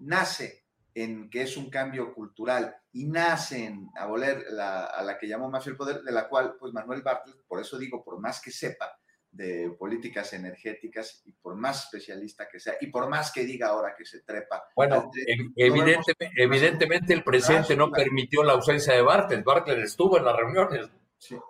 nace 0.00 0.67
en 1.02 1.30
que 1.30 1.42
es 1.42 1.56
un 1.56 1.70
cambio 1.70 2.12
cultural 2.14 2.76
y 2.92 3.06
nace 3.06 3.66
en 3.66 3.88
aboler 3.96 4.46
la, 4.50 4.84
a 4.86 5.02
la 5.02 5.18
que 5.18 5.28
llamó 5.28 5.48
Mafia 5.48 5.70
el 5.70 5.76
Poder, 5.76 6.02
de 6.02 6.12
la 6.12 6.28
cual, 6.28 6.56
pues 6.58 6.72
Manuel 6.72 7.02
Bartlett, 7.02 7.44
por 7.46 7.60
eso 7.60 7.78
digo, 7.78 8.02
por 8.02 8.20
más 8.20 8.40
que 8.40 8.50
sepa, 8.50 8.98
de 9.30 9.70
políticas 9.78 10.32
energéticas 10.32 11.22
y 11.26 11.32
por 11.32 11.54
más 11.54 11.84
especialista 11.84 12.48
que 12.48 12.58
sea 12.58 12.76
y 12.80 12.86
por 12.86 13.08
más 13.08 13.30
que 13.30 13.44
diga 13.44 13.68
ahora 13.68 13.94
que 13.96 14.04
se 14.04 14.22
trepa. 14.22 14.64
Bueno, 14.74 15.10
evidentemente, 15.54 17.12
el 17.12 17.22
presidente 17.22 17.76
no 17.76 17.90
permitió 17.90 18.42
la 18.42 18.54
ausencia 18.54 18.94
de 18.94 19.02
Bartlett. 19.02 19.44
Bartlett 19.44 19.78
estuvo 19.78 20.16
en 20.16 20.24
las 20.24 20.36
reuniones. 20.36 20.88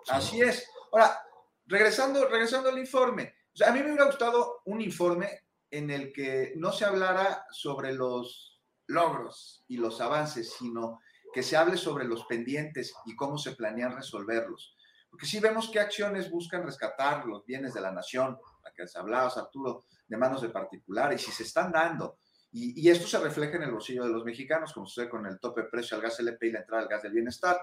Así 0.09 0.41
es. 0.41 0.69
Ahora, 0.91 1.19
regresando, 1.65 2.27
regresando 2.27 2.69
al 2.69 2.77
informe, 2.77 3.33
a 3.65 3.71
mí 3.71 3.79
me 3.79 3.87
hubiera 3.87 4.05
gustado 4.05 4.61
un 4.65 4.81
informe 4.81 5.45
en 5.71 5.89
el 5.89 6.11
que 6.11 6.53
no 6.57 6.71
se 6.71 6.85
hablara 6.85 7.45
sobre 7.51 7.93
los 7.93 8.58
logros 8.89 9.63
y 9.67 9.77
los 9.77 10.01
avances, 10.01 10.53
sino 10.57 10.99
que 11.33 11.43
se 11.43 11.55
hable 11.55 11.77
sobre 11.77 12.05
los 12.05 12.25
pendientes 12.25 12.93
y 13.05 13.15
cómo 13.15 13.37
se 13.37 13.55
planean 13.55 13.95
resolverlos. 13.95 14.75
Porque 15.09 15.25
si 15.25 15.39
vemos 15.39 15.69
qué 15.71 15.79
acciones 15.79 16.29
buscan 16.29 16.63
rescatar 16.63 17.25
los 17.25 17.45
bienes 17.45 17.73
de 17.73 17.81
la 17.81 17.91
nación, 17.91 18.37
la 18.63 18.73
que 18.73 18.83
hablabas, 18.95 19.37
Arturo, 19.37 19.85
de 20.07 20.17
manos 20.17 20.41
de 20.41 20.49
particulares, 20.49 21.27
y 21.27 21.31
se 21.31 21.43
están 21.43 21.71
dando. 21.71 22.19
Y, 22.51 22.79
y, 22.79 22.89
esto 22.89 23.07
se 23.07 23.19
refleja 23.19 23.57
en 23.57 23.63
el 23.63 23.71
bolsillo 23.71 24.03
de 24.03 24.09
los 24.09 24.25
mexicanos, 24.25 24.73
como 24.73 24.87
sucede 24.87 25.09
con 25.09 25.25
el 25.27 25.39
tope 25.39 25.63
precio 25.63 25.95
al 25.95 26.03
gas 26.03 26.19
LP 26.19 26.47
y 26.47 26.51
la 26.51 26.59
entrada 26.59 26.83
al 26.83 26.89
gas 26.89 27.03
del 27.03 27.13
bienestar. 27.13 27.59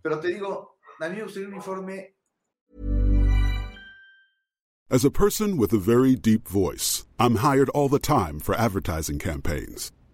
Pero 0.00 0.18
te 0.18 0.28
digo, 0.28 0.78
a 1.00 1.08
mí 1.08 1.16
me 1.16 1.24
gustaría 1.24 1.48
un 1.48 1.54
informe. 1.54 2.14
As 4.90 5.04
a 5.04 5.10
person 5.10 5.58
with 5.58 5.74
a 5.74 5.78
very 5.78 6.16
deep 6.16 6.48
voice, 6.48 7.04
I'm 7.18 7.36
hired 7.36 7.68
all 7.70 7.90
the 7.90 7.98
time 7.98 8.40
for 8.40 8.54
advertising 8.54 9.18
campaigns. 9.18 9.92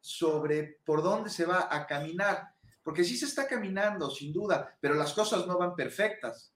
sobre 0.00 0.78
por 0.84 1.02
dónde 1.02 1.30
se 1.30 1.44
va 1.44 1.68
a 1.70 1.86
caminar, 1.86 2.48
porque 2.82 3.04
sí 3.04 3.16
se 3.16 3.26
está 3.26 3.46
caminando, 3.46 4.10
sin 4.10 4.32
duda, 4.32 4.76
pero 4.80 4.94
las 4.94 5.12
cosas 5.12 5.46
no 5.46 5.58
van 5.58 5.74
perfectas. 5.74 6.54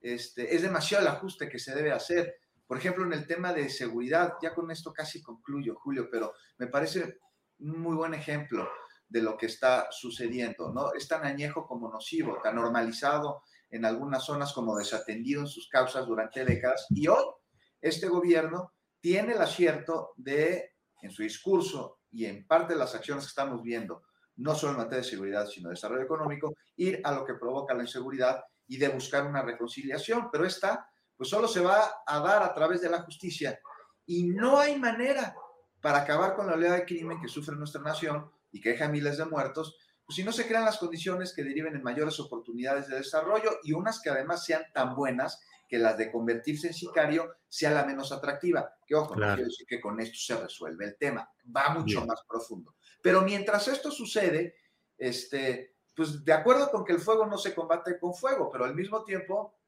Este, 0.00 0.54
es 0.54 0.62
demasiado 0.62 1.02
el 1.02 1.12
ajuste 1.12 1.48
que 1.48 1.58
se 1.58 1.74
debe 1.74 1.92
hacer. 1.92 2.36
Por 2.66 2.78
ejemplo, 2.78 3.04
en 3.04 3.12
el 3.12 3.26
tema 3.26 3.52
de 3.52 3.68
seguridad, 3.68 4.34
ya 4.40 4.54
con 4.54 4.70
esto 4.70 4.92
casi 4.92 5.22
concluyo, 5.22 5.74
Julio, 5.76 6.08
pero 6.10 6.34
me 6.58 6.68
parece 6.68 7.18
un 7.58 7.80
muy 7.80 7.96
buen 7.96 8.14
ejemplo 8.14 8.68
de 9.08 9.22
lo 9.22 9.36
que 9.36 9.46
está 9.46 9.88
sucediendo, 9.90 10.72
¿no? 10.72 10.92
Es 10.92 11.06
tan 11.08 11.24
añejo 11.24 11.66
como 11.66 11.90
nocivo, 11.90 12.40
tan 12.42 12.56
normalizado 12.56 13.42
en 13.70 13.84
algunas 13.84 14.24
zonas 14.24 14.52
como 14.52 14.76
desatendido 14.76 15.40
en 15.40 15.46
sus 15.46 15.68
causas 15.68 16.06
durante 16.06 16.44
décadas. 16.44 16.86
Y 16.90 17.08
hoy 17.08 17.24
este 17.80 18.08
gobierno 18.08 18.72
tiene 19.00 19.34
el 19.34 19.42
acierto 19.42 20.12
de, 20.16 20.72
en 21.02 21.10
su 21.10 21.22
discurso 21.22 21.98
y 22.14 22.26
en 22.26 22.46
parte 22.46 22.76
las 22.76 22.94
acciones 22.94 23.24
que 23.24 23.28
estamos 23.28 23.60
viendo, 23.62 24.04
no 24.36 24.54
solo 24.54 24.72
en 24.72 24.78
materia 24.78 25.02
de 25.02 25.10
seguridad, 25.10 25.46
sino 25.46 25.68
de 25.68 25.74
desarrollo 25.74 26.04
económico, 26.04 26.54
ir 26.76 27.00
a 27.04 27.12
lo 27.12 27.24
que 27.24 27.34
provoca 27.34 27.74
la 27.74 27.82
inseguridad 27.82 28.42
y 28.66 28.78
de 28.78 28.88
buscar 28.88 29.26
una 29.26 29.42
reconciliación. 29.42 30.30
Pero 30.30 30.46
esta 30.46 30.88
pues 31.16 31.28
solo 31.28 31.48
se 31.48 31.60
va 31.60 32.02
a 32.06 32.20
dar 32.20 32.42
a 32.42 32.54
través 32.54 32.80
de 32.80 32.90
la 32.90 33.02
justicia. 33.02 33.58
Y 34.06 34.24
no 34.24 34.58
hay 34.58 34.78
manera 34.78 35.34
para 35.80 35.98
acabar 35.98 36.34
con 36.34 36.46
la 36.46 36.54
oleada 36.54 36.76
de 36.76 36.84
crimen 36.84 37.20
que 37.20 37.28
sufre 37.28 37.56
nuestra 37.56 37.82
nación 37.82 38.30
y 38.50 38.60
que 38.60 38.70
deja 38.70 38.88
miles 38.88 39.18
de 39.18 39.24
muertos, 39.24 39.76
pues 40.06 40.16
si 40.16 40.24
no 40.24 40.32
se 40.32 40.46
crean 40.46 40.64
las 40.64 40.78
condiciones 40.78 41.34
que 41.34 41.44
deriven 41.44 41.74
en 41.74 41.82
mayores 41.82 42.20
oportunidades 42.20 42.88
de 42.88 42.96
desarrollo 42.96 43.58
y 43.62 43.72
unas 43.72 44.00
que 44.00 44.10
además 44.10 44.44
sean 44.44 44.62
tan 44.72 44.94
buenas 44.94 45.40
que 45.74 45.80
las 45.80 45.98
de 45.98 46.12
convertirse 46.12 46.68
en 46.68 46.74
sicario 46.74 47.34
sea 47.48 47.72
la 47.72 47.84
menos 47.84 48.12
atractiva. 48.12 48.76
Que 48.86 48.94
ojo, 48.94 49.16
no 49.16 49.26
quiero 49.34 49.48
decir 49.48 49.66
que 49.66 49.80
con 49.80 49.98
esto 49.98 50.16
se 50.16 50.40
resuelve 50.40 50.84
el 50.84 50.96
tema, 50.96 51.28
va 51.44 51.70
mucho 51.70 52.06
más 52.06 52.22
profundo. 52.28 52.76
Pero 53.02 53.22
mientras 53.22 53.66
esto 53.66 53.90
sucede, 53.90 54.54
este, 54.96 55.74
pues 55.92 56.24
de 56.24 56.32
acuerdo 56.32 56.70
con 56.70 56.84
que 56.84 56.92
el 56.92 57.00
fuego 57.00 57.26
no 57.26 57.36
se 57.36 57.56
combate 57.56 57.98
con 57.98 58.14
fuego, 58.14 58.52
pero 58.52 58.66
al 58.66 58.76
mismo 58.76 59.02
tiempo 59.02 59.58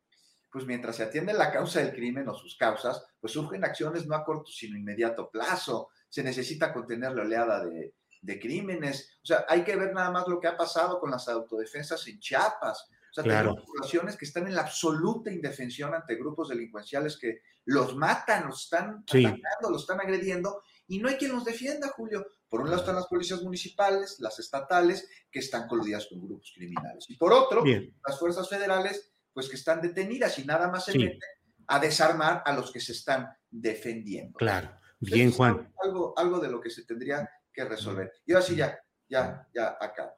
pues 0.53 0.65
mientras 0.65 0.95
se 0.95 1.03
atiende 1.03 1.33
la 1.33 1.51
causa 1.51 1.81
del 1.81 1.93
crimen 1.93 2.29
o 2.29 2.35
sus 2.35 2.57
causas, 2.57 3.05
pues 3.21 3.33
surgen 3.33 3.65
acciones 3.65 4.07
no 4.07 4.15
a 4.15 4.25
corto 4.25 4.53
sino 4.53 4.79
inmediato 4.79 5.29
plazo. 5.29 5.89
Se 6.09 6.23
necesita 6.23 6.73
contener 6.73 7.17
la 7.17 7.23
oleada 7.23 7.65
de, 7.65 7.97
de 8.23 8.39
crímenes. 8.39 9.19
O 9.25 9.27
sea, 9.27 9.45
hay 9.49 9.65
que 9.65 9.75
ver 9.75 9.93
nada 9.93 10.13
más 10.13 10.29
lo 10.29 10.39
que 10.39 10.47
ha 10.47 10.57
pasado 10.57 11.01
con 11.01 11.11
las 11.11 11.27
autodefensas 11.27 12.07
en 12.07 12.21
Chiapas. 12.21 12.89
O 13.17 13.23
sea, 13.23 13.25
tenemos 13.25 13.65
poblaciones 13.65 14.17
que 14.17 14.27
están 14.27 14.47
en 14.47 14.55
la 14.55 14.63
absoluta 14.63 15.31
indefensión 15.31 15.95
ante 15.95 16.17
grupos 16.17 16.51
delincuenciales 16.51 17.17
que 17.17 17.41
los 17.65 17.97
matan, 17.97 18.47
los 18.47 18.65
están 18.65 19.05
atacando, 19.09 19.71
los 19.71 19.83
están 19.83 20.01
agrediendo, 20.01 20.63
y 20.87 20.99
no 20.99 21.09
hay 21.09 21.17
quien 21.17 21.33
los 21.33 21.45
defienda, 21.45 21.89
Julio. 21.89 22.27
Por 22.49 22.61
un 22.61 22.69
lado 22.69 22.81
están 22.81 22.95
las 22.95 23.07
policías 23.07 23.43
municipales, 23.43 24.17
las 24.21 24.39
estatales, 24.39 25.09
que 25.31 25.39
están 25.39 25.67
coludidas 25.67 26.07
con 26.09 26.21
grupos 26.21 26.53
criminales. 26.55 27.07
Y 27.09 27.17
por 27.17 27.33
otro, 27.33 27.65
las 27.65 28.19
fuerzas 28.19 28.49
federales 28.49 29.13
pues 29.33 29.49
que 29.49 29.57
están 29.57 29.83
detenidas 29.83 30.39
y 30.39 30.45
nada 30.45 30.69
más 30.69 30.87
se 30.87 30.97
mete 30.97 31.27
a 31.67 31.79
desarmar 31.79 32.43
a 32.47 32.55
los 32.55 32.73
que 32.73 32.81
se 32.81 32.93
están 32.93 33.29
defendiendo. 33.51 34.39
Claro, 34.39 34.71
bien, 35.01 35.31
Juan. 35.31 35.73
Algo, 35.83 36.15
algo 36.17 36.39
de 36.39 36.49
lo 36.49 36.61
que 36.61 36.71
se 36.71 36.85
tendría 36.85 37.29
que 37.53 37.65
resolver. 37.65 38.13
Y 38.25 38.33
ahora 38.33 38.47
sí, 38.47 38.57
ya, 38.57 38.79
ya, 39.09 39.47
ya 39.55 39.77
acabo. 39.81 40.13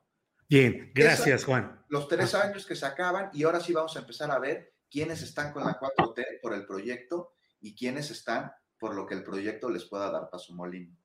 Bien, 0.48 0.90
gracias, 0.94 1.44
Juan. 1.44 1.84
Los 1.88 2.08
tres 2.08 2.34
años 2.34 2.66
que 2.66 2.74
se 2.74 2.86
acaban 2.86 3.30
y 3.32 3.44
ahora 3.44 3.60
sí 3.60 3.72
vamos 3.72 3.96
a 3.96 4.00
empezar 4.00 4.30
a 4.30 4.38
ver 4.38 4.74
quiénes 4.90 5.22
están 5.22 5.52
con 5.52 5.64
la 5.64 5.78
4T 5.78 6.40
por 6.40 6.54
el 6.54 6.66
proyecto 6.66 7.32
y 7.60 7.74
quiénes 7.74 8.10
están 8.10 8.50
por 8.78 8.94
lo 8.94 9.06
que 9.06 9.14
el 9.14 9.24
proyecto 9.24 9.70
les 9.70 9.84
pueda 9.84 10.10
dar 10.10 10.30
para 10.30 10.42
su 10.42 10.54
molino. 10.54 10.96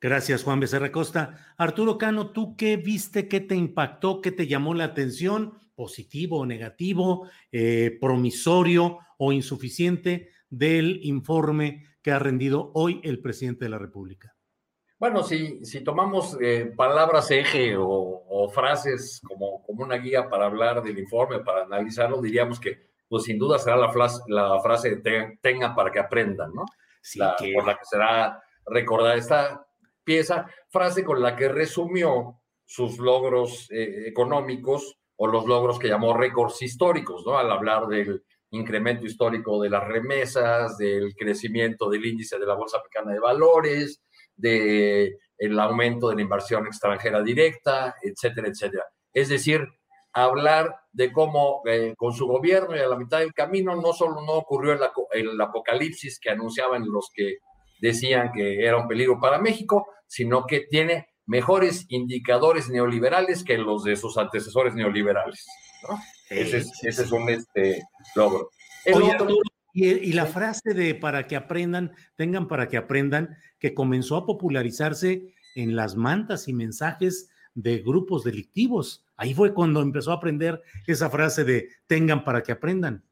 Gracias, 0.00 0.44
Juan 0.44 0.60
Becerra 0.60 0.92
Costa. 0.92 1.54
Arturo 1.56 1.98
Cano, 1.98 2.30
¿tú 2.30 2.56
qué 2.56 2.76
viste, 2.76 3.28
qué 3.28 3.40
te 3.40 3.56
impactó, 3.56 4.20
qué 4.20 4.32
te 4.32 4.46
llamó 4.46 4.74
la 4.74 4.84
atención? 4.84 5.58
positivo 5.78 6.40
o 6.40 6.46
negativo, 6.46 7.30
eh, 7.52 7.96
promisorio 8.00 8.98
o 9.16 9.32
insuficiente 9.32 10.30
del 10.50 10.98
informe 11.04 11.86
que 12.02 12.10
ha 12.10 12.18
rendido 12.18 12.72
hoy 12.74 13.00
el 13.04 13.20
presidente 13.20 13.66
de 13.66 13.68
la 13.68 13.78
República? 13.78 14.34
Bueno, 14.98 15.22
si, 15.22 15.64
si 15.64 15.84
tomamos 15.84 16.36
eh, 16.40 16.72
palabras 16.76 17.30
eje 17.30 17.76
o, 17.78 18.48
frases 18.52 19.20
como, 19.26 19.62
como 19.62 19.84
una 19.84 19.96
guía 19.96 20.28
para 20.28 20.46
hablar 20.46 20.82
del 20.82 20.98
informe, 20.98 21.40
para 21.40 21.64
analizarlo, 21.64 22.20
diríamos 22.22 22.58
que 22.58 22.88
pues 23.08 23.24
sin 23.24 23.38
duda 23.38 23.58
será 23.58 23.76
la, 23.76 23.90
frase, 23.90 24.22
la 24.28 24.60
frase 24.60 24.96
de 24.96 25.38
tenga 25.40 25.74
para 25.74 25.90
que 25.90 25.98
aprendan, 25.98 26.52
¿no? 26.54 26.64
la, 27.14 27.36
Por 27.54 27.66
la 27.66 27.74
que 27.74 27.84
será 27.84 28.42
recordada 28.66 29.14
esta 29.14 29.66
pieza, 30.04 30.46
frase 30.68 31.04
con 31.04 31.22
la 31.22 31.36
que 31.36 31.48
resumió 31.48 32.40
sus 32.64 32.98
logros 32.98 33.70
eh, 33.70 34.04
económicos 34.06 34.98
o 35.16 35.26
los 35.26 35.46
logros 35.46 35.78
que 35.78 35.88
llamó 35.88 36.14
récords 36.14 36.60
históricos, 36.62 37.24
¿no? 37.26 37.38
Al 37.38 37.50
hablar 37.50 37.86
del 37.86 38.24
incremento 38.50 39.06
histórico 39.06 39.60
de 39.60 39.70
las 39.70 39.86
remesas, 39.86 40.76
del 40.78 41.14
crecimiento 41.14 41.88
del 41.88 42.04
índice 42.04 42.38
de 42.38 42.46
la 42.46 42.54
Bolsa 42.54 42.78
Mexicana 42.78 43.12
de 43.12 43.20
Valores, 43.20 44.02
del 44.38 45.18
el 45.36 45.60
aumento 45.60 46.08
de 46.08 46.16
la 46.16 46.22
inversión 46.22 46.66
extranjera 46.66 47.22
directa, 47.22 47.94
etcétera, 48.02 48.48
etcétera. 48.48 48.84
Es 49.12 49.28
decir, 49.28 49.68
hablar 50.12 50.74
de 50.92 51.12
cómo 51.12 51.62
eh, 51.66 51.94
con 51.96 52.12
su 52.12 52.26
gobierno 52.26 52.76
y 52.76 52.80
a 52.80 52.88
la 52.88 52.96
mitad 52.96 53.18
del 53.20 53.34
camino 53.34 53.76
no 53.76 53.92
solo 53.92 54.20
no 54.22 54.32
ocurrió 54.32 54.72
el, 54.72 54.80
el 55.12 55.40
apocalipsis 55.40 56.18
que 56.18 56.30
anunciaban 56.30 56.84
los 56.88 57.10
que 57.14 57.36
decían 57.80 58.32
que 58.32 58.64
era 58.64 58.76
un 58.76 58.88
peligro 58.88 59.20
para 59.20 59.38
México, 59.38 59.86
sino 60.06 60.44
que 60.46 60.66
tiene 60.68 61.08
mejores 61.26 61.84
indicadores 61.88 62.68
neoliberales 62.70 63.44
que 63.44 63.58
los 63.58 63.84
de 63.84 63.96
sus 63.96 64.16
antecesores 64.16 64.74
neoliberales. 64.74 65.46
Ese, 66.30 66.64
es, 66.82 67.12
un 67.12 67.28
este, 67.28 67.82
logro. 68.14 68.50
Y, 69.84 70.12
la 70.12 70.26
frase 70.26 70.74
de 70.74 70.94
para 70.94 71.26
que 71.26 71.36
aprendan, 71.36 71.92
tengan 72.16 72.48
para 72.48 72.68
que 72.68 72.76
aprendan, 72.76 73.36
que 73.58 73.74
comenzó 73.74 74.16
a 74.16 74.26
popularizarse 74.26 75.34
en 75.54 75.76
las 75.76 75.96
mantas 75.96 76.48
y 76.48 76.52
mensajes 76.52 77.30
de 77.54 77.78
grupos 77.78 78.24
delictivos. 78.24 79.04
Ahí 79.16 79.34
fue 79.34 79.54
cuando 79.54 79.82
empezó 79.82 80.12
a 80.12 80.16
aprender 80.16 80.62
esa 80.86 81.10
frase 81.10 81.44
de 81.44 81.68
tengan 81.86 82.24
para 82.24 82.42
que 82.42 82.52
aprendan. 82.52 83.04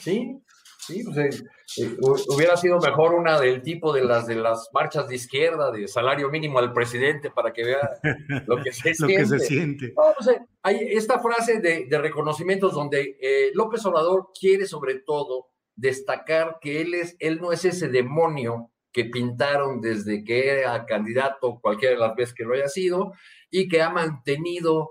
Sí, 0.00 0.42
Sí, 0.88 1.04
pues, 1.04 1.18
eh, 1.18 1.44
eh, 1.82 1.96
hubiera 2.34 2.56
sido 2.56 2.78
mejor 2.78 3.12
una 3.12 3.38
del 3.38 3.60
tipo 3.60 3.92
de 3.92 4.02
las 4.02 4.26
de 4.26 4.36
las 4.36 4.70
marchas 4.72 5.06
de 5.06 5.16
izquierda, 5.16 5.70
de 5.70 5.86
salario 5.86 6.30
mínimo 6.30 6.58
al 6.58 6.72
presidente 6.72 7.30
para 7.30 7.52
que 7.52 7.62
vea 7.62 7.90
lo 8.46 8.62
que 8.62 8.72
se 8.72 9.38
siente. 9.38 9.92
Pues, 9.94 10.28
eh, 10.28 10.40
hay 10.62 10.76
esta 10.92 11.18
frase 11.18 11.60
de, 11.60 11.86
reconocimientos 11.98 12.72
donde 12.72 13.18
López 13.52 13.84
Obrador 13.84 14.30
quiere 14.38 14.64
sobre 14.66 15.00
todo 15.00 15.48
destacar 15.78 16.58
que 16.60 16.80
él, 16.80 16.94
es, 16.94 17.16
él 17.18 17.40
no 17.40 17.52
es 17.52 17.64
ese 17.64 17.88
demonio 17.88 18.70
que 18.92 19.04
pintaron 19.04 19.80
desde 19.80 20.24
que 20.24 20.60
era 20.60 20.86
candidato 20.86 21.60
cualquiera 21.60 21.94
de 21.94 22.00
las 22.00 22.16
veces 22.16 22.34
que 22.34 22.44
lo 22.44 22.54
haya 22.54 22.68
sido 22.68 23.12
y 23.50 23.68
que 23.68 23.82
ha 23.82 23.90
mantenido 23.90 24.90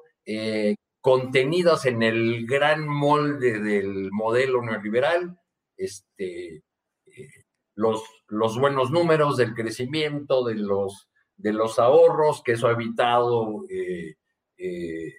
contenidas 1.02 1.86
en 1.86 2.04
el 2.04 2.46
gran 2.46 2.86
molde 2.86 3.60
del 3.60 4.12
modelo 4.12 4.62
neoliberal 4.62 5.40
este, 5.78 6.64
eh, 7.06 7.30
los, 7.76 8.04
los 8.28 8.60
buenos 8.60 8.92
números 8.92 9.38
del 9.38 9.54
crecimiento, 9.54 10.44
de 10.44 10.56
los, 10.56 11.08
de 11.38 11.54
los 11.54 11.80
ahorros, 11.80 12.42
que 12.44 12.54
eso 12.54 12.68
ha 12.68 12.72
evitado 12.72 13.64
eh, 13.70 14.16
eh, 14.58 15.14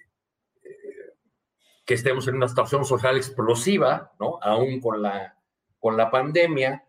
que 1.85 1.93
estemos 1.93 2.27
en 2.27 2.35
una 2.35 2.49
situación 2.49 2.85
social 2.85 3.17
explosiva, 3.17 4.11
¿no? 4.19 4.37
Aún 4.43 4.79
con 4.79 5.01
la 5.01 5.35
con 5.79 5.97
la 5.97 6.11
pandemia, 6.11 6.83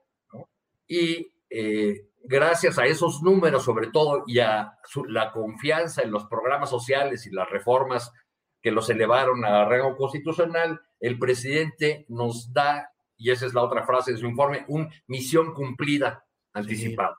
y 0.86 1.32
eh, 1.48 2.08
gracias 2.22 2.78
a 2.78 2.86
esos 2.86 3.22
números 3.22 3.64
sobre 3.64 3.88
todo 3.88 4.24
y 4.26 4.40
a 4.40 4.72
la 5.08 5.32
confianza 5.32 6.02
en 6.02 6.10
los 6.10 6.26
programas 6.26 6.68
sociales 6.68 7.26
y 7.26 7.30
las 7.30 7.48
reformas 7.48 8.12
que 8.60 8.70
los 8.70 8.90
elevaron 8.90 9.44
a 9.44 9.64
rango 9.64 9.96
constitucional, 9.96 10.80
el 10.98 11.18
presidente 11.18 12.04
nos 12.08 12.52
da, 12.52 12.90
y 13.16 13.30
esa 13.30 13.46
es 13.46 13.54
la 13.54 13.62
otra 13.62 13.84
frase 13.84 14.12
de 14.12 14.18
su 14.18 14.26
informe, 14.26 14.64
un 14.68 14.90
misión 15.06 15.54
cumplida 15.54 16.24
anticipada. 16.52 17.16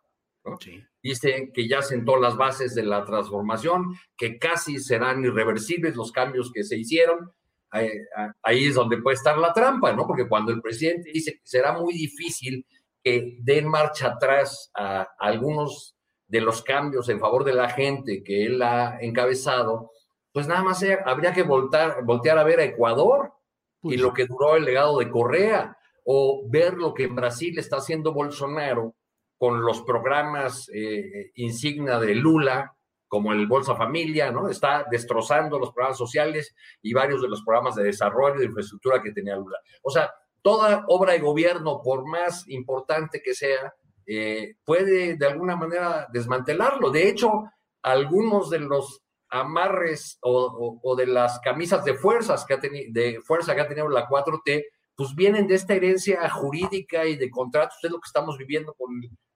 Dice 1.01 1.51
que 1.53 1.67
ya 1.67 1.81
sentó 1.81 2.17
las 2.17 2.37
bases 2.37 2.75
de 2.75 2.83
la 2.83 3.03
transformación, 3.05 3.95
que 4.17 4.37
casi 4.37 4.79
serán 4.79 5.23
irreversibles 5.23 5.95
los 5.95 6.11
cambios 6.11 6.51
que 6.51 6.63
se 6.63 6.77
hicieron. 6.77 7.31
Ahí, 7.71 8.65
es 8.65 8.75
donde 8.75 8.97
puede 8.97 9.15
estar 9.15 9.37
la 9.37 9.53
trampa, 9.53 9.93
¿no? 9.93 10.05
Porque 10.05 10.27
cuando 10.27 10.51
el 10.51 10.61
presidente 10.61 11.11
dice 11.11 11.33
que 11.33 11.41
será 11.43 11.71
muy 11.71 11.93
difícil 11.93 12.65
que 13.01 13.37
den 13.39 13.67
marcha 13.67 14.07
atrás 14.07 14.69
a 14.75 15.07
algunos 15.17 15.95
de 16.27 16.41
los 16.41 16.61
cambios 16.61 17.09
en 17.09 17.19
favor 17.19 17.43
de 17.43 17.53
la 17.53 17.69
gente 17.69 18.23
que 18.23 18.45
él 18.45 18.61
ha 18.61 18.97
encabezado, 18.99 19.91
pues 20.33 20.47
nada 20.47 20.63
más 20.63 20.83
habría 21.05 21.33
que 21.33 21.43
voltar, 21.43 22.03
voltear 22.03 22.37
a 22.37 22.43
ver 22.43 22.59
a 22.59 22.65
Ecuador 22.65 23.33
y 23.81 23.89
pues 23.89 24.01
lo 24.01 24.13
que 24.13 24.25
duró 24.25 24.55
el 24.55 24.65
legado 24.65 24.99
de 24.99 25.09
Correa, 25.09 25.77
o 26.03 26.43
ver 26.49 26.75
lo 26.75 26.93
que 26.93 27.03
en 27.03 27.15
Brasil 27.15 27.57
está 27.57 27.77
haciendo 27.77 28.13
Bolsonaro 28.13 28.95
con 29.37 29.63
los 29.63 29.81
programas 29.81 30.69
eh, 30.73 31.31
insignia 31.35 31.99
de 31.99 32.15
Lula, 32.15 32.75
como 33.11 33.33
el 33.33 33.45
Bolsa 33.45 33.75
Familia, 33.75 34.31
¿no? 34.31 34.47
Está 34.47 34.85
destrozando 34.89 35.59
los 35.59 35.73
programas 35.73 35.97
sociales 35.97 36.55
y 36.81 36.93
varios 36.93 37.21
de 37.21 37.27
los 37.27 37.43
programas 37.43 37.75
de 37.75 37.83
desarrollo 37.83 38.39
de 38.39 38.45
infraestructura 38.45 39.01
que 39.03 39.11
tenía 39.11 39.35
Lula. 39.35 39.57
O 39.81 39.91
sea, 39.91 40.09
toda 40.41 40.85
obra 40.87 41.11
de 41.11 41.19
gobierno, 41.19 41.81
por 41.83 42.07
más 42.07 42.47
importante 42.47 43.21
que 43.21 43.33
sea, 43.33 43.73
eh, 44.05 44.55
puede 44.63 45.17
de 45.17 45.25
alguna 45.25 45.57
manera 45.57 46.07
desmantelarlo. 46.13 46.89
De 46.89 47.09
hecho, 47.09 47.43
algunos 47.81 48.49
de 48.49 48.59
los 48.59 49.01
amarres 49.29 50.17
o, 50.21 50.95
de 50.95 51.07
las 51.07 51.41
camisas 51.41 51.83
de 51.83 51.95
fuerzas 51.95 52.45
que 52.45 52.53
ha 52.53 52.59
de 52.61 53.19
fuerza 53.25 53.53
que 53.53 53.59
ha 53.59 53.67
tenido 53.67 53.89
la 53.89 54.07
4T, 54.07 54.67
pues 54.95 55.13
vienen 55.15 55.47
de 55.47 55.55
esta 55.55 55.73
herencia 55.73 56.29
jurídica 56.29 57.05
y 57.05 57.17
de 57.17 57.29
contratos, 57.29 57.77
es 57.83 57.91
lo 57.91 57.99
que 57.99 58.07
estamos 58.07 58.37
viviendo 58.37 58.73
con 58.73 58.89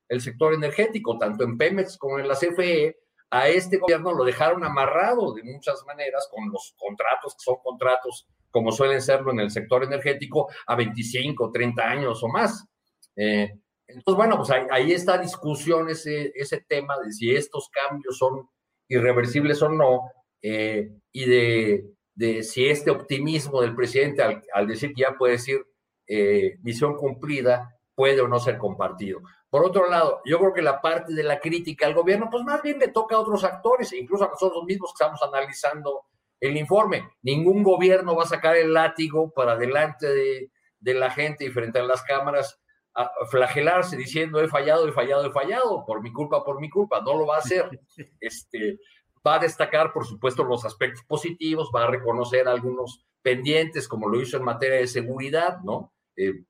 el 0.07 0.21
sector 0.21 0.53
energético, 0.53 1.17
tanto 1.17 1.43
en 1.43 1.57
Pemex 1.57 1.97
como 1.97 2.19
en 2.19 2.29
la 2.29 2.35
CFE, 2.35 2.95
a 3.35 3.49
este 3.49 3.77
gobierno 3.77 4.13
lo 4.13 4.23
dejaron 4.23 4.63
amarrado 4.63 5.33
de 5.33 5.43
muchas 5.43 5.83
maneras 5.85 6.29
con 6.31 6.49
los 6.49 6.73
contratos, 6.77 7.33
que 7.33 7.43
son 7.43 7.57
contratos 7.61 8.27
como 8.49 8.71
suelen 8.71 9.01
serlo 9.01 9.31
en 9.31 9.41
el 9.41 9.51
sector 9.51 9.83
energético, 9.83 10.49
a 10.65 10.75
25, 10.75 11.51
30 11.51 11.83
años 11.83 12.23
o 12.23 12.29
más. 12.29 12.65
Eh, 13.17 13.51
entonces, 13.87 14.15
bueno, 14.15 14.37
pues 14.37 14.51
ahí, 14.71 14.93
está 14.93 15.17
discusión 15.17 15.89
ese, 15.89 16.31
ese 16.33 16.61
tema 16.61 16.97
de 17.03 17.11
si 17.11 17.35
estos 17.35 17.69
cambios 17.69 18.17
son 18.17 18.47
irreversibles 18.87 19.61
o 19.61 19.69
no, 19.69 20.09
eh, 20.41 20.89
y 21.11 21.25
de, 21.25 21.85
de, 22.13 22.41
si 22.41 22.67
este 22.67 22.89
optimismo 22.89 23.61
del 23.61 23.75
presidente 23.75 24.23
al, 24.53 24.67
decir 24.67 24.93
que 24.93 25.01
ya 25.01 25.17
puede 25.17 25.33
decir 25.33 25.65
eh, 26.07 26.57
misión 26.61 26.95
cumplida 26.95 27.75
puede 27.93 28.21
o 28.21 28.29
no 28.29 28.39
ser 28.39 28.57
compartido. 28.57 29.19
Por 29.55 29.63
otro 29.63 29.89
lado, 29.89 30.21
yo 30.25 30.37
creo 30.37 30.53
que 30.53 30.61
la 30.61 30.81
parte 30.81 31.13
de 31.13 31.23
la 31.23 31.39
crítica 31.39 31.85
al 31.85 31.93
gobierno, 31.93 32.27
pues 32.29 32.43
más 32.43 32.61
bien 32.61 32.77
le 32.77 32.89
toca 32.89 33.15
a 33.15 33.19
otros 33.19 33.41
actores, 33.45 33.89
e 33.93 33.97
incluso 33.97 34.25
a 34.25 34.27
nosotros 34.27 34.65
mismos 34.65 34.91
que 34.91 35.01
estamos 35.01 35.23
analizando 35.23 36.01
el 36.41 36.57
informe. 36.57 37.11
Ningún 37.21 37.63
gobierno 37.63 38.17
va 38.17 38.23
a 38.23 38.27
sacar 38.27 38.57
el 38.57 38.73
látigo 38.73 39.31
para 39.31 39.55
delante 39.55 40.07
de, 40.07 40.51
de 40.81 40.93
la 40.93 41.09
gente 41.09 41.45
y 41.45 41.51
frente 41.51 41.79
a 41.79 41.83
las 41.83 42.03
cámaras 42.03 42.59
a 42.95 43.09
flagelarse 43.31 43.95
diciendo 43.95 44.41
he 44.41 44.49
fallado, 44.49 44.89
he 44.89 44.91
fallado, 44.91 45.25
he 45.25 45.31
fallado, 45.31 45.85
por 45.85 46.01
mi 46.01 46.11
culpa, 46.11 46.43
por 46.43 46.59
mi 46.59 46.69
culpa, 46.69 46.99
no 46.99 47.17
lo 47.17 47.25
va 47.25 47.37
a 47.37 47.39
hacer. 47.39 47.69
Este, 48.19 48.77
va 49.25 49.35
a 49.35 49.39
destacar, 49.39 49.93
por 49.93 50.05
supuesto, 50.05 50.43
los 50.43 50.65
aspectos 50.65 51.05
positivos, 51.07 51.71
va 51.73 51.85
a 51.85 51.91
reconocer 51.91 52.49
algunos 52.49 53.05
pendientes, 53.21 53.87
como 53.87 54.09
lo 54.09 54.19
hizo 54.19 54.35
en 54.35 54.43
materia 54.43 54.79
de 54.79 54.87
seguridad, 54.87 55.59
¿no? 55.63 55.93
Eh, 56.17 56.43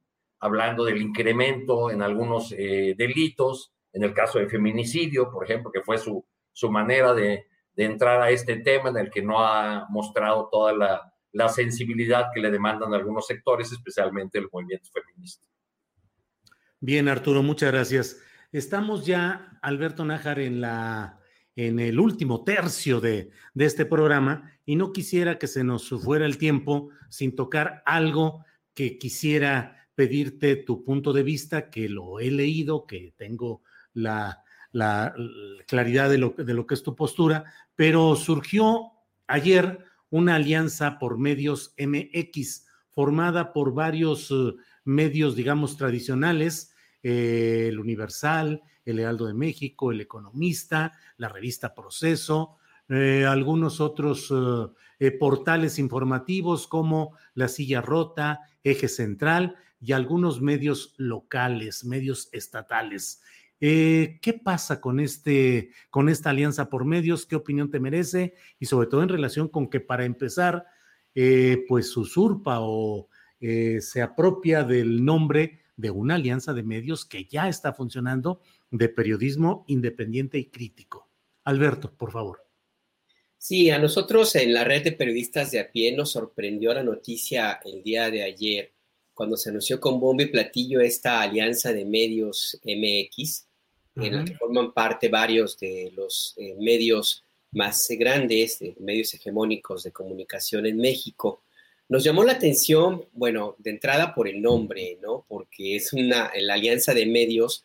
hablando 0.45 0.85
del 0.85 1.01
incremento 1.01 1.91
en 1.91 2.01
algunos 2.01 2.51
eh, 2.51 2.95
delitos, 2.97 3.73
en 3.91 4.03
el 4.03 4.13
caso 4.13 4.39
de 4.39 4.47
feminicidio, 4.47 5.31
por 5.31 5.43
ejemplo, 5.43 5.71
que 5.71 5.81
fue 5.81 5.97
su, 5.97 6.25
su 6.51 6.69
manera 6.69 7.13
de, 7.13 7.47
de 7.73 7.83
entrar 7.83 8.21
a 8.21 8.29
este 8.29 8.57
tema 8.57 8.89
en 8.89 8.97
el 8.97 9.09
que 9.09 9.21
no 9.21 9.39
ha 9.39 9.87
mostrado 9.89 10.49
toda 10.51 10.73
la, 10.73 11.13
la 11.31 11.49
sensibilidad 11.49 12.27
que 12.33 12.41
le 12.41 12.51
demandan 12.51 12.93
algunos 12.93 13.27
sectores, 13.27 13.71
especialmente 13.71 14.37
el 14.37 14.47
movimiento 14.51 14.89
feminista. 14.93 15.47
Bien, 16.79 17.07
Arturo, 17.07 17.41
muchas 17.41 17.71
gracias. 17.71 18.21
Estamos 18.51 19.05
ya, 19.05 19.57
Alberto 19.61 20.05
Nájar, 20.05 20.39
en, 20.39 20.61
la, 20.61 21.19
en 21.55 21.79
el 21.79 21.99
último 21.99 22.43
tercio 22.43 23.01
de, 23.01 23.31
de 23.53 23.65
este 23.65 23.85
programa 23.85 24.51
y 24.65 24.75
no 24.75 24.93
quisiera 24.93 25.37
que 25.37 25.47
se 25.47 25.63
nos 25.63 25.89
fuera 25.89 26.25
el 26.25 26.37
tiempo 26.37 26.89
sin 27.09 27.35
tocar 27.35 27.81
algo 27.85 28.45
que 28.73 28.97
quisiera 28.97 29.84
pedirte 29.95 30.57
tu 30.57 30.83
punto 30.83 31.13
de 31.13 31.23
vista, 31.23 31.69
que 31.69 31.89
lo 31.89 32.19
he 32.19 32.29
leído, 32.29 32.85
que 32.85 33.13
tengo 33.17 33.63
la, 33.93 34.43
la, 34.71 35.15
claridad 35.67 36.09
de 36.09 36.17
lo, 36.17 36.35
de 36.37 36.53
lo 36.53 36.67
que 36.67 36.75
es 36.75 36.83
tu 36.83 36.95
postura, 36.95 37.45
pero 37.75 38.15
surgió 38.15 38.91
ayer 39.27 39.79
una 40.09 40.35
alianza 40.35 40.99
por 40.99 41.17
medios 41.17 41.73
MX, 41.77 42.65
formada 42.89 43.51
por 43.53 43.73
varios 43.73 44.31
eh, 44.31 44.53
medios, 44.83 45.35
digamos, 45.35 45.77
tradicionales, 45.77 46.73
eh, 47.03 47.65
el 47.69 47.79
Universal, 47.79 48.61
el 48.85 48.99
Heraldo 48.99 49.25
de 49.25 49.33
México, 49.33 49.91
el 49.91 50.01
Economista, 50.01 50.93
la 51.17 51.29
revista 51.29 51.73
Proceso, 51.73 52.57
eh, 52.87 53.25
algunos 53.25 53.81
otros 53.81 54.31
portales 55.19 55.77
informativos 55.79 56.67
como 56.67 57.17
La 57.33 57.47
Silla 57.47 57.81
Rota, 57.81 58.41
Eje 58.63 58.87
Central 58.87 59.55
y 59.85 59.91
algunos 59.91 60.41
medios 60.41 60.95
locales, 60.97 61.85
medios 61.85 62.29
estatales. 62.31 63.21
Eh, 63.59 64.17
¿Qué 64.21 64.33
pasa 64.33 64.81
con, 64.81 64.99
este, 64.99 65.69
con 65.91 66.09
esta 66.09 66.31
alianza 66.31 66.69
por 66.69 66.85
medios? 66.85 67.27
¿Qué 67.27 67.35
opinión 67.35 67.69
te 67.69 67.79
merece? 67.79 68.33
Y 68.59 68.65
sobre 68.65 68.87
todo 68.87 69.03
en 69.03 69.09
relación 69.09 69.47
con 69.47 69.69
que 69.69 69.79
para 69.79 70.05
empezar, 70.05 70.65
eh, 71.13 71.65
pues 71.67 71.95
usurpa 71.95 72.57
o 72.61 73.09
eh, 73.39 73.79
se 73.79 74.01
apropia 74.01 74.63
del 74.63 75.05
nombre 75.05 75.61
de 75.77 75.91
una 75.91 76.15
alianza 76.15 76.53
de 76.53 76.63
medios 76.63 77.05
que 77.05 77.25
ya 77.25 77.47
está 77.47 77.71
funcionando 77.73 78.41
de 78.71 78.89
periodismo 78.89 79.65
independiente 79.67 80.39
y 80.39 80.45
crítico. 80.45 81.09
Alberto, 81.43 81.93
por 81.95 82.11
favor. 82.11 82.43
Sí, 83.37 83.69
a 83.69 83.77
nosotros 83.77 84.35
en 84.35 84.51
la 84.51 84.63
red 84.63 84.83
de 84.83 84.93
periodistas 84.93 85.51
de 85.51 85.59
a 85.59 85.71
pie 85.71 85.95
nos 85.95 86.11
sorprendió 86.11 86.73
la 86.73 86.83
noticia 86.83 87.59
el 87.63 87.83
día 87.83 88.09
de 88.09 88.23
ayer 88.23 88.74
cuando 89.15 89.37
se 89.37 89.49
anunció 89.49 89.79
con 89.79 89.99
bombo 89.99 90.21
y 90.21 90.27
platillo 90.27 90.81
esta 90.81 91.21
alianza 91.21 91.73
de 91.73 91.85
medios 91.85 92.59
MX, 92.63 93.47
en 93.95 94.17
la 94.17 94.25
que 94.25 94.35
forman 94.35 94.73
parte 94.73 95.07
varios 95.07 95.57
de 95.57 95.91
los 95.95 96.33
eh, 96.35 96.53
medios 96.59 97.23
más 97.53 97.87
grandes, 97.97 98.59
de 98.59 98.75
medios 98.79 99.13
hegemónicos 99.13 99.83
de 99.83 99.93
comunicación 99.93 100.65
en 100.65 100.77
México. 100.77 101.41
Nos 101.87 102.03
llamó 102.03 102.25
la 102.25 102.33
atención, 102.33 103.05
bueno, 103.13 103.55
de 103.57 103.69
entrada 103.71 104.13
por 104.13 104.27
el 104.27 104.41
nombre, 104.41 104.97
¿no? 105.01 105.25
Porque 105.29 105.77
es 105.77 105.93
una, 105.93 106.29
la 106.37 106.55
alianza 106.55 106.93
de 106.93 107.05
medios 107.05 107.63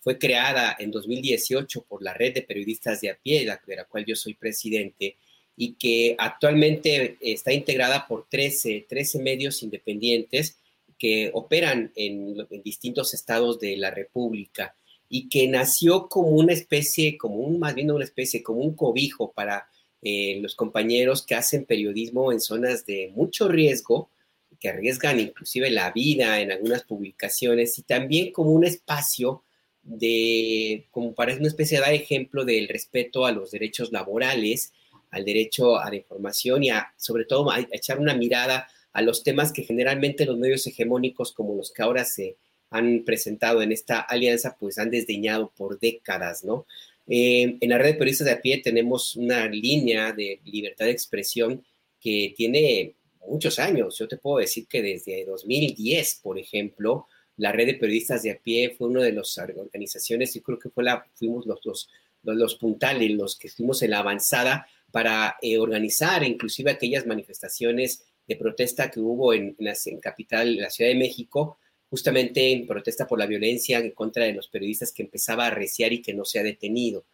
fue 0.00 0.18
creada 0.18 0.74
en 0.78 0.90
2018 0.90 1.82
por 1.82 2.02
la 2.02 2.14
red 2.14 2.34
de 2.34 2.42
periodistas 2.42 3.00
de 3.00 3.10
a 3.10 3.16
pie, 3.16 3.40
de 3.40 3.76
la 3.76 3.84
cual 3.84 4.04
yo 4.04 4.16
soy 4.16 4.34
presidente, 4.34 5.16
y 5.56 5.74
que 5.74 6.16
actualmente 6.18 7.18
está 7.20 7.52
integrada 7.52 8.06
por 8.08 8.26
13, 8.28 8.86
13 8.88 9.18
medios 9.20 9.62
independientes 9.62 10.58
que 11.02 11.32
operan 11.34 11.90
en, 11.96 12.46
distintos 12.62 13.12
estados 13.12 13.58
de 13.58 13.76
la 13.76 13.90
República 13.90 14.76
y 15.08 15.28
que 15.28 15.48
nació 15.48 16.08
como 16.08 16.28
una 16.28 16.52
especie, 16.52 17.18
como 17.18 17.38
un, 17.38 17.58
más 17.58 17.74
bien 17.74 17.90
una 17.90 18.04
especie, 18.04 18.40
como 18.40 18.60
un 18.60 18.76
cobijo 18.76 19.32
para 19.32 19.68
eh, 20.00 20.38
los 20.40 20.54
compañeros 20.54 21.26
que 21.26 21.34
hacen 21.34 21.64
periodismo 21.64 22.30
en 22.30 22.40
zonas 22.40 22.86
de 22.86 23.10
mucho 23.16 23.48
riesgo, 23.48 24.10
que 24.60 24.68
arriesgan 24.68 25.18
inclusive 25.18 25.70
la 25.70 25.90
vida 25.90 26.40
en 26.40 26.52
algunas 26.52 26.84
publicaciones 26.84 27.76
y 27.80 27.82
también 27.82 28.30
como 28.30 28.52
un 28.52 28.64
espacio 28.64 29.42
de, 29.82 30.86
como 30.92 31.14
para 31.14 31.34
una 31.34 31.48
especie 31.48 31.80
de 31.80 31.96
ejemplo 31.96 32.44
del 32.44 32.68
respeto 32.68 33.26
a 33.26 33.32
los 33.32 33.50
derechos 33.50 33.90
laborales, 33.90 34.72
al 35.10 35.24
derecho 35.24 35.80
a 35.80 35.90
la 35.90 35.96
información 35.96 36.62
y 36.62 36.70
a, 36.70 36.94
sobre 36.96 37.24
todo, 37.24 37.50
a 37.50 37.58
echar 37.72 37.98
una 37.98 38.14
mirada 38.14 38.68
a 38.92 39.02
los 39.02 39.22
temas 39.22 39.52
que 39.52 39.62
generalmente 39.62 40.26
los 40.26 40.38
medios 40.38 40.66
hegemónicos 40.66 41.32
como 41.32 41.54
los 41.54 41.72
que 41.72 41.82
ahora 41.82 42.04
se 42.04 42.36
han 42.70 43.04
presentado 43.04 43.62
en 43.62 43.72
esta 43.72 44.00
alianza, 44.00 44.56
pues 44.58 44.78
han 44.78 44.90
desdeñado 44.90 45.52
por 45.54 45.78
décadas, 45.78 46.42
¿no? 46.44 46.66
Eh, 47.06 47.58
en 47.60 47.68
la 47.68 47.78
red 47.78 47.92
de 47.92 47.94
periodistas 47.94 48.26
de 48.26 48.32
a 48.32 48.40
pie 48.40 48.58
tenemos 48.58 49.16
una 49.16 49.46
línea 49.48 50.12
de 50.12 50.40
libertad 50.44 50.86
de 50.86 50.92
expresión 50.92 51.64
que 52.00 52.32
tiene 52.36 52.94
muchos 53.26 53.58
años. 53.58 53.98
Yo 53.98 54.08
te 54.08 54.16
puedo 54.16 54.38
decir 54.38 54.66
que 54.66 54.82
desde 54.82 55.24
2010, 55.24 56.20
por 56.22 56.38
ejemplo, 56.38 57.06
la 57.36 57.52
red 57.52 57.66
de 57.66 57.74
periodistas 57.74 58.22
de 58.22 58.30
a 58.32 58.38
pie 58.38 58.74
fue 58.76 58.88
una 58.88 59.02
de 59.02 59.12
las 59.12 59.36
organizaciones, 59.38 60.34
y 60.36 60.40
creo 60.40 60.58
que 60.58 60.70
fue 60.70 60.84
la, 60.84 61.06
fuimos 61.14 61.46
los, 61.46 61.60
los, 61.64 61.88
los, 62.22 62.54
puntales, 62.56 63.10
los 63.10 63.36
que 63.36 63.48
estuvimos 63.48 63.82
en 63.82 63.90
la 63.90 63.98
avanzada 63.98 64.66
para 64.90 65.36
eh, 65.40 65.58
organizar 65.58 66.22
inclusive 66.22 66.70
aquellas 66.70 67.06
manifestaciones 67.06 68.04
de 68.26 68.36
protesta 68.36 68.90
que 68.90 69.00
hubo 69.00 69.32
en, 69.32 69.56
en, 69.58 70.00
capital, 70.00 70.48
en 70.48 70.62
la 70.62 70.70
Ciudad 70.70 70.90
de 70.90 70.98
México, 70.98 71.58
justamente 71.90 72.52
en 72.52 72.66
protesta 72.66 73.06
por 73.06 73.18
la 73.18 73.26
violencia 73.26 73.78
en 73.78 73.90
contra 73.90 74.24
de 74.24 74.32
los 74.32 74.48
periodistas 74.48 74.92
que 74.92 75.02
empezaba 75.02 75.44
a 75.44 75.48
arreciar 75.48 75.92
y 75.92 76.00
que 76.00 76.14
no 76.14 76.24
se 76.24 76.38
ha 76.38 76.42
detenido. 76.42 77.04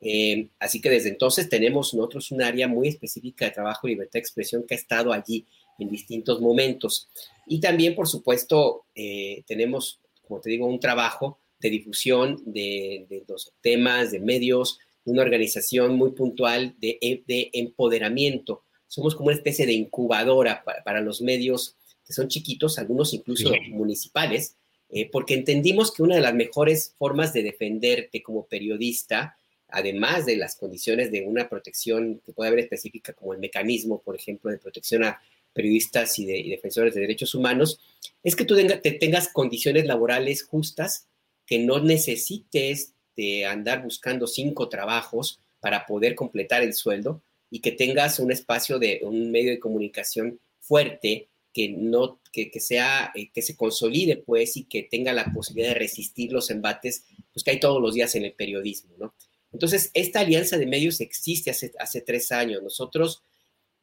Eh, 0.00 0.48
así 0.60 0.80
que 0.80 0.90
desde 0.90 1.08
entonces 1.08 1.48
tenemos 1.48 1.92
nosotros 1.92 2.30
un 2.30 2.42
área 2.42 2.68
muy 2.68 2.88
específica 2.88 3.46
de 3.46 3.50
trabajo 3.50 3.88
libertad 3.88 4.12
de 4.12 4.20
expresión 4.20 4.64
que 4.64 4.74
ha 4.74 4.78
estado 4.78 5.12
allí 5.12 5.44
en 5.78 5.88
distintos 5.88 6.40
momentos. 6.40 7.08
Y 7.46 7.60
también, 7.60 7.94
por 7.94 8.08
supuesto, 8.08 8.84
eh, 8.94 9.42
tenemos, 9.46 10.00
como 10.26 10.40
te 10.40 10.50
digo, 10.50 10.66
un 10.66 10.80
trabajo 10.80 11.38
de 11.58 11.70
difusión 11.70 12.40
de, 12.44 13.06
de, 13.08 13.24
los 13.26 13.52
temas, 13.60 14.12
de 14.12 14.20
medios, 14.20 14.78
una 15.04 15.22
organización 15.22 15.96
muy 15.96 16.12
puntual 16.12 16.74
de, 16.78 17.24
de 17.26 17.50
empoderamiento. 17.52 18.62
Somos 18.88 19.14
como 19.14 19.28
una 19.28 19.36
especie 19.36 19.66
de 19.66 19.74
incubadora 19.74 20.64
para, 20.64 20.82
para 20.82 21.00
los 21.00 21.20
medios 21.20 21.76
que 22.08 22.14
son 22.14 22.28
chiquitos, 22.28 22.78
algunos 22.78 23.12
incluso 23.12 23.50
sí. 23.50 23.70
municipales, 23.70 24.56
eh, 24.88 25.10
porque 25.10 25.34
entendimos 25.34 25.92
que 25.92 26.02
una 26.02 26.14
de 26.14 26.22
las 26.22 26.34
mejores 26.34 26.94
formas 26.98 27.34
de 27.34 27.42
defenderte 27.42 28.22
como 28.22 28.46
periodista, 28.46 29.36
además 29.68 30.24
de 30.24 30.36
las 30.36 30.56
condiciones 30.56 31.12
de 31.12 31.26
una 31.26 31.50
protección 31.50 32.22
que 32.24 32.32
puede 32.32 32.48
haber 32.48 32.60
específica, 32.60 33.12
como 33.12 33.34
el 33.34 33.38
mecanismo, 33.38 34.00
por 34.00 34.16
ejemplo, 34.16 34.50
de 34.50 34.56
protección 34.56 35.04
a 35.04 35.20
periodistas 35.52 36.18
y, 36.18 36.24
de, 36.24 36.38
y 36.38 36.48
defensores 36.48 36.94
de 36.94 37.02
derechos 37.02 37.34
humanos, 37.34 37.78
es 38.22 38.34
que 38.34 38.46
tú 38.46 38.56
tenga, 38.56 38.80
te 38.80 38.92
tengas 38.92 39.28
condiciones 39.28 39.84
laborales 39.84 40.44
justas, 40.44 41.06
que 41.44 41.58
no 41.58 41.80
necesites 41.80 42.94
de 43.16 43.44
andar 43.44 43.82
buscando 43.82 44.26
cinco 44.26 44.70
trabajos 44.70 45.40
para 45.60 45.84
poder 45.84 46.14
completar 46.14 46.62
el 46.62 46.72
sueldo 46.72 47.20
y 47.50 47.60
que 47.60 47.72
tengas 47.72 48.18
un 48.18 48.30
espacio 48.30 48.78
de 48.78 49.00
un 49.02 49.30
medio 49.30 49.50
de 49.50 49.58
comunicación 49.58 50.40
fuerte 50.60 51.28
que 51.52 51.70
no 51.70 52.20
que, 52.32 52.50
que 52.50 52.60
sea 52.60 53.10
eh, 53.14 53.30
que 53.32 53.42
se 53.42 53.56
consolide 53.56 54.16
pues 54.18 54.56
y 54.56 54.64
que 54.64 54.82
tenga 54.82 55.12
la 55.12 55.32
posibilidad 55.32 55.72
de 55.72 55.78
resistir 55.78 56.32
los 56.32 56.50
embates 56.50 57.04
pues 57.32 57.42
que 57.42 57.52
hay 57.52 57.60
todos 57.60 57.80
los 57.80 57.94
días 57.94 58.14
en 58.14 58.24
el 58.24 58.34
periodismo 58.34 58.94
no 58.98 59.14
entonces 59.52 59.90
esta 59.94 60.20
alianza 60.20 60.58
de 60.58 60.66
medios 60.66 61.00
existe 61.00 61.50
hace, 61.50 61.72
hace 61.78 62.00
tres 62.00 62.32
años. 62.32 62.62
Nosotros 62.62 63.22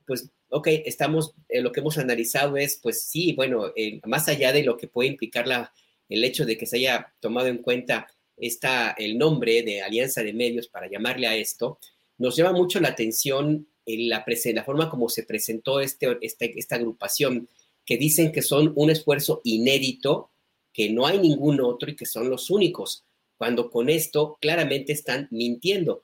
pues 0.06 0.30
ok 0.50 0.68
estamos 0.86 1.34
eh, 1.50 1.62
lo 1.62 1.72
que 1.72 1.80
hemos 1.80 1.98
analizado 1.98 2.58
es 2.58 2.80
pues 2.82 3.02
sí 3.02 3.34
bueno 3.34 3.72
eh, 3.76 4.00
más 4.06 4.28
allá 4.28 4.54
de 4.54 4.64
lo 4.64 4.78
que 4.78 4.88
puede 4.88 5.10
implicar 5.10 5.48
la, 5.48 5.74
el 6.10 6.24
hecho 6.24 6.46
de 6.46 6.58
que 6.58 6.68
se 6.68 6.78
haya 6.78 7.12
tomado 7.20 7.48
en 7.48 7.58
cuenta 7.58 8.08
esta 8.38 8.92
el 8.92 9.18
nombre 9.18 9.64
de 9.64 9.82
alianza 9.82 10.22
de 10.22 10.34
medios 10.34 10.68
para 10.68 10.88
llamarle 10.88 11.26
a 11.26 11.36
esto 11.36 11.80
nos 12.18 12.36
llama 12.36 12.54
mucho 12.54 12.80
la 12.80 12.90
atención 12.90 13.68
en 13.86 14.10
la, 14.10 14.26
la 14.28 14.64
forma 14.64 14.90
como 14.90 15.10
se 15.10 15.24
presentó 15.24 15.80
este, 15.80 16.18
este, 16.22 16.58
esta 16.58 16.76
agrupación 16.76 17.48
que 17.86 17.98
dicen 17.98 18.32
que 18.32 18.42
son 18.42 18.74
un 18.76 18.90
esfuerzo 18.90 19.42
inédito, 19.44 20.32
que 20.74 20.90
no 20.90 21.06
hay 21.06 21.20
ningún 21.20 21.62
otro 21.62 21.90
y 21.90 21.96
que 21.96 22.06
son 22.06 22.30
los 22.30 22.50
únicos, 22.50 23.06
cuando 23.38 23.70
con 23.70 23.90
esto 23.90 24.38
claramente 24.42 24.92
están 24.92 25.28
mintiendo, 25.30 26.04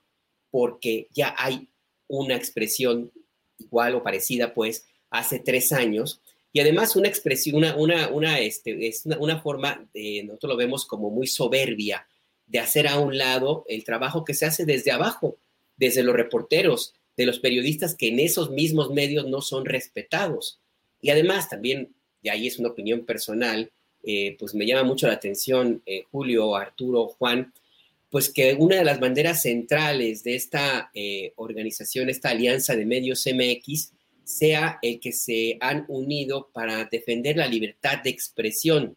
porque 0.50 1.08
ya 1.10 1.34
hay 1.36 1.68
una 2.06 2.36
expresión 2.36 3.10
igual 3.58 3.94
o 3.94 4.02
parecida, 4.02 4.54
pues, 4.54 4.84
hace 5.10 5.40
tres 5.40 5.72
años, 5.72 6.20
y 6.52 6.60
además 6.60 6.96
una 6.96 7.08
expresión, 7.08 7.56
una, 7.56 7.76
una, 7.76 8.08
una, 8.10 8.38
este, 8.38 8.86
es 8.86 9.06
una, 9.06 9.18
una 9.18 9.40
forma, 9.40 9.88
de, 9.92 10.22
nosotros 10.24 10.50
lo 10.50 10.56
vemos 10.56 10.84
como 10.84 11.10
muy 11.10 11.26
soberbia, 11.26 12.06
de 12.46 12.58
hacer 12.58 12.86
a 12.86 12.98
un 12.98 13.16
lado 13.16 13.64
el 13.68 13.84
trabajo 13.84 14.24
que 14.24 14.34
se 14.34 14.44
hace 14.44 14.66
desde 14.66 14.90
abajo, 14.90 15.38
desde 15.82 16.04
los 16.04 16.14
reporteros, 16.14 16.94
de 17.16 17.26
los 17.26 17.40
periodistas 17.40 17.96
que 17.96 18.06
en 18.06 18.20
esos 18.20 18.52
mismos 18.52 18.90
medios 18.90 19.26
no 19.26 19.40
son 19.40 19.64
respetados. 19.64 20.60
Y 21.00 21.10
además 21.10 21.48
también, 21.48 21.92
y 22.22 22.28
ahí 22.28 22.46
es 22.46 22.60
una 22.60 22.68
opinión 22.68 23.04
personal, 23.04 23.68
eh, 24.04 24.36
pues 24.38 24.54
me 24.54 24.64
llama 24.64 24.84
mucho 24.84 25.08
la 25.08 25.14
atención, 25.14 25.82
eh, 25.84 26.04
Julio, 26.12 26.54
Arturo, 26.54 27.08
Juan, 27.08 27.52
pues 28.10 28.30
que 28.30 28.54
una 28.54 28.76
de 28.76 28.84
las 28.84 29.00
banderas 29.00 29.42
centrales 29.42 30.22
de 30.22 30.36
esta 30.36 30.92
eh, 30.94 31.32
organización, 31.34 32.08
esta 32.08 32.30
alianza 32.30 32.76
de 32.76 32.86
medios 32.86 33.26
MX, 33.26 33.90
sea 34.22 34.78
el 34.82 35.00
que 35.00 35.10
se 35.10 35.58
han 35.60 35.84
unido 35.88 36.48
para 36.52 36.84
defender 36.84 37.38
la 37.38 37.48
libertad 37.48 37.98
de 38.04 38.10
expresión, 38.10 38.96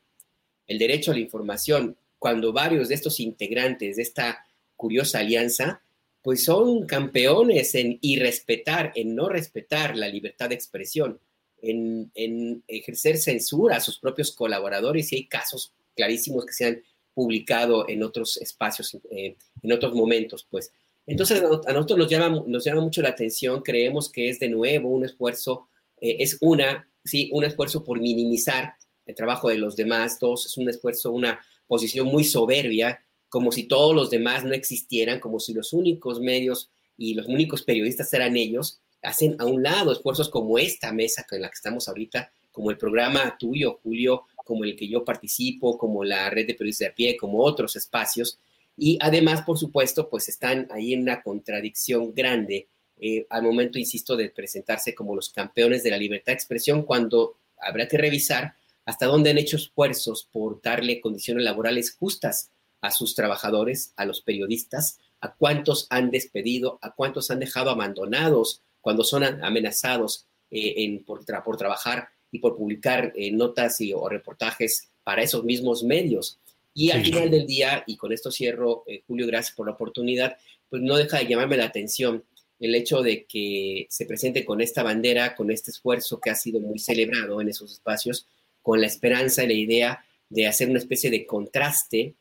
el 0.67 0.77
derecho 0.77 1.09
a 1.09 1.15
la 1.15 1.21
información, 1.21 1.97
cuando 2.19 2.53
varios 2.53 2.89
de 2.89 2.95
estos 2.95 3.19
integrantes 3.19 3.95
de 3.95 4.03
esta 4.03 4.45
curiosa 4.75 5.19
alianza, 5.19 5.81
pues 6.26 6.43
son 6.43 6.88
campeones 6.88 7.76
en 7.76 7.99
irrespetar, 8.01 8.91
en 8.95 9.13
no 9.13 9.30
respetar 9.30 9.95
la 9.95 10.07
libertad 10.07 10.49
de 10.49 10.55
expresión 10.55 11.19
en, 11.61 12.63
ejercer 12.67 13.19
censura 13.19 13.76
a 13.76 13.80
sus 13.80 13.99
propios 13.99 14.32
colaboradores 14.32 15.13
y 15.13 15.17
hay 15.17 15.28
casos 15.28 15.71
clarísimos 15.95 16.47
que 16.47 16.53
se 16.53 16.65
han 16.65 16.84
publicado 17.13 17.88
en 17.88 18.01
otros 18.01 18.38
espacios, 18.38 18.97
eh, 19.11 19.36
en 19.61 19.71
otros 19.71 19.93
momentos, 19.93 20.47
pues. 20.49 20.73
Entonces, 21.05 21.43
a 21.43 21.73
nosotros 21.73 21.99
nos 21.99 22.09
llama, 22.09 22.43
nos 22.47 22.65
llama 22.65 22.82
mucho 22.82 23.03
la 23.03 23.09
atención, 23.09 23.61
creemos 23.61 24.11
que 24.11 24.28
es 24.28 24.39
de 24.39 24.49
nuevo 24.49 24.89
un 24.89 25.05
esfuerzo, 25.05 25.67
eh, 26.01 26.17
es 26.21 26.39
una, 26.41 26.89
sí, 27.03 27.30
un 27.34 27.43
esfuerzo 27.43 27.84
por 27.84 27.99
minimizar 27.99 28.73
el 29.05 29.13
trabajo 29.13 29.49
de 29.49 29.59
los 29.59 29.76
demás, 29.76 30.19
dos, 30.19 30.47
es 30.47 30.57
un 30.57 30.69
esfuerzo, 30.69 31.11
una 31.11 31.39
posición 31.67 32.07
muy 32.07 32.23
soberbia, 32.23 33.04
como 33.36 33.51
si 33.51 33.63
todos 33.63 33.93
los 33.93 34.09
demás 34.09 34.45
no 34.45 34.53
existieran, 34.53 35.19
como 35.19 35.41
si 35.41 35.53
los 35.53 35.73
únicos 35.73 36.21
medios 36.21 36.69
y 36.97 37.15
los 37.15 37.25
únicos 37.25 37.63
periodistas 37.63 38.13
eran 38.13 38.38
ellos, 38.38 38.79
hacen 39.01 39.36
a 39.39 39.45
un 39.45 39.61
lado 39.61 39.91
esfuerzos 39.91 40.29
como 40.29 40.57
esta 40.57 40.93
mesa 40.93 41.25
en 41.29 41.41
la 41.41 41.49
que 41.49 41.55
estamos 41.55 41.89
ahorita, 41.89 42.31
como 42.53 42.71
el 42.71 42.77
programa 42.77 43.36
tuyo, 43.38 43.81
Julio, 43.83 44.23
como 44.38 44.63
el 44.63 44.77
que 44.77 44.88
yo 44.88 45.03
participo, 45.03 45.77
como 45.77 46.05
la 46.05 46.29
red 46.29 46.47
de 46.47 46.53
periodistas 46.53 46.86
de 46.86 46.91
a 46.93 46.95
pie, 46.95 47.17
como 47.17 47.43
otros 47.43 47.75
espacios. 47.75 48.39
Y 48.77 48.97
además, 49.01 49.41
por 49.41 49.57
supuesto, 49.57 50.09
pues 50.09 50.29
están 50.29 50.69
ahí 50.71 50.93
en 50.93 51.01
una 51.01 51.21
contradicción 51.21 52.13
grande 52.13 52.69
eh, 53.01 53.27
al 53.29 53.43
momento, 53.43 53.77
insisto, 53.77 54.15
de 54.15 54.29
presentarse 54.29 54.95
como 54.95 55.13
los 55.13 55.29
campeones 55.29 55.83
de 55.83 55.91
la 55.91 55.97
libertad 55.97 56.31
de 56.31 56.36
expresión, 56.36 56.83
cuando 56.83 57.36
habrá 57.59 57.86
que 57.89 57.97
revisar 57.97 58.55
hasta 58.86 59.07
dónde 59.07 59.31
han 59.31 59.39
hecho 59.39 59.57
esfuerzos 59.57 60.25
por 60.31 60.61
darle 60.61 61.01
condiciones 61.01 61.43
laborales 61.43 61.97
justas 61.99 62.51
a 62.86 62.91
sus 62.91 63.15
trabajadores, 63.15 63.93
a 63.95 64.05
los 64.05 64.21
periodistas, 64.21 64.99
a 65.21 65.33
cuántos 65.33 65.88
han 65.89 66.11
despedido, 66.11 66.77
a 66.81 66.93
cuántos 66.93 67.31
han 67.31 67.39
dejado 67.39 67.71
abandonados 67.71 68.61
cuando 68.81 69.03
son 69.03 69.23
amenazados 69.23 70.27
eh, 70.51 70.75
en, 70.77 71.03
por, 71.03 71.25
tra 71.25 71.43
por, 71.43 71.57
trabajar 71.57 72.09
y 72.31 72.39
por 72.39 72.55
publicar 72.55 73.11
eh, 73.15 73.31
notas 73.31 73.81
y, 73.81 73.93
o 73.93 74.07
reportajes 74.07 74.89
para 75.03 75.23
esos 75.23 75.43
mismos 75.43 75.83
medios. 75.83 76.39
Y 76.73 76.91
al 76.91 77.03
final 77.03 77.31
del 77.31 77.47
día, 77.47 77.83
y 77.88 77.97
con 77.97 78.11
esto 78.11 78.31
cierro, 78.31 78.83
eh, 78.86 79.01
Julio, 79.07 79.25
gracias 79.25 79.55
por 79.55 79.65
la 79.65 79.73
oportunidad, 79.73 80.38
pues 80.69 80.81
no 80.81 80.97
deja 80.97 81.19
de 81.19 81.27
llamarme 81.27 81.57
la 81.57 81.65
atención 81.65 82.23
el 82.59 82.75
hecho 82.75 83.01
de 83.01 83.25
que 83.25 83.88
se 83.89 84.05
presente 84.05 84.45
con 84.45 84.61
esta 84.61 84.83
bandera, 84.83 85.36
con 85.36 85.51
este 85.51 85.71
esfuerzo 85.71 86.19
que 86.19 86.29
ha 86.29 86.36
sido 86.36 86.59
muy 86.59 86.79
celebrado 86.79 87.41
en 87.41 87.49
esos 87.49 87.71
espacios, 87.71 88.27
con 88.61 88.81
la 88.81 88.88
esperanza 88.88 89.43
y 89.43 89.47
la 89.47 89.53
idea 89.53 90.05
de 90.29 90.47
hacer 90.47 90.69
una 90.69 90.79
especie 90.79 91.09
de 91.09 91.25
contraste 91.25 92.15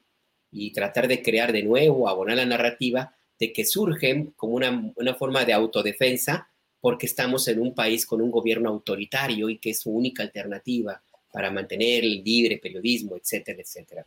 y 0.54 0.72
tratar 0.72 1.08
de 1.08 1.20
crear 1.20 1.52
de 1.52 1.64
nuevo, 1.64 2.08
abonar 2.08 2.36
la 2.36 2.46
narrativa 2.46 3.14
de 3.38 3.52
que 3.52 3.64
surgen 3.64 4.32
como 4.36 4.54
una, 4.54 4.92
una 4.94 5.14
forma 5.14 5.44
de 5.44 5.52
autodefensa 5.52 6.48
porque 6.80 7.06
estamos 7.06 7.48
en 7.48 7.60
un 7.60 7.74
país 7.74 8.06
con 8.06 8.20
un 8.20 8.30
gobierno 8.30 8.68
autoritario 8.68 9.48
y 9.48 9.58
que 9.58 9.70
es 9.70 9.80
su 9.80 9.90
única 9.90 10.22
alternativa 10.22 11.02
para 11.32 11.50
mantener 11.50 12.04
el 12.04 12.22
libre 12.22 12.58
periodismo, 12.62 13.16
etcétera, 13.16 13.60
etcétera. 13.60 14.06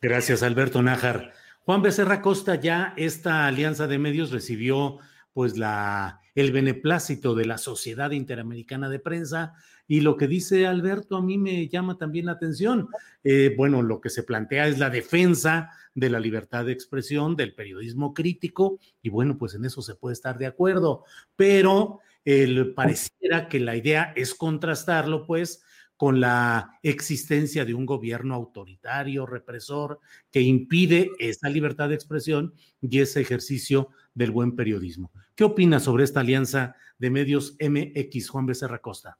Gracias, 0.00 0.42
Alberto 0.42 0.82
Nájar. 0.82 1.32
Juan 1.60 1.82
Becerra 1.82 2.22
Costa, 2.22 2.56
ya 2.56 2.92
esta 2.96 3.46
alianza 3.46 3.86
de 3.86 3.98
medios 3.98 4.32
recibió 4.32 4.98
pues 5.32 5.56
la, 5.56 6.21
el 6.34 6.52
beneplácito 6.52 7.34
de 7.34 7.44
la 7.44 7.58
Sociedad 7.58 8.10
Interamericana 8.12 8.88
de 8.88 8.98
Prensa 8.98 9.54
y 9.86 10.00
lo 10.00 10.16
que 10.16 10.26
dice 10.26 10.66
Alberto 10.66 11.16
a 11.16 11.22
mí 11.22 11.38
me 11.38 11.68
llama 11.68 11.98
también 11.98 12.26
la 12.26 12.32
atención. 12.32 12.88
Eh, 13.24 13.54
bueno, 13.56 13.82
lo 13.82 14.00
que 14.00 14.10
se 14.10 14.22
plantea 14.22 14.68
es 14.68 14.78
la 14.78 14.90
defensa 14.90 15.70
de 15.94 16.08
la 16.08 16.20
libertad 16.20 16.64
de 16.64 16.72
expresión, 16.72 17.36
del 17.36 17.54
periodismo 17.54 18.14
crítico, 18.14 18.78
y 19.02 19.10
bueno, 19.10 19.36
pues 19.36 19.54
en 19.54 19.64
eso 19.64 19.82
se 19.82 19.94
puede 19.94 20.14
estar 20.14 20.38
de 20.38 20.46
acuerdo, 20.46 21.04
pero 21.36 22.00
el, 22.24 22.72
pareciera 22.72 23.48
que 23.48 23.60
la 23.60 23.76
idea 23.76 24.12
es 24.16 24.34
contrastarlo, 24.34 25.26
pues, 25.26 25.62
con 25.96 26.20
la 26.20 26.80
existencia 26.82 27.64
de 27.64 27.74
un 27.74 27.86
gobierno 27.86 28.34
autoritario, 28.34 29.24
represor, 29.24 30.00
que 30.32 30.40
impide 30.40 31.10
esa 31.18 31.48
libertad 31.48 31.90
de 31.90 31.94
expresión 31.94 32.54
y 32.80 32.98
ese 32.98 33.20
ejercicio 33.20 33.90
del 34.14 34.30
buen 34.30 34.54
periodismo. 34.56 35.12
¿Qué 35.34 35.44
opina 35.44 35.80
sobre 35.80 36.04
esta 36.04 36.20
alianza 36.20 36.76
de 36.98 37.10
medios 37.10 37.56
MX, 37.60 38.28
Juan 38.30 38.46
Becerra 38.46 38.80
Costa? 38.80 39.18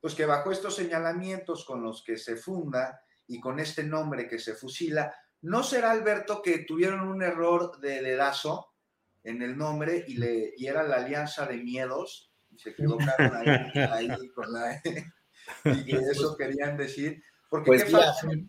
Pues 0.00 0.14
que 0.14 0.26
bajo 0.26 0.52
estos 0.52 0.76
señalamientos 0.76 1.64
con 1.64 1.82
los 1.82 2.04
que 2.04 2.16
se 2.16 2.36
funda 2.36 3.00
y 3.26 3.40
con 3.40 3.58
este 3.58 3.82
nombre 3.82 4.28
que 4.28 4.38
se 4.38 4.54
fusila, 4.54 5.12
¿no 5.42 5.62
será, 5.62 5.90
Alberto, 5.90 6.42
que 6.42 6.60
tuvieron 6.60 7.08
un 7.08 7.22
error 7.22 7.80
de 7.80 8.02
dedazo 8.02 8.74
en 9.24 9.42
el 9.42 9.56
nombre 9.56 10.04
y, 10.06 10.16
le, 10.16 10.54
y 10.56 10.66
era 10.66 10.82
la 10.82 10.96
Alianza 10.96 11.46
de 11.46 11.56
Miedos? 11.56 12.32
Y 12.50 12.58
se 12.58 12.70
equivocaron 12.70 13.34
ahí, 13.92 14.28
con 14.34 14.52
la... 14.52 14.80
y 15.64 15.96
eso 15.96 16.36
querían 16.36 16.76
decir. 16.76 17.22
Porque 17.64 17.86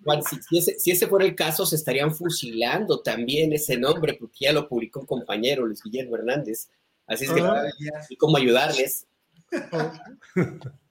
pues 0.03 0.23
si, 0.49 0.57
ese, 0.57 0.79
si, 0.79 0.91
ese, 0.91 1.07
fuera 1.07 1.25
el 1.25 1.35
caso, 1.35 1.65
se 1.65 1.75
estarían 1.75 2.13
fusilando 2.13 3.01
también 3.01 3.53
ese 3.53 3.77
nombre, 3.77 4.15
porque 4.19 4.45
ya 4.45 4.53
lo 4.53 4.67
publicó 4.67 5.01
un 5.01 5.05
compañero, 5.05 5.65
Luis 5.65 5.81
Guillermo 5.83 6.15
Hernández. 6.15 6.69
Así 7.05 7.25
es 7.25 7.31
que, 7.31 7.41
ah. 7.41 7.63
¿y 8.09 8.17
cómo 8.17 8.37
ayudarles? 8.37 9.07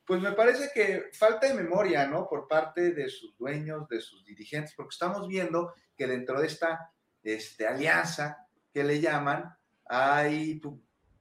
Pues 0.07 0.23
me 0.23 0.31
parece 0.33 0.71
que 0.73 1.11
falta 1.12 1.49
de 1.49 1.55
memoria, 1.55 2.07
¿no? 2.07 2.29
Por 2.29 2.47
parte 2.47 2.93
de 2.93 3.09
sus 3.09 3.37
dueños, 3.37 3.89
de 3.89 4.01
sus 4.01 4.25
dirigentes, 4.25 4.73
porque 4.77 4.95
estamos 4.95 5.27
viendo 5.27 5.75
que 5.97 6.07
dentro 6.07 6.41
de 6.41 6.47
esta 6.47 6.93
este, 7.25 7.67
alianza 7.67 8.47
que 8.73 8.85
le 8.85 9.01
llaman, 9.01 9.53
hay 9.85 10.61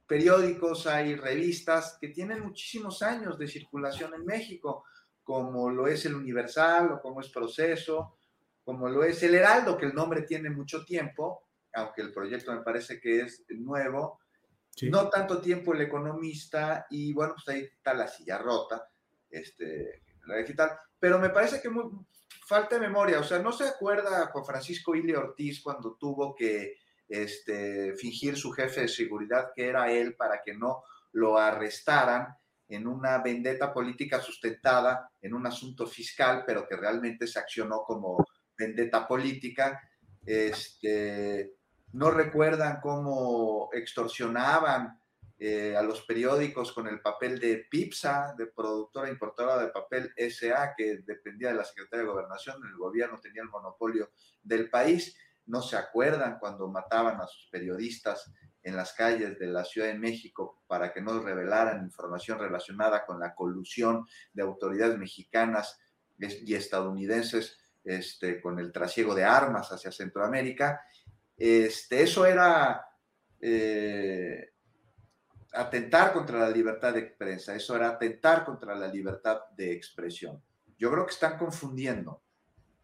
periódicos, 0.05 0.85
hay 0.85 1.15
revistas 1.15 1.97
que 1.99 2.09
tienen 2.09 2.43
muchísimos 2.43 3.01
años 3.01 3.39
de 3.39 3.47
circulación 3.47 4.13
en 4.13 4.23
México, 4.23 4.83
como 5.25 5.71
lo 5.71 5.87
es 5.87 6.05
el 6.05 6.15
Universal 6.15 6.91
o 6.91 7.01
como 7.01 7.19
es 7.19 7.29
Proceso, 7.29 8.19
como 8.63 8.87
lo 8.87 9.03
es 9.03 9.21
el 9.23 9.33
Heraldo, 9.33 9.75
que 9.75 9.87
el 9.87 9.95
nombre 9.95 10.21
tiene 10.21 10.51
mucho 10.51 10.85
tiempo, 10.85 11.47
aunque 11.73 12.03
el 12.03 12.13
proyecto 12.13 12.53
me 12.53 12.61
parece 12.61 12.99
que 13.01 13.21
es 13.21 13.43
nuevo, 13.49 14.19
no 14.83 15.09
tanto 15.09 15.41
tiempo 15.41 15.73
el 15.73 15.81
economista 15.81 16.85
y 16.91 17.11
bueno, 17.11 17.33
pues 17.33 17.47
ahí 17.49 17.63
está 17.63 17.95
la 17.95 18.07
silla 18.07 18.37
rota, 18.37 18.87
este, 19.29 20.03
la 20.27 20.37
digital, 20.37 20.77
pero 20.99 21.17
me 21.17 21.31
parece 21.31 21.59
que 21.59 21.69
muy, 21.69 21.85
falta 22.45 22.75
de 22.75 22.87
memoria, 22.87 23.19
o 23.19 23.23
sea, 23.23 23.39
no 23.39 23.51
se 23.51 23.67
acuerda 23.67 24.27
Juan 24.27 24.45
Francisco 24.45 24.93
Ile 24.93 25.17
Ortiz 25.17 25.59
cuando 25.63 25.95
tuvo 25.95 26.35
que 26.35 26.77
este, 27.07 27.95
fingir 27.95 28.37
su 28.37 28.51
jefe 28.51 28.81
de 28.81 28.87
seguridad 28.87 29.51
que 29.55 29.67
era 29.67 29.91
él 29.91 30.15
para 30.15 30.43
que 30.43 30.53
no 30.53 30.83
lo 31.13 31.39
arrestaran 31.39 32.27
en 32.67 32.87
una 32.87 33.19
vendetta 33.19 33.73
política 33.73 34.21
sustentada 34.21 35.09
en 35.21 35.33
un 35.33 35.45
asunto 35.45 35.85
fiscal, 35.87 36.43
pero 36.45 36.67
que 36.67 36.75
realmente 36.75 37.27
se 37.27 37.39
accionó 37.39 37.83
como 37.83 38.25
vendetta 38.57 39.07
política. 39.07 39.81
Este, 40.25 41.53
no 41.93 42.11
recuerdan 42.11 42.79
cómo 42.81 43.69
extorsionaban 43.73 44.99
eh, 45.37 45.75
a 45.75 45.83
los 45.83 46.01
periódicos 46.03 46.71
con 46.71 46.87
el 46.87 47.01
papel 47.01 47.39
de 47.39 47.67
PIPSA, 47.69 48.35
de 48.37 48.47
productora 48.47 49.09
importadora 49.09 49.61
de 49.61 49.67
papel 49.67 50.13
SA, 50.15 50.73
que 50.77 50.99
dependía 51.05 51.49
de 51.49 51.55
la 51.55 51.65
Secretaría 51.65 52.05
de 52.05 52.11
Gobernación, 52.11 52.63
el 52.65 52.77
gobierno 52.77 53.19
tenía 53.19 53.41
el 53.41 53.49
monopolio 53.49 54.11
del 54.41 54.69
país. 54.69 55.15
No 55.45 55.61
se 55.61 55.75
acuerdan 55.75 56.39
cuando 56.39 56.69
mataban 56.69 57.19
a 57.19 57.27
sus 57.27 57.49
periodistas 57.51 58.31
en 58.65 58.75
las 58.75 58.91
calles 58.91 59.39
de 59.39 59.47
la 59.47 59.63
Ciudad 59.63 59.87
de 59.87 59.97
México 59.97 60.61
para 60.67 60.91
que 60.91 60.99
no 60.99 61.17
revelaran 61.21 61.83
información 61.83 62.39
relacionada 62.39 63.05
con 63.05 63.19
la 63.19 63.33
colusión 63.33 64.05
de 64.33 64.43
autoridades 64.43 64.97
mexicanas 64.97 65.79
y 66.19 66.53
estadounidenses 66.53 67.57
este, 67.83 68.41
con 68.41 68.59
el 68.59 68.71
trasiego 68.73 69.15
de 69.15 69.23
armas 69.23 69.71
hacia 69.71 69.91
Centroamérica 69.91 70.81
este, 71.37 72.03
eso 72.03 72.25
era 72.25 72.87
eh, 73.41 74.53
atentar 75.53 76.13
contra 76.13 76.39
la 76.39 76.49
libertad 76.49 76.93
de 76.93 77.03
prensa, 77.03 77.55
eso 77.55 77.75
era 77.75 77.89
atentar 77.89 78.45
contra 78.45 78.75
la 78.75 78.87
libertad 78.87 79.41
de 79.55 79.71
expresión. 79.73 80.41
Yo 80.77 80.91
creo 80.91 81.05
que 81.05 81.13
están 81.13 81.37
confundiendo 81.37 82.23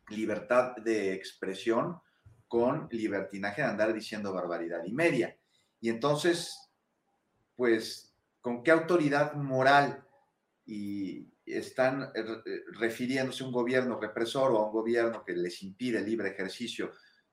libertad 0.10 0.76
de 0.78 1.14
expresión 1.14 2.02
con 2.48 2.88
libertinaje 2.92 3.62
de 3.62 3.68
andar 3.68 3.94
diciendo 3.94 4.34
barbaridad 4.34 4.84
y 4.86 4.92
media. 4.92 5.38
Y 5.82 5.90
entonces, 5.90 6.72
pues, 7.56 8.16
¿con 8.40 8.64
qué 8.64 8.72
autoridad 8.72 9.34
moral 9.34 10.08
y 10.66 11.28
están 11.46 12.12
eh, 12.16 12.24
refiriéndose 12.74 13.44
a 13.44 13.48
un 13.48 13.52
gobierno 13.52 14.00
represor 14.00 14.52
o 14.52 14.60
a 14.60 14.68
un 14.68 14.72
gobierno 14.72 15.24
que 15.26 15.34
les 15.34 15.62
impide 15.64 15.98
el 16.00 16.06
libre 16.06 16.30
ejercicio 16.30 16.92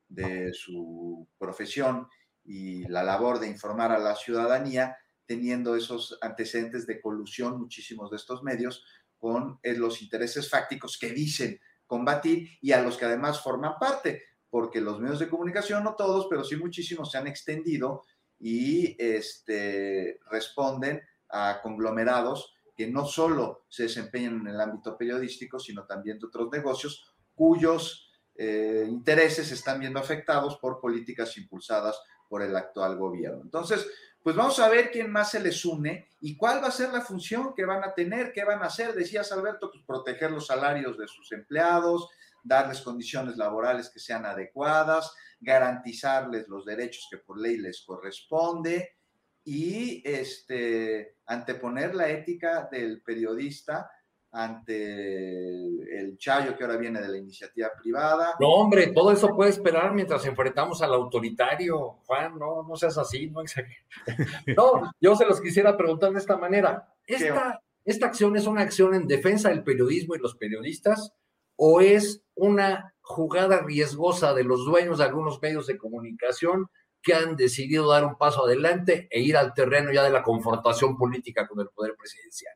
de 0.08 0.52
su 0.54 1.28
profesión 1.38 2.08
y 2.44 2.88
la 2.88 3.02
labor 3.02 3.38
de 3.38 3.48
informar 3.48 3.92
a 3.92 3.98
la 3.98 4.16
ciudadanía, 4.16 4.96
teniendo 5.26 5.76
esos 5.76 6.18
antecedentes 6.22 6.86
de 6.86 7.00
colusión, 7.00 7.60
muchísimos 7.60 8.10
de 8.10 8.16
estos 8.16 8.42
medios, 8.42 8.82
con 9.18 9.58
eh, 9.62 9.74
los 9.74 10.00
intereses 10.00 10.48
fácticos 10.48 10.96
que 10.98 11.10
dicen 11.12 11.60
combatir 11.86 12.48
y 12.62 12.72
a 12.72 12.80
los 12.80 12.96
que 12.96 13.04
además 13.04 13.42
forman 13.42 13.74
parte, 13.78 14.22
porque 14.48 14.80
los 14.80 15.00
medios 15.00 15.18
de 15.18 15.28
comunicación, 15.28 15.84
no 15.84 15.94
todos, 15.94 16.26
pero 16.30 16.44
sí 16.44 16.56
muchísimos, 16.56 17.10
se 17.10 17.18
han 17.18 17.26
extendido 17.26 18.04
y 18.40 18.96
este, 18.98 20.20
responden 20.30 21.02
a 21.28 21.60
conglomerados 21.62 22.54
que 22.76 22.86
no 22.86 23.04
solo 23.04 23.64
se 23.68 23.84
desempeñan 23.84 24.40
en 24.40 24.46
el 24.48 24.60
ámbito 24.60 24.96
periodístico, 24.96 25.58
sino 25.58 25.84
también 25.84 26.18
de 26.18 26.26
otros 26.26 26.48
negocios 26.52 27.12
cuyos 27.34 28.12
eh, 28.36 28.86
intereses 28.88 29.50
están 29.50 29.80
viendo 29.80 29.98
afectados 29.98 30.58
por 30.58 30.80
políticas 30.80 31.36
impulsadas 31.36 32.00
por 32.28 32.42
el 32.42 32.54
actual 32.54 32.96
gobierno. 32.96 33.40
Entonces, 33.42 33.84
pues 34.22 34.36
vamos 34.36 34.60
a 34.60 34.68
ver 34.68 34.90
quién 34.90 35.10
más 35.10 35.30
se 35.30 35.40
les 35.40 35.64
une 35.64 36.08
y 36.20 36.36
cuál 36.36 36.62
va 36.62 36.68
a 36.68 36.72
ser 36.72 36.92
la 36.92 37.00
función 37.00 37.54
que 37.54 37.64
van 37.64 37.82
a 37.82 37.94
tener, 37.94 38.32
qué 38.32 38.44
van 38.44 38.62
a 38.62 38.66
hacer. 38.66 38.94
Decías, 38.94 39.32
Alberto, 39.32 39.70
pues 39.72 39.82
proteger 39.84 40.30
los 40.30 40.46
salarios 40.46 40.98
de 40.98 41.08
sus 41.08 41.32
empleados, 41.32 42.08
darles 42.48 42.80
condiciones 42.80 43.36
laborales 43.36 43.90
que 43.90 44.00
sean 44.00 44.24
adecuadas, 44.26 45.12
garantizarles 45.40 46.48
los 46.48 46.64
derechos 46.64 47.06
que 47.10 47.18
por 47.18 47.38
ley 47.38 47.58
les 47.58 47.82
corresponde 47.82 48.96
y 49.44 50.02
este, 50.04 51.16
anteponer 51.26 51.94
la 51.94 52.08
ética 52.08 52.68
del 52.70 53.02
periodista 53.02 53.90
ante 54.30 55.54
el 55.98 56.18
Chayo 56.18 56.56
que 56.56 56.64
ahora 56.64 56.76
viene 56.76 57.00
de 57.00 57.08
la 57.08 57.16
iniciativa 57.16 57.70
privada. 57.80 58.34
No, 58.38 58.48
hombre, 58.48 58.88
todo 58.88 59.10
eso 59.10 59.34
puede 59.34 59.50
esperar 59.50 59.94
mientras 59.94 60.24
enfrentamos 60.26 60.82
al 60.82 60.92
autoritario, 60.92 62.00
Juan, 62.06 62.38
no, 62.38 62.62
no 62.62 62.76
seas 62.76 62.98
así, 62.98 63.30
no 63.30 63.42
No, 64.56 64.92
yo 65.00 65.16
se 65.16 65.24
los 65.24 65.40
quisiera 65.40 65.76
preguntar 65.76 66.12
de 66.12 66.18
esta 66.18 66.36
manera. 66.36 66.94
¿Esta, 67.06 67.62
¿Esta 67.84 68.06
acción 68.06 68.36
es 68.36 68.46
una 68.46 68.62
acción 68.62 68.94
en 68.94 69.06
defensa 69.06 69.48
del 69.48 69.64
periodismo 69.64 70.14
y 70.14 70.18
los 70.18 70.36
periodistas 70.36 71.14
o 71.60 71.80
es 71.80 72.22
una 72.36 72.94
jugada 73.00 73.62
riesgosa 73.62 74.32
de 74.32 74.44
los 74.44 74.64
dueños 74.64 74.98
de 74.98 75.04
algunos 75.04 75.42
medios 75.42 75.66
de 75.66 75.76
comunicación 75.76 76.68
que 77.02 77.14
han 77.14 77.36
decidido 77.36 77.88
dar 77.88 78.04
un 78.04 78.16
paso 78.16 78.44
adelante 78.44 79.08
e 79.10 79.20
ir 79.20 79.36
al 79.36 79.54
terreno 79.54 79.92
ya 79.92 80.04
de 80.04 80.10
la 80.10 80.22
confrontación 80.22 80.96
política 80.96 81.48
con 81.48 81.60
el 81.60 81.68
poder 81.68 81.96
presidencial? 81.96 82.54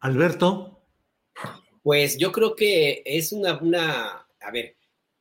Alberto. 0.00 0.80
Pues 1.82 2.16
yo 2.16 2.32
creo 2.32 2.56
que 2.56 3.02
es 3.04 3.32
una, 3.32 3.58
una 3.60 4.26
a 4.40 4.50
ver, 4.50 4.76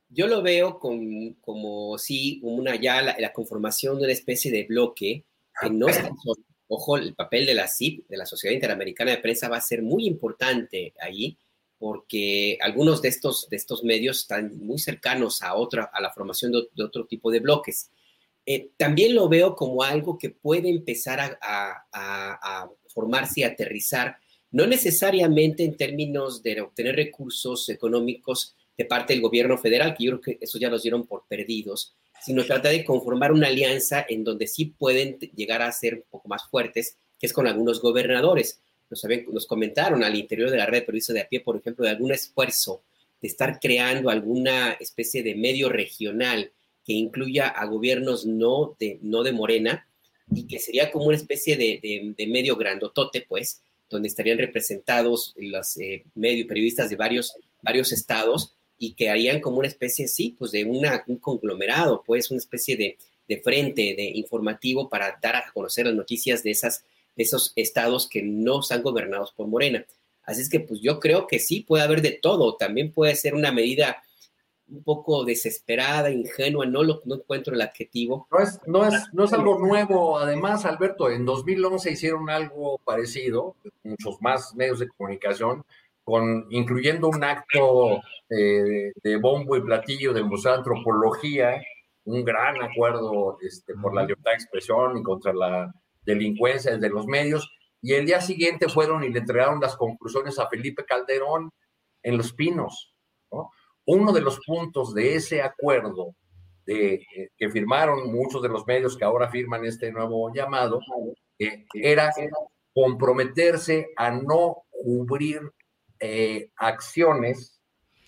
yo 0.07 0.27
lo 0.27 0.41
veo 0.41 0.79
con, 0.79 1.33
como 1.41 1.97
sí, 1.97 2.39
una 2.41 2.75
ya 2.75 3.01
la, 3.01 3.33
conformación 3.33 3.97
de 3.97 4.03
una 4.05 4.13
especie 4.13 4.51
de 4.51 4.63
bloque 4.63 5.25
que 5.61 5.69
no 5.69 5.87
está 5.87 6.09
Ojo, 6.71 6.97
el 6.97 7.15
papel 7.15 7.47
de 7.47 7.55
la 7.55 7.67
CIP, 7.67 8.07
de 8.07 8.17
la 8.17 8.27
Sociedad 8.27 8.53
Interamericana 8.53 9.09
de 9.09 9.17
Prensa, 9.17 9.49
va 9.49 9.57
a 9.57 9.61
ser 9.61 9.81
muy 9.81 10.05
importante 10.05 10.93
ahí, 11.01 11.35
porque 11.79 12.57
algunos 12.61 13.01
de 13.01 13.07
estos, 13.07 13.49
de 13.49 13.55
estos 13.55 13.83
medios 13.83 14.19
están 14.19 14.57
muy 14.59 14.77
cercanos 14.77 15.41
a, 15.41 15.55
otra, 15.55 15.89
a 15.91 16.01
la 16.01 16.11
formación 16.11 16.51
de, 16.51 16.83
otro 16.83 17.05
tipo 17.07 17.31
de 17.31 17.39
bloques. 17.39 17.89
Eh, 18.45 18.71
también 18.77 19.15
lo 19.15 19.29
veo 19.29 19.55
como 19.55 19.81
algo 19.81 20.17
que 20.17 20.29
puede 20.29 20.69
empezar 20.69 21.39
a, 21.41 22.69
formarse 22.93 23.41
y 23.41 23.43
aterrizar 23.43 24.17
no 24.51 24.65
necesariamente 24.65 25.63
en 25.63 25.77
términos 25.77 26.41
de 26.41 26.59
obtener 26.59 26.95
recursos 26.95 27.69
económicos 27.69 28.55
de 28.75 28.85
parte 28.85 29.13
del 29.13 29.21
gobierno 29.21 29.57
federal, 29.57 29.95
que 29.95 30.05
yo 30.05 30.19
creo 30.19 30.21
que 30.21 30.43
eso 30.43 30.57
ya 30.57 30.69
los 30.69 30.81
dieron 30.81 31.05
por 31.05 31.25
perdidos, 31.27 31.95
sino 32.19 32.43
trata 32.43 32.69
de 32.69 32.83
conformar 32.83 33.31
una 33.31 33.47
alianza 33.47 34.03
en 34.09 34.23
donde 34.23 34.47
sí 34.47 34.65
pueden 34.65 35.19
llegar 35.35 35.61
a 35.61 35.71
ser 35.71 35.95
un 35.95 36.03
poco 36.09 36.27
más 36.27 36.49
fuertes, 36.49 36.97
que 37.19 37.27
es 37.27 37.33
con 37.33 37.47
algunos 37.47 37.79
gobernadores. 37.79 38.59
Nos, 38.89 39.45
comentaron 39.45 40.03
al 40.03 40.15
interior 40.15 40.49
de 40.49 40.57
la 40.57 40.65
red 40.65 40.79
de 40.79 40.85
periodistas 40.85 41.13
de 41.13 41.21
a 41.21 41.27
pie, 41.27 41.41
por 41.41 41.57
ejemplo, 41.57 41.85
de 41.85 41.91
algún 41.91 42.11
esfuerzo 42.11 42.81
de 43.21 43.27
estar 43.27 43.59
creando 43.59 44.09
alguna 44.09 44.71
especie 44.73 45.23
de 45.23 45.35
medio 45.35 45.69
regional 45.69 46.51
que 46.85 46.93
incluya 46.93 47.49
a 47.49 47.65
gobiernos 47.65 48.25
no 48.25 48.75
de, 48.79 48.97
no 49.01 49.23
de 49.23 49.33
Morena 49.33 49.87
y 50.33 50.47
que 50.47 50.59
sería 50.59 50.91
como 50.91 51.05
una 51.05 51.17
especie 51.17 51.57
de, 51.57 51.79
de, 51.81 52.13
de 52.17 52.27
medio 52.27 52.55
grandotote, 52.55 53.25
pues, 53.27 53.61
donde 53.89 54.07
estarían 54.07 54.37
representados 54.37 55.33
los 55.37 55.77
eh, 55.77 56.05
medios 56.15 56.47
periodistas 56.47 56.89
de 56.89 56.95
varios, 56.95 57.33
varios 57.61 57.91
estados 57.91 58.53
y 58.77 58.93
que 58.93 59.09
harían 59.09 59.41
como 59.41 59.57
una 59.57 59.67
especie, 59.67 60.07
sí, 60.07 60.35
pues 60.37 60.51
de 60.51 60.63
una, 60.63 61.03
un 61.07 61.17
conglomerado, 61.17 62.03
pues 62.05 62.31
una 62.31 62.37
especie 62.37 62.77
de, 62.77 62.97
de, 63.27 63.41
frente 63.41 63.93
de 63.95 64.11
informativo 64.15 64.87
para 64.87 65.19
dar 65.21 65.35
a 65.35 65.51
conocer 65.53 65.87
las 65.87 65.95
noticias 65.95 66.43
de, 66.43 66.51
esas, 66.51 66.85
esos 67.19 67.53
estados 67.55 68.07
que 68.09 68.23
no 68.23 68.61
están 68.61 68.81
gobernados 68.81 69.33
por 69.33 69.47
Morena. 69.47 69.85
Así 70.23 70.41
es 70.41 70.49
que 70.49 70.59
pues 70.59 70.79
yo 70.81 70.99
creo 70.99 71.27
que 71.27 71.39
sí, 71.39 71.61
puede 71.61 71.83
haber 71.83 72.01
de 72.01 72.11
todo, 72.11 72.55
también 72.55 72.91
puede 72.91 73.15
ser 73.15 73.35
una 73.35 73.51
medida 73.51 74.01
un 74.67 74.83
poco 74.83 75.25
desesperada, 75.25 76.11
ingenua, 76.11 76.65
no 76.65 76.83
lo 76.83 77.01
no 77.05 77.15
encuentro 77.15 77.55
el 77.55 77.61
adjetivo. 77.61 78.27
No 78.31 78.39
es, 78.39 78.59
no 78.67 78.85
es, 78.85 79.13
no 79.13 79.25
es 79.25 79.33
algo 79.33 79.57
nuevo, 79.57 80.19
además, 80.19 80.65
Alberto, 80.65 81.09
en 81.09 81.25
2011 81.25 81.91
hicieron 81.91 82.29
algo 82.29 82.77
parecido, 82.85 83.55
muchos 83.83 84.21
más 84.21 84.55
medios 84.55 84.79
de 84.79 84.87
comunicación, 84.89 85.65
con, 86.03 86.45
incluyendo 86.51 87.09
un 87.09 87.23
acto 87.23 88.01
eh, 88.29 88.91
de 89.03 89.17
bombo 89.17 89.57
y 89.57 89.61
platillo 89.61 90.13
del 90.13 90.25
Museo 90.25 90.51
de 90.51 90.57
Antropología, 90.59 91.61
un 92.05 92.23
gran 92.23 92.61
acuerdo 92.61 93.37
este, 93.41 93.73
por 93.75 93.93
la 93.93 94.03
libertad 94.03 94.31
de 94.31 94.37
expresión 94.37 94.97
y 94.97 95.03
contra 95.03 95.33
la 95.33 95.73
delincuencia 96.09 96.71
desde 96.71 96.89
los 96.89 97.05
medios, 97.07 97.49
y 97.81 97.93
el 97.93 98.05
día 98.05 98.21
siguiente 98.21 98.67
fueron 98.67 99.03
y 99.03 99.09
le 99.09 99.19
entregaron 99.19 99.59
las 99.59 99.75
conclusiones 99.75 100.37
a 100.37 100.49
Felipe 100.49 100.85
Calderón 100.85 101.51
en 102.03 102.17
Los 102.17 102.33
Pinos. 102.33 102.93
Uno 103.85 104.11
de 104.11 104.21
los 104.21 104.39
puntos 104.45 104.93
de 104.93 105.15
ese 105.15 105.41
acuerdo 105.41 106.15
eh, 106.67 106.99
que 107.35 107.49
firmaron 107.49 108.11
muchos 108.11 108.41
de 108.41 108.49
los 108.49 108.67
medios 108.67 108.95
que 108.95 109.05
ahora 109.05 109.29
firman 109.29 109.65
este 109.65 109.91
nuevo 109.91 110.31
llamado, 110.33 110.79
eh, 111.39 111.65
era 111.73 112.11
comprometerse 112.73 113.89
a 113.95 114.11
no 114.11 114.63
cubrir 114.69 115.41
eh, 115.99 116.51
acciones 116.57 117.59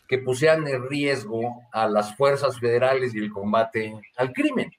que 0.07 0.19
pusieran 0.19 0.67
en 0.67 0.87
riesgo 0.87 1.41
a 1.71 1.87
las 1.87 2.15
fuerzas 2.15 2.59
federales 2.59 3.15
y 3.15 3.19
el 3.19 3.31
combate 3.31 3.93
al 4.17 4.31
crimen. 4.33 4.69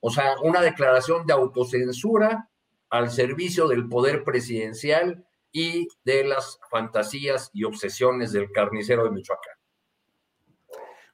O 0.00 0.10
sea, 0.10 0.34
una 0.42 0.60
declaración 0.60 1.26
de 1.26 1.34
autocensura 1.34 2.48
al 2.90 3.10
servicio 3.10 3.68
del 3.68 3.88
poder 3.88 4.24
presidencial 4.24 5.24
y 5.52 5.88
de 6.04 6.24
las 6.24 6.58
fantasías 6.70 7.50
y 7.52 7.64
obsesiones 7.64 8.32
del 8.32 8.50
carnicero 8.52 9.04
de 9.04 9.10
Michoacán. 9.10 9.54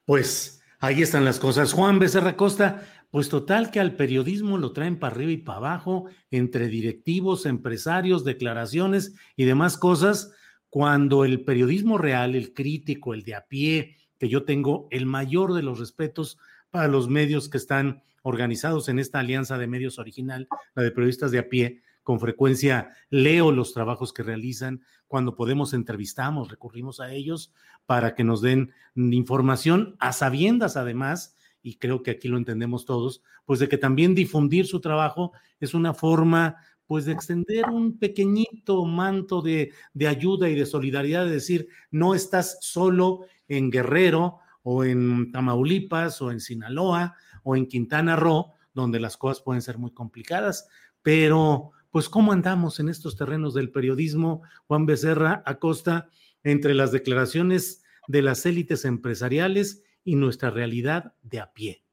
Pues 0.04 0.62
ahí 0.80 1.02
están 1.02 1.24
las 1.24 1.38
cosas. 1.38 1.72
Juan 1.72 1.98
Becerra 1.98 2.36
Costa, 2.36 2.86
pues 3.10 3.28
total 3.28 3.70
que 3.70 3.80
al 3.80 3.96
periodismo 3.96 4.58
lo 4.58 4.72
traen 4.72 4.98
para 4.98 5.14
arriba 5.14 5.32
y 5.32 5.38
para 5.38 5.58
abajo, 5.58 6.06
entre 6.30 6.68
directivos, 6.68 7.46
empresarios, 7.46 8.24
declaraciones 8.24 9.14
y 9.36 9.44
demás 9.44 9.78
cosas, 9.78 10.32
cuando 10.68 11.24
el 11.24 11.44
periodismo 11.44 11.98
real, 11.98 12.34
el 12.34 12.52
crítico, 12.52 13.14
el 13.14 13.22
de 13.22 13.36
a 13.36 13.46
pie, 13.46 13.96
que 14.18 14.28
yo 14.28 14.44
tengo 14.44 14.88
el 14.90 15.06
mayor 15.06 15.54
de 15.54 15.62
los 15.62 15.78
respetos 15.78 16.38
para 16.70 16.88
los 16.88 17.08
medios 17.08 17.48
que 17.48 17.58
están 17.58 18.02
organizados 18.24 18.88
en 18.88 18.98
esta 18.98 19.20
alianza 19.20 19.58
de 19.58 19.66
medios 19.66 19.98
original, 19.98 20.48
la 20.74 20.82
de 20.82 20.90
periodistas 20.90 21.30
de 21.30 21.38
a 21.38 21.48
pie. 21.48 21.82
Con 22.02 22.20
frecuencia 22.20 22.90
leo 23.08 23.52
los 23.52 23.72
trabajos 23.72 24.12
que 24.12 24.22
realizan. 24.22 24.82
Cuando 25.06 25.36
podemos 25.36 25.72
entrevistamos, 25.72 26.50
recurrimos 26.50 27.00
a 27.00 27.12
ellos 27.12 27.52
para 27.86 28.14
que 28.14 28.24
nos 28.24 28.42
den 28.42 28.72
información 28.94 29.96
a 30.00 30.12
sabiendas 30.12 30.76
además, 30.76 31.36
y 31.62 31.76
creo 31.76 32.02
que 32.02 32.12
aquí 32.12 32.28
lo 32.28 32.36
entendemos 32.36 32.84
todos, 32.84 33.22
pues 33.44 33.60
de 33.60 33.68
que 33.68 33.78
también 33.78 34.14
difundir 34.14 34.66
su 34.66 34.80
trabajo 34.80 35.32
es 35.60 35.72
una 35.72 35.94
forma 35.94 36.56
pues 36.86 37.06
de 37.06 37.12
extender 37.12 37.66
un 37.70 37.98
pequeñito 37.98 38.84
manto 38.84 39.40
de, 39.40 39.72
de, 39.94 40.06
ayuda 40.06 40.50
y 40.50 40.54
de 40.54 40.66
solidaridad, 40.66 41.24
de 41.24 41.32
decir, 41.32 41.68
no 41.90 42.14
estás 42.14 42.58
solo 42.60 43.20
en 43.48 43.70
Guerrero 43.70 44.38
o 44.62 44.84
en 44.84 45.30
Tamaulipas 45.32 46.20
o 46.20 46.30
en 46.30 46.40
Sinaloa 46.40 47.16
o 47.44 47.54
en 47.54 47.66
Quintana 47.66 48.16
Roo, 48.16 48.52
donde 48.72 48.98
las 48.98 49.16
cosas 49.16 49.40
pueden 49.42 49.62
ser 49.62 49.78
muy 49.78 49.92
complicadas, 49.92 50.68
pero 51.02 51.70
pues 51.90 52.08
cómo 52.08 52.32
andamos 52.32 52.80
en 52.80 52.88
estos 52.88 53.16
terrenos 53.16 53.54
del 53.54 53.70
periodismo, 53.70 54.42
Juan 54.66 54.84
Becerra 54.84 55.44
Acosta, 55.46 56.08
entre 56.42 56.74
las 56.74 56.90
declaraciones 56.90 57.84
de 58.08 58.22
las 58.22 58.44
élites 58.46 58.84
empresariales 58.84 59.84
y 60.02 60.16
nuestra 60.16 60.50
realidad 60.50 61.14
de 61.22 61.40
a 61.40 61.52
pie. 61.52 61.84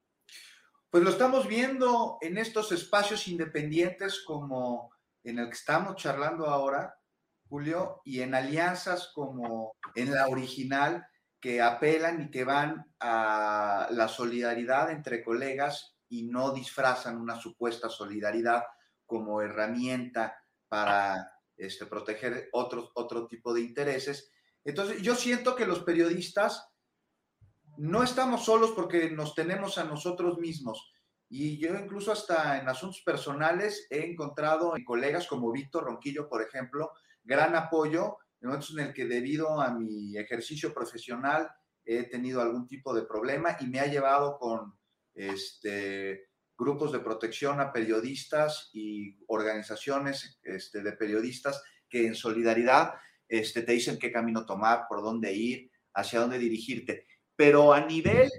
Pues 0.90 1.04
lo 1.04 1.10
estamos 1.10 1.48
viendo 1.48 2.18
en 2.22 2.38
estos 2.38 2.72
espacios 2.72 3.28
independientes 3.28 4.24
como 4.26 4.92
en 5.24 5.40
el 5.40 5.48
que 5.48 5.54
estamos 5.54 5.96
charlando 5.96 6.48
ahora, 6.48 6.96
Julio, 7.48 8.02
y 8.04 8.22
en 8.22 8.34
alianzas 8.34 9.12
como 9.14 9.74
en 9.96 10.14
la 10.14 10.28
original, 10.28 11.06
que 11.42 11.62
apelan 11.62 12.22
y 12.22 12.32
que 12.32 12.44
van 12.44 12.94
a 13.00 13.88
la 13.92 14.08
solidaridad 14.08 14.92
entre 14.92 15.24
colegas 15.24 15.98
y 16.08 16.24
no 16.24 16.54
disfrazan 16.54 17.20
una 17.20 17.40
supuesta 17.40 17.90
solidaridad 17.90 18.64
como 19.06 19.42
herramienta 19.42 20.38
para 20.68 21.34
este, 21.58 21.86
proteger 21.88 22.50
otro, 22.54 22.92
otro 22.96 23.28
tipo 23.28 23.54
de 23.54 23.62
intereses. 23.62 24.32
Entonces, 24.64 25.02
yo 25.02 25.16
siento 25.16 25.56
que 25.56 25.66
los 25.66 25.80
periodistas 25.80 26.70
no 27.78 28.04
estamos 28.04 28.46
solos 28.46 28.72
porque 28.72 29.10
nos 29.10 29.34
tenemos 29.34 29.78
a 29.78 29.84
nosotros 29.84 30.38
mismos. 30.38 30.94
Y 31.28 31.58
yo 31.58 31.74
incluso 31.76 32.12
hasta 32.12 32.60
en 32.60 32.68
asuntos 32.68 33.02
personales 33.04 33.88
he 33.90 34.06
encontrado 34.06 34.76
en 34.76 34.84
colegas 34.84 35.28
como 35.28 35.52
Víctor 35.52 35.86
Ronquillo, 35.86 36.30
por 36.30 36.42
ejemplo, 36.44 36.92
gran 37.24 37.56
apoyo 37.56 38.18
en 38.42 38.48
momentos 38.48 38.72
en 38.72 38.88
el 38.88 38.94
que 38.94 39.06
debido 39.06 39.62
a 39.62 39.72
mi 39.72 40.18
ejercicio 40.18 40.74
profesional 40.74 41.50
he 41.86 42.04
tenido 42.04 42.42
algún 42.42 42.68
tipo 42.68 42.94
de 42.94 43.04
problema 43.04 43.58
y 43.60 43.68
me 43.68 43.80
ha 43.80 43.88
llevado 43.88 44.38
con 44.38 44.74
este, 45.14 46.30
grupos 46.58 46.92
de 46.92 47.00
protección 47.00 47.60
a 47.60 47.72
periodistas 47.72 48.70
y 48.74 49.18
organizaciones 49.28 50.40
este, 50.44 50.82
de 50.82 50.92
periodistas 50.94 51.64
que 51.90 52.08
en 52.08 52.16
solidaridad 52.16 52.94
este, 53.28 53.62
te 53.62 53.74
dicen 53.74 53.98
qué 53.98 54.12
camino 54.12 54.46
tomar, 54.46 54.86
por 54.88 55.02
dónde 55.02 55.34
ir, 55.34 55.72
hacia 55.94 56.20
dónde 56.20 56.38
dirigirte. 56.38 57.06
Pero 57.36 57.74
a 57.74 57.86
nivel 57.86 58.30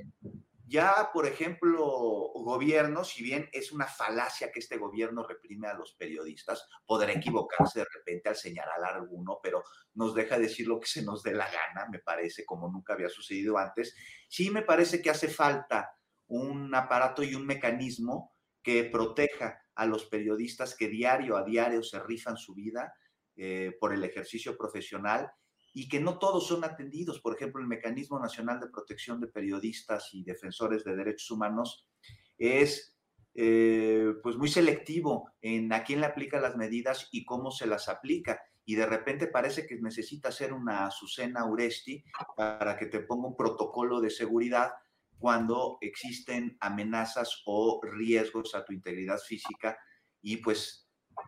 ya, 0.73 1.11
por 1.13 1.27
ejemplo, 1.27 2.33
gobierno, 2.35 3.05
si 3.05 3.23
bien 3.23 3.47
es 3.53 3.73
una 3.73 3.87
falacia 3.87 4.51
que 4.51 4.61
este 4.61 4.79
gobierno 4.79 5.23
reprime 5.23 5.69
a 5.69 5.75
los 5.75 5.93
periodistas, 5.93 6.67
podrá 6.87 7.13
equivocarse 7.13 7.81
de 7.81 7.87
repente 7.95 8.31
al 8.31 8.37
señalar 8.37 8.83
a 8.83 8.95
alguno, 8.95 9.39
pero 9.43 9.63
nos 9.93 10.15
deja 10.15 10.39
decir 10.39 10.67
lo 10.67 10.81
que 10.81 10.87
se 10.87 11.03
nos 11.03 11.23
dé 11.23 11.35
la 11.35 11.45
gana, 11.45 11.87
me 11.91 11.99
parece, 11.99 12.47
como 12.47 12.71
nunca 12.71 12.95
había 12.95 13.11
sucedido 13.11 13.59
antes. 13.59 13.95
Sí 14.31 14.51
me 14.51 14.63
parece 14.63 15.03
que 15.03 15.11
hace 15.11 15.29
falta 15.29 15.95
un 16.29 16.75
aparato 16.75 17.23
y 17.23 17.35
un 17.35 17.45
mecanismo 17.45 18.35
que 18.63 18.85
proteja 18.85 19.61
a 19.75 19.85
los 19.85 20.07
periodistas 20.07 20.75
que 20.75 20.89
diario 20.89 21.37
a 21.37 21.45
diario 21.45 21.83
se 21.83 22.01
rifan 22.01 22.39
su 22.39 22.55
vida 22.55 22.95
eh, 23.37 23.77
por 23.79 23.93
el 23.93 24.03
ejercicio 24.05 24.57
profesional 24.57 25.31
y 25.73 25.89
que 25.89 26.01
no 26.01 26.19
todos 26.19 26.47
son 26.47 26.65
atendidos. 26.65 27.21
Por 27.21 27.35
ejemplo, 27.35 27.61
el 27.61 27.69
Mecanismo 27.69 28.19
Nacional 28.19 28.61
de 28.61 28.69
Protección 28.69 29.21
de 29.21 29.29
Periodistas 29.29 30.11
y 30.13 30.23
Defensores 30.23 30.85
de 30.85 30.97
Derechos 30.97 31.31
Humanos 31.31 31.87
es 32.39 32.97
eh, 33.35 34.13
pues 34.23 34.37
muy 34.37 34.49
selectivo 34.49 35.31
en 35.41 35.73
a 35.73 35.85
quién 35.85 36.01
le 36.01 36.07
aplica 36.07 36.39
las 36.39 36.57
medidas 36.57 37.09
y 37.13 37.25
cómo 37.25 37.51
se 37.51 37.67
las 37.67 37.89
aplica. 37.89 38.41
Y 38.65 38.75
de 38.75 38.87
repente 38.87 39.27
parece 39.27 39.67
que 39.67 39.81
necesita 39.81 40.31
ser 40.31 40.53
una 40.53 40.87
Azucena 40.87 41.47
Uresti 41.47 42.05
para 42.37 42.77
que 42.77 42.87
te 42.87 43.01
ponga 43.01 43.29
un 43.29 43.37
protocolo 43.37 44.01
de 44.01 44.11
seguridad 44.11 44.73
cuando 45.19 45.79
existen 45.81 46.57
amenazas 46.61 47.43
o 47.47 47.81
riesgos 47.83 48.55
a 48.55 48.65
tu 48.65 48.73
integridad 48.73 49.19
física 49.19 49.79
y 50.21 50.37
pues 50.39 50.82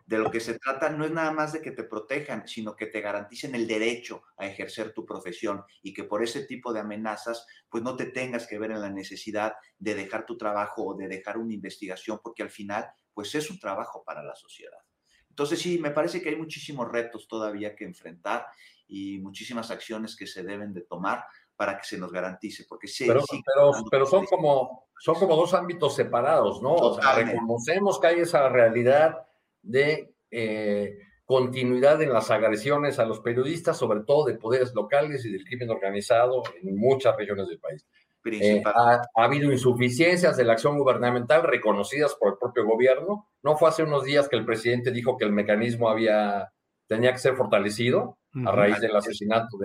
de 0.05 0.19
lo 0.19 0.29
que 0.29 0.39
se 0.39 0.59
trata 0.59 0.89
no 0.89 1.03
es 1.03 1.11
nada 1.11 1.31
más 1.31 1.53
de 1.53 1.61
que 1.61 1.71
te 1.71 1.83
protejan, 1.83 2.47
sino 2.47 2.75
que 2.75 2.85
te 2.85 3.01
garanticen 3.01 3.55
el 3.55 3.67
derecho 3.67 4.21
a 4.37 4.45
ejercer 4.45 4.93
tu 4.93 5.05
profesión 5.05 5.63
y 5.81 5.93
que 5.93 6.03
por 6.03 6.23
ese 6.23 6.45
tipo 6.45 6.71
de 6.71 6.81
amenazas, 6.81 7.47
pues 7.69 7.83
no 7.83 7.95
te 7.95 8.05
tengas 8.05 8.45
que 8.45 8.59
ver 8.59 8.71
en 8.71 8.81
la 8.81 8.91
necesidad 8.91 9.53
de 9.79 9.95
dejar 9.95 10.25
tu 10.25 10.37
trabajo 10.37 10.83
o 10.85 10.95
de 10.95 11.07
dejar 11.07 11.37
una 11.37 11.53
investigación, 11.53 12.19
porque 12.23 12.43
al 12.43 12.51
final, 12.51 12.85
pues 13.13 13.33
es 13.33 13.49
un 13.49 13.59
trabajo 13.59 14.03
para 14.05 14.21
la 14.21 14.35
sociedad. 14.35 14.77
Entonces 15.29 15.59
sí, 15.59 15.79
me 15.79 15.91
parece 15.91 16.21
que 16.21 16.29
hay 16.29 16.35
muchísimos 16.35 16.89
retos 16.89 17.27
todavía 17.27 17.75
que 17.75 17.83
enfrentar 17.83 18.45
y 18.87 19.17
muchísimas 19.19 19.71
acciones 19.71 20.15
que 20.15 20.27
se 20.27 20.43
deben 20.43 20.71
de 20.71 20.81
tomar 20.81 21.25
para 21.55 21.77
que 21.77 21.85
se 21.85 21.97
nos 21.97 22.11
garantice, 22.11 22.65
porque 22.69 22.87
sí, 22.87 23.07
pero, 23.07 23.23
pero, 23.89 24.05
son 24.05 24.25
como 24.25 24.89
son 24.99 25.15
como 25.15 25.35
dos 25.35 25.53
ámbitos 25.53 25.95
separados, 25.95 26.61
¿no? 26.61 26.73
O 26.73 27.01
sea, 27.01 27.15
reconocemos 27.15 27.99
que 27.99 28.07
hay 28.07 28.19
esa 28.19 28.49
realidad 28.49 29.25
de 29.65 30.13
eh, 30.31 30.97
continuidad 31.25 32.01
en 32.01 32.13
las 32.13 32.31
agresiones 32.31 32.99
a 32.99 33.05
los 33.05 33.19
periodistas, 33.19 33.77
sobre 33.77 34.01
todo 34.01 34.25
de 34.25 34.35
poderes 34.35 34.73
locales 34.73 35.25
y 35.25 35.31
del 35.31 35.43
crimen 35.43 35.71
organizado 35.71 36.43
en 36.61 36.77
muchas 36.77 37.15
regiones 37.17 37.47
del 37.47 37.59
país. 37.59 37.85
Eh, 38.27 38.63
ha, 38.65 39.01
habido 39.15 39.51
insuficiencias 39.51 40.35
de 40.35 40.45
la 40.45 40.53
acción 40.53 40.77
gubernamental 40.79 41.43
reconocidas 41.43 42.15
por 42.15 42.33
el 42.33 42.39
propio 42.39 42.65
gobierno. 42.65 43.29
No 43.43 43.55
fue 43.55 43.69
hace 43.69 43.83
unos 43.83 44.03
días 44.03 44.27
que 44.27 44.35
el 44.35 44.45
presidente 44.45 44.91
dijo 44.91 45.15
que 45.17 45.25
el 45.25 45.31
mecanismo 45.31 45.89
había, 45.89 46.51
tenía 46.87 47.11
que 47.11 47.19
ser 47.19 47.35
fortalecido 47.35 48.17
a 48.45 48.51
raíz 48.51 48.79
del 48.79 48.95
asesinato 48.95 49.57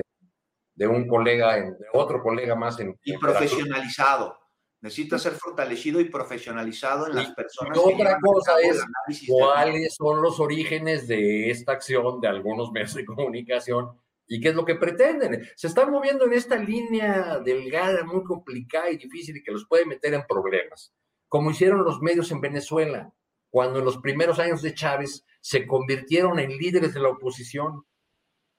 de, 0.75 0.87
un 0.87 1.09
colega, 1.09 1.57
de 1.57 1.87
otro 1.95 2.23
colega 2.23 2.55
más 2.55 2.79
en. 2.81 2.95
Y 3.03 3.17
profesionalizado 3.17 4.40
necesita 4.81 5.19
ser 5.19 5.33
fortalecido 5.33 6.01
y 6.01 6.07
profesionalizado 6.07 7.07
en 7.07 7.17
las 7.17 7.35
personas. 7.35 7.77
Y 7.77 7.81
otra 7.81 8.19
cosa 8.21 8.53
es 8.61 8.83
cuáles 9.29 9.95
son 9.95 10.23
los 10.23 10.41
orígenes 10.41 11.07
de 11.07 11.51
esta 11.51 11.73
acción 11.73 12.21
de 12.21 12.29
algunos 12.29 12.71
medios 12.73 12.95
de 12.95 13.05
comunicación 13.05 13.91
¿Y 14.33 14.41
qué 14.41 14.51
es 14.51 14.55
lo 14.55 14.65
que 14.65 14.77
pretenden? 14.77 15.45
Se 15.57 15.67
están 15.67 15.91
moviendo 15.91 16.25
en 16.25 16.35
esta 16.35 16.55
línea 16.55 17.41
delgada, 17.41 18.05
muy 18.05 18.23
complicada 18.23 18.89
y 18.89 18.97
difícil 18.97 19.37
y 19.37 19.43
que 19.43 19.51
los 19.51 19.67
puede 19.67 19.85
meter 19.85 20.15
en 20.15 20.25
problemas, 20.25 20.95
como 21.27 21.51
hicieron 21.51 21.83
los 21.83 22.01
medios 22.01 22.31
en 22.31 22.41
Venezuela, 22.41 23.13
cuando 23.51 23.81
en 23.81 23.87
los 23.87 23.99
primeros 23.99 24.39
años 24.39 24.63
de 24.63 24.73
Chávez 24.73 25.27
se 25.41 25.67
convirtieron 25.67 26.39
en 26.39 26.57
líderes 26.57 26.95
de 26.95 27.01
la 27.01 27.09
oposición. 27.09 27.85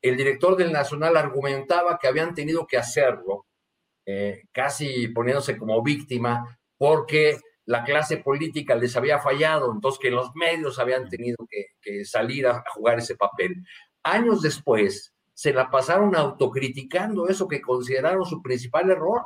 El 0.01 0.17
director 0.17 0.57
del 0.57 0.73
Nacional 0.73 1.15
argumentaba 1.15 1.97
que 1.97 2.09
habían 2.09 2.35
tenido 2.35 2.67
que 2.67 2.77
hacerlo, 2.77 3.45
eh, 4.05 4.43
casi 4.51 5.07
poniéndose 5.09 5.57
como 5.57 5.81
víctima, 5.83 6.57
porque 6.77 7.39
la 7.65 7.83
clase 7.83 8.17
política 8.17 8.75
les 8.75 8.95
había 8.97 9.19
fallado, 9.19 9.71
entonces 9.71 9.99
que 9.99 10.11
los 10.11 10.35
medios 10.35 10.79
habían 10.79 11.07
tenido 11.07 11.37
que, 11.49 12.05
salir 12.05 12.47
a, 12.47 12.63
jugar 12.73 12.99
ese 12.99 13.15
papel. 13.15 13.63
Años 14.03 14.41
después, 14.41 15.13
se 15.33 15.53
la 15.53 15.69
pasaron 15.69 16.15
autocriticando 16.15 17.27
eso 17.27 17.47
que 17.47 17.61
consideraron 17.61 18.25
su 18.25 18.41
principal 18.41 18.89
error, 18.89 19.21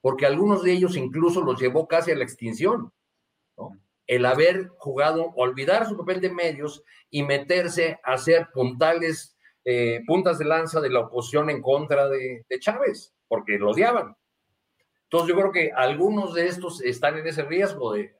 porque 0.00 0.26
algunos 0.26 0.62
de 0.62 0.72
ellos 0.72 0.96
incluso 0.96 1.42
los 1.42 1.60
llevó 1.60 1.86
casi 1.86 2.10
a 2.10 2.16
la 2.16 2.24
extinción. 2.24 2.92
El 4.06 4.26
haber 4.26 4.68
jugado, 4.78 5.32
olvidar 5.36 5.86
su 5.86 5.96
papel 5.96 6.20
de 6.20 6.30
medios 6.30 6.82
y 7.10 7.22
meterse 7.22 8.00
a 8.02 8.18
ser 8.18 8.48
puntales, 8.52 9.36
eh, 9.64 10.00
puntas 10.06 10.38
de 10.38 10.44
lanza 10.44 10.80
de 10.80 10.90
la 10.90 11.00
oposición 11.00 11.50
en 11.50 11.62
contra 11.62 12.08
de, 12.08 12.44
de 12.48 12.58
Chávez, 12.58 13.12
porque 13.32 13.56
lo 13.56 13.70
odiaban. 13.70 14.14
Entonces 15.04 15.30
yo 15.30 15.34
creo 15.34 15.52
que 15.52 15.72
algunos 15.74 16.34
de 16.34 16.48
estos 16.48 16.82
están 16.82 17.16
en 17.16 17.26
ese 17.26 17.42
riesgo 17.42 17.94
de 17.94 18.14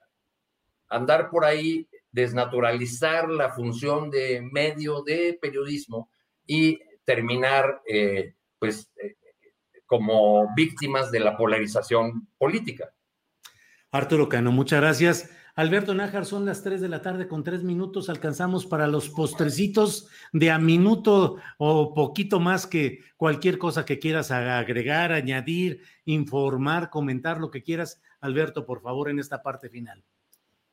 andar 0.89 1.29
por 1.29 1.45
ahí, 1.45 1.87
desnaturalizar 2.11 3.29
la 3.29 3.51
función 3.51 4.09
de 4.09 4.41
medio 4.41 5.03
de 5.03 5.39
periodismo 5.39 6.09
y 6.47 6.81
terminar 7.05 7.83
eh, 7.87 8.37
pues 8.59 8.91
eh, 9.03 9.17
como 9.85 10.49
víctimas 10.57 11.11
de 11.11 11.21
la 11.21 11.37
polarización 11.37 12.27
política. 12.39 12.95
Arturo 13.91 14.31
Cano, 14.31 14.51
muchas 14.51 14.81
gracias. 14.81 15.31
Alberto 15.55 15.95
Nájar, 15.95 16.25
son 16.25 16.47
las 16.47 16.63
3 16.63 16.81
de 16.81 16.89
la 16.89 17.03
tarde 17.03 17.29
con 17.29 17.45
tres 17.45 17.63
minutos. 17.63 18.09
Alcanzamos 18.09 18.65
para 18.65 18.87
los 18.87 19.11
postrecitos 19.11 20.09
de 20.33 20.51
a 20.51 20.59
minuto 20.59 21.37
o 21.59 21.93
poquito 21.93 22.41
más 22.41 22.67
que 22.67 23.01
cualquier 23.19 23.59
cosa 23.59 23.85
que 23.85 23.99
quieras 23.99 24.31
agregar, 24.31 25.13
añadir, 25.13 25.83
informar, 26.07 26.89
comentar, 26.89 27.39
lo 27.39 27.51
que 27.51 27.63
quieras. 27.63 28.01
Alberto, 28.21 28.65
por 28.65 28.81
favor, 28.81 29.11
en 29.11 29.19
esta 29.19 29.43
parte 29.43 29.69
final. 29.69 30.03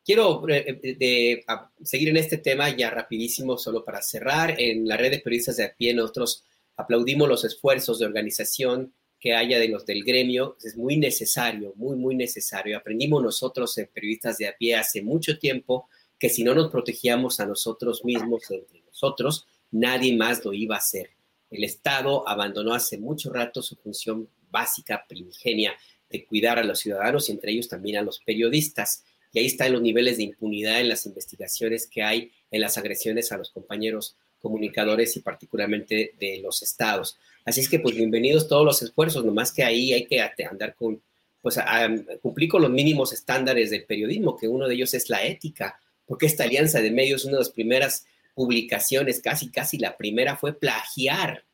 Quiero 0.02 0.48
eh, 0.48 0.96
de, 0.98 1.44
seguir 1.82 2.08
en 2.08 2.16
este 2.16 2.38
tema 2.38 2.70
ya 2.70 2.88
rapidísimo, 2.88 3.58
solo 3.58 3.84
para 3.84 4.00
cerrar. 4.00 4.54
En 4.58 4.88
la 4.88 4.96
red 4.96 5.10
de 5.10 5.18
periodistas 5.18 5.58
de 5.58 5.64
a 5.64 5.74
pie 5.74 5.92
nosotros 5.92 6.42
aplaudimos 6.76 7.28
los 7.28 7.44
esfuerzos 7.44 7.98
de 7.98 8.06
organización 8.06 8.94
que 9.20 9.34
haya 9.34 9.58
de 9.58 9.68
los 9.68 9.84
del 9.86 10.02
gremio. 10.02 10.56
Es 10.64 10.76
muy 10.76 10.96
necesario, 10.96 11.72
muy, 11.76 11.96
muy 11.96 12.16
necesario. 12.16 12.76
Aprendimos 12.76 13.22
nosotros 13.22 13.76
en 13.78 13.88
periodistas 13.92 14.38
de 14.38 14.48
a 14.48 14.56
pie 14.56 14.76
hace 14.76 15.02
mucho 15.02 15.38
tiempo 15.38 15.88
que 16.18 16.28
si 16.28 16.42
no 16.42 16.54
nos 16.54 16.70
protegíamos 16.70 17.40
a 17.40 17.46
nosotros 17.46 18.04
mismos, 18.04 18.50
entre 18.50 18.82
nosotros, 18.82 19.46
nadie 19.70 20.16
más 20.16 20.44
lo 20.44 20.52
iba 20.52 20.76
a 20.76 20.78
hacer. 20.78 21.10
El 21.50 21.64
Estado 21.64 22.28
abandonó 22.28 22.74
hace 22.74 22.98
mucho 22.98 23.32
rato 23.32 23.62
su 23.62 23.76
función 23.76 24.28
básica, 24.50 25.04
primigenia, 25.08 25.72
de 26.08 26.24
cuidar 26.24 26.58
a 26.58 26.64
los 26.64 26.80
ciudadanos 26.80 27.28
y 27.28 27.32
entre 27.32 27.52
ellos 27.52 27.68
también 27.68 27.96
a 27.96 28.02
los 28.02 28.18
periodistas 28.20 29.04
y 29.32 29.38
ahí 29.38 29.46
están 29.46 29.72
los 29.72 29.82
niveles 29.82 30.16
de 30.16 30.24
impunidad 30.24 30.80
en 30.80 30.88
las 30.88 31.06
investigaciones 31.06 31.86
que 31.86 32.02
hay 32.02 32.32
en 32.50 32.60
las 32.60 32.76
agresiones 32.78 33.30
a 33.30 33.38
los 33.38 33.50
compañeros 33.50 34.16
comunicadores 34.40 35.16
y 35.16 35.20
particularmente 35.20 36.14
de 36.18 36.40
los 36.42 36.62
estados. 36.62 37.18
Así 37.44 37.60
es 37.60 37.68
que 37.68 37.80
pues 37.80 37.96
bienvenidos 37.96 38.48
todos 38.48 38.64
los 38.64 38.82
esfuerzos, 38.82 39.24
nomás 39.24 39.52
que 39.52 39.64
ahí 39.64 39.92
hay 39.92 40.06
que 40.06 40.20
andar 40.20 40.74
con, 40.74 41.02
pues 41.40 41.56
a, 41.56 41.88
cumplir 42.20 42.50
con 42.50 42.62
los 42.62 42.70
mínimos 42.70 43.12
estándares 43.12 43.70
del 43.70 43.84
periodismo, 43.84 44.36
que 44.36 44.46
uno 44.46 44.68
de 44.68 44.74
ellos 44.74 44.92
es 44.92 45.08
la 45.08 45.24
ética, 45.24 45.80
porque 46.04 46.26
esta 46.26 46.44
alianza 46.44 46.82
de 46.82 46.90
medios, 46.90 47.24
una 47.24 47.34
de 47.34 47.40
las 47.40 47.50
primeras 47.50 48.06
publicaciones, 48.34 49.20
casi 49.20 49.50
casi 49.50 49.78
la 49.78 49.96
primera 49.96 50.36
fue 50.36 50.52
plagiar, 50.52 51.44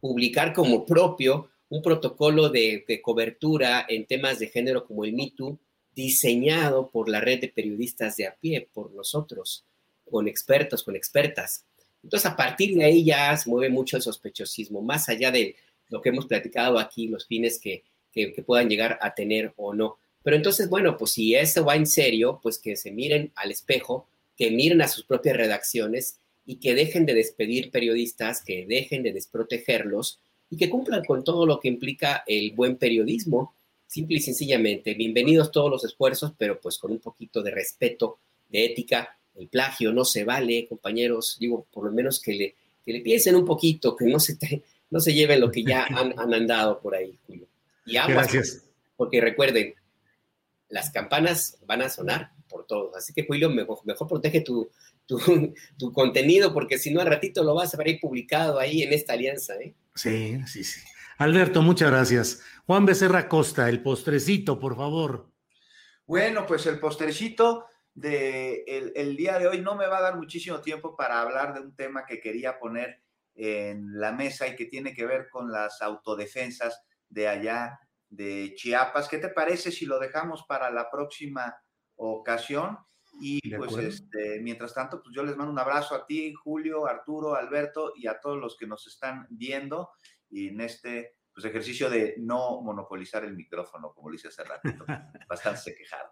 publicar 0.00 0.54
como 0.54 0.86
propio 0.86 1.50
un 1.68 1.82
protocolo 1.82 2.48
de, 2.48 2.84
de 2.88 3.02
cobertura 3.02 3.84
en 3.88 4.06
temas 4.06 4.38
de 4.38 4.48
género 4.48 4.86
como 4.86 5.04
el 5.04 5.12
Me 5.12 5.32
diseñado 5.94 6.90
por 6.90 7.08
la 7.08 7.20
red 7.20 7.40
de 7.40 7.48
periodistas 7.48 8.16
de 8.16 8.26
a 8.26 8.36
pie, 8.36 8.68
por 8.72 8.92
nosotros, 8.92 9.64
con 10.10 10.28
expertos, 10.28 10.82
con 10.82 10.96
expertas. 10.96 11.65
Entonces, 12.06 12.30
a 12.30 12.36
partir 12.36 12.76
de 12.76 12.84
ahí 12.84 13.04
ya 13.04 13.36
se 13.36 13.50
mueve 13.50 13.68
mucho 13.68 13.96
el 13.96 14.02
sospechosismo, 14.02 14.80
más 14.80 15.08
allá 15.08 15.32
de 15.32 15.56
lo 15.88 16.00
que 16.00 16.10
hemos 16.10 16.26
platicado 16.26 16.78
aquí, 16.78 17.08
los 17.08 17.26
fines 17.26 17.58
que, 17.58 17.82
que, 18.12 18.28
puedan 18.46 18.68
llegar 18.68 18.96
a 19.02 19.12
tener 19.12 19.52
o 19.56 19.74
no. 19.74 19.98
Pero 20.22 20.36
entonces, 20.36 20.68
bueno, 20.68 20.96
pues 20.96 21.10
si 21.10 21.34
esto 21.34 21.64
va 21.64 21.74
en 21.74 21.84
serio, 21.86 22.38
pues 22.40 22.60
que 22.60 22.76
se 22.76 22.92
miren 22.92 23.32
al 23.34 23.50
espejo, 23.50 24.06
que 24.36 24.52
miren 24.52 24.82
a 24.82 24.88
sus 24.88 25.02
propias 25.02 25.36
redacciones 25.36 26.20
y 26.46 26.56
que 26.56 26.76
dejen 26.76 27.06
de 27.06 27.14
despedir 27.14 27.72
periodistas, 27.72 28.40
que 28.40 28.66
dejen 28.66 29.02
de 29.02 29.12
desprotegerlos 29.12 30.20
y 30.48 30.58
que 30.58 30.70
cumplan 30.70 31.04
con 31.04 31.24
todo 31.24 31.44
lo 31.44 31.58
que 31.58 31.66
implica 31.66 32.22
el 32.28 32.52
buen 32.52 32.76
periodismo 32.76 33.52
simple 33.88 34.18
y 34.18 34.20
sencillamente, 34.20 34.94
bienvenidos 34.94 35.50
todos 35.50 35.70
los 35.70 35.84
esfuerzos, 35.84 36.32
pero 36.38 36.60
pues 36.60 36.78
con 36.78 36.92
un 36.92 37.00
poquito 37.00 37.42
de 37.42 37.50
respeto, 37.50 38.18
de 38.48 38.64
ética. 38.64 39.18
El 39.36 39.48
plagio 39.48 39.92
no 39.92 40.04
se 40.04 40.24
vale, 40.24 40.66
compañeros, 40.68 41.36
digo, 41.38 41.66
por 41.72 41.84
lo 41.84 41.92
menos 41.92 42.20
que 42.20 42.32
le, 42.32 42.54
que 42.84 42.92
le 42.92 43.00
piensen 43.00 43.34
un 43.34 43.44
poquito, 43.44 43.94
que 43.94 44.06
no 44.06 44.18
se, 44.18 44.38
no 44.90 45.00
se 45.00 45.12
lleven 45.12 45.40
lo 45.40 45.50
que 45.50 45.62
ya 45.62 45.84
han, 45.90 46.18
han 46.18 46.34
andado 46.34 46.80
por 46.80 46.94
ahí, 46.94 47.18
Julio. 47.26 47.46
Y 47.84 47.96
aguas, 47.96 48.32
Gracias. 48.32 48.64
porque 48.96 49.20
recuerden, 49.20 49.74
las 50.68 50.90
campanas 50.90 51.58
van 51.66 51.82
a 51.82 51.88
sonar 51.88 52.32
por 52.48 52.66
todos, 52.66 52.96
así 52.96 53.12
que 53.12 53.24
Julio, 53.26 53.50
mejor, 53.50 53.78
mejor 53.84 54.08
protege 54.08 54.40
tu, 54.40 54.70
tu, 55.06 55.18
tu, 55.78 55.92
contenido, 55.92 56.52
porque 56.52 56.78
si 56.78 56.92
no 56.92 57.00
al 57.00 57.06
ratito 57.06 57.44
lo 57.44 57.54
vas 57.54 57.74
a 57.74 57.76
ver 57.76 57.88
ahí 57.88 57.98
publicado 57.98 58.58
ahí 58.58 58.82
en 58.82 58.92
esta 58.92 59.12
alianza. 59.12 59.54
¿eh? 59.54 59.74
Sí, 59.94 60.38
sí, 60.46 60.64
sí. 60.64 60.80
Alberto, 61.18 61.62
muchas 61.62 61.90
gracias. 61.90 62.42
Juan 62.66 62.84
Becerra 62.84 63.28
Costa, 63.28 63.68
el 63.68 63.82
postrecito, 63.82 64.58
por 64.58 64.76
favor. 64.76 65.30
Bueno, 66.06 66.46
pues 66.46 66.66
el 66.66 66.78
postrecito 66.78 67.66
de 67.96 68.62
el, 68.94 69.16
día 69.16 69.38
de 69.38 69.48
hoy 69.48 69.62
no 69.62 69.74
me 69.74 69.86
va 69.86 69.98
a 69.98 70.02
dar 70.02 70.16
muchísimo 70.16 70.60
tiempo 70.60 70.94
para 70.94 71.22
hablar 71.22 71.54
de 71.54 71.60
un 71.60 71.74
tema 71.74 72.04
que 72.04 72.20
quería 72.20 72.58
poner 72.58 73.02
en 73.34 73.98
la 73.98 74.12
mesa 74.12 74.46
y 74.46 74.54
que 74.54 74.66
tiene 74.66 74.92
que 74.92 75.06
ver 75.06 75.30
con 75.30 75.50
las 75.50 75.80
autodefensas 75.80 76.84
de 77.08 77.26
allá 77.26 77.80
de 78.10 78.52
Chiapas. 78.54 79.08
¿Qué 79.08 79.16
te 79.16 79.30
parece 79.30 79.72
si 79.72 79.86
lo 79.86 79.98
dejamos 79.98 80.44
para 80.46 80.70
la 80.70 80.90
próxima 80.90 81.56
ocasión? 81.96 82.78
Y 83.18 83.56
pues 83.56 83.74
este, 83.78 84.40
mientras 84.42 84.74
tanto, 84.74 85.02
pues 85.02 85.14
yo 85.16 85.22
les 85.22 85.34
mando 85.34 85.50
un 85.50 85.58
abrazo 85.58 85.94
a 85.94 86.04
ti, 86.04 86.34
Julio, 86.34 86.86
Arturo, 86.86 87.34
Alberto 87.34 87.94
y 87.96 88.08
a 88.08 88.20
todos 88.20 88.36
los 88.36 88.58
que 88.58 88.66
nos 88.66 88.86
están 88.86 89.26
viendo 89.30 89.88
y 90.28 90.48
en 90.48 90.60
este 90.60 91.16
pues, 91.32 91.46
ejercicio 91.46 91.88
de 91.88 92.16
no 92.18 92.60
monopolizar 92.60 93.24
el 93.24 93.34
micrófono, 93.34 93.94
como 93.94 94.10
lo 94.10 94.16
hice 94.16 94.28
hace 94.28 94.44
ratito. 94.44 94.84
Bastante 95.30 95.60
se 95.60 95.74
quejaron. 95.74 96.10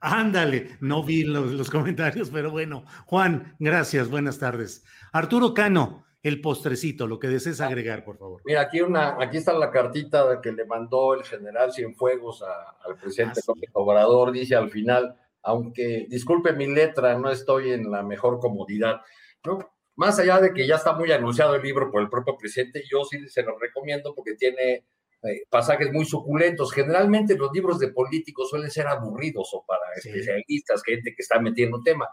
Ándale, 0.00 0.76
no 0.80 1.02
vi 1.02 1.24
los, 1.24 1.70
comentarios, 1.70 2.30
pero 2.30 2.50
bueno. 2.50 2.84
Juan, 3.06 3.54
gracias, 3.58 4.08
buenas 4.08 4.38
tardes. 4.38 4.84
Arturo 5.12 5.54
Cano, 5.54 6.04
el 6.22 6.40
postrecito, 6.40 7.06
lo 7.06 7.18
que 7.18 7.28
desees 7.28 7.60
agregar, 7.60 8.04
por 8.04 8.18
favor. 8.18 8.42
Mira, 8.44 8.62
aquí, 8.62 8.80
una, 8.80 9.16
aquí 9.20 9.38
está 9.38 9.52
la 9.52 9.70
cartita 9.70 10.40
que 10.42 10.52
le 10.52 10.64
mandó 10.64 11.14
el 11.14 11.24
general 11.24 11.72
Cienfuegos 11.72 12.42
al 12.42 12.96
presidente 12.96 13.40
ah, 13.48 13.52
Obrador. 13.72 14.32
Dice 14.32 14.54
al 14.54 14.70
final, 14.70 15.16
aunque 15.42 16.06
disculpe 16.08 16.52
mi 16.52 16.66
letra, 16.66 17.18
no 17.18 17.30
estoy 17.30 17.72
en 17.72 17.90
la 17.90 18.02
mejor 18.02 18.38
comodidad. 18.38 19.00
¿no? 19.44 19.58
Más 19.96 20.18
allá 20.18 20.40
de 20.40 20.52
que 20.52 20.66
ya 20.66 20.76
está 20.76 20.92
muy 20.92 21.10
anunciado 21.10 21.56
el 21.56 21.62
libro 21.62 21.90
por 21.90 22.02
el 22.02 22.08
propio 22.08 22.36
presidente, 22.36 22.84
yo 22.88 23.04
sí 23.04 23.28
se 23.28 23.42
lo 23.42 23.58
recomiendo 23.58 24.14
porque 24.14 24.34
tiene 24.34 24.84
eh, 25.22 25.42
pasajes 25.50 25.92
muy 25.92 26.04
suculentos. 26.04 26.72
Generalmente 26.72 27.36
los 27.36 27.50
libros 27.52 27.78
de 27.78 27.88
políticos 27.88 28.50
suelen 28.50 28.70
ser 28.70 28.86
aburridos 28.86 29.48
o 29.52 29.64
para 29.66 29.82
especialistas, 29.96 30.82
gente 30.84 31.14
que 31.16 31.22
está 31.22 31.40
metiendo 31.40 31.80
tema. 31.82 32.08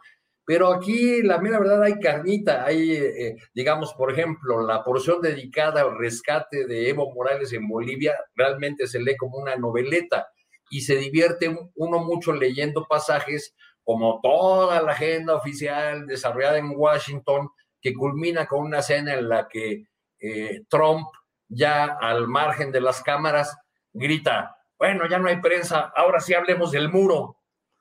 Pero 0.46 0.72
aquí, 0.72 1.24
la 1.24 1.40
mera 1.40 1.60
verdad, 1.60 1.82
hay 1.82 2.00
carnita, 2.00 2.66
hay, 2.66 2.92
eh, 2.92 3.36
digamos, 3.54 3.94
por 3.94 4.12
ejemplo, 4.12 4.66
la 4.66 4.84
porción 4.84 5.20
dedicada 5.20 5.82
al 5.82 5.98
rescate 5.98 6.68
de 6.68 6.90
Evo 6.90 7.12
Morales 7.14 7.52
en 7.54 7.68
Bolivia, 7.68 8.16
realmente 8.36 8.86
se 8.86 9.00
lee 9.00 9.18
como 9.18 9.40
una 9.40 9.56
noveleta 9.56 10.28
y 10.70 10.82
se 10.82 10.98
divierte 10.98 11.56
uno 11.76 12.00
mucho 12.00 12.32
leyendo 12.32 12.86
pasajes 12.88 13.56
como 13.84 14.20
toda 14.22 14.82
la 14.82 14.92
agenda 14.92 15.36
oficial 15.36 16.06
desarrollada 16.06 16.60
en 16.60 16.74
Washington, 16.76 17.50
que 17.82 17.94
culmina 17.94 18.46
con 18.46 18.66
una 18.66 18.80
escena 18.80 19.14
en 19.14 19.30
la 19.30 19.48
que 19.48 19.86
eh, 20.20 20.62
Trump, 20.70 21.08
ya 21.48 21.98
al 22.02 22.28
margen 22.28 22.72
de 22.72 22.82
las 22.82 23.02
cámaras, 23.02 23.58
grita, 23.94 24.58
bueno, 24.78 25.08
ya 25.08 25.20
no 25.20 25.30
hay 25.30 25.38
prensa, 25.42 25.92
ahora 25.96 26.20
sí 26.20 26.34
hablemos 26.34 26.72
del 26.72 26.90
muro. 26.92 27.38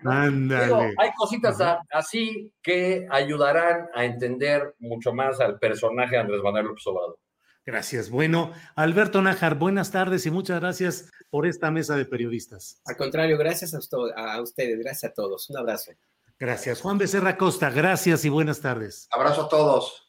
ándale. 0.03 0.93
hay 0.97 1.11
cositas 1.17 1.57
así 1.89 2.53
que 2.61 3.07
ayudarán 3.09 3.89
a 3.95 4.05
entender 4.05 4.75
mucho 4.77 5.11
más 5.13 5.39
al 5.39 5.57
personaje 5.57 6.15
Andrés 6.15 6.43
Manuel 6.43 6.67
López 6.67 6.85
Obrador. 6.85 7.17
Gracias. 7.65 8.09
Bueno, 8.09 8.53
Alberto 8.75 9.21
Nájar, 9.21 9.55
buenas 9.55 9.91
tardes 9.91 10.25
y 10.25 10.31
muchas 10.31 10.59
gracias 10.59 11.11
por 11.29 11.45
esta 11.45 11.71
mesa 11.71 11.95
de 11.95 12.05
periodistas. 12.05 12.81
Al 12.85 12.97
contrario, 12.97 13.37
gracias 13.37 13.73
a, 13.73 13.79
a 14.33 14.41
ustedes, 14.41 14.79
gracias 14.79 15.11
a 15.11 15.13
todos. 15.13 15.49
Un 15.49 15.57
abrazo. 15.57 15.91
Gracias. 16.39 16.81
Juan 16.81 16.97
Becerra 16.97 17.37
Costa, 17.37 17.69
gracias 17.69 18.25
y 18.25 18.29
buenas 18.29 18.61
tardes. 18.61 19.07
Abrazo 19.11 19.43
a 19.43 19.49
todos. 19.49 20.08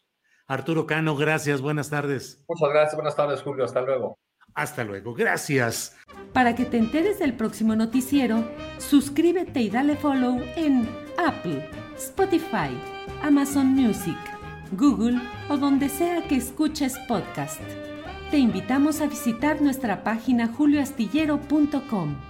Arturo 0.50 0.84
Cano, 0.84 1.14
gracias, 1.14 1.60
buenas 1.60 1.90
tardes. 1.90 2.42
Muchas 2.48 2.70
gracias, 2.70 2.94
buenas 2.96 3.14
tardes, 3.14 3.40
Julio. 3.40 3.64
Hasta 3.64 3.82
luego. 3.82 4.18
Hasta 4.52 4.82
luego, 4.82 5.14
gracias. 5.14 5.96
Para 6.32 6.56
que 6.56 6.64
te 6.64 6.76
enteres 6.76 7.20
del 7.20 7.34
próximo 7.34 7.76
noticiero, 7.76 8.42
suscríbete 8.78 9.60
y 9.60 9.70
dale 9.70 9.94
follow 9.94 10.42
en 10.56 10.88
Apple, 11.24 11.70
Spotify, 11.96 12.76
Amazon 13.22 13.68
Music, 13.68 14.18
Google 14.72 15.20
o 15.48 15.56
donde 15.56 15.88
sea 15.88 16.26
que 16.26 16.34
escuches 16.34 16.98
podcast. 17.06 17.60
Te 18.32 18.38
invitamos 18.38 19.00
a 19.00 19.06
visitar 19.06 19.62
nuestra 19.62 20.02
página 20.02 20.48
julioastillero.com. 20.48 22.29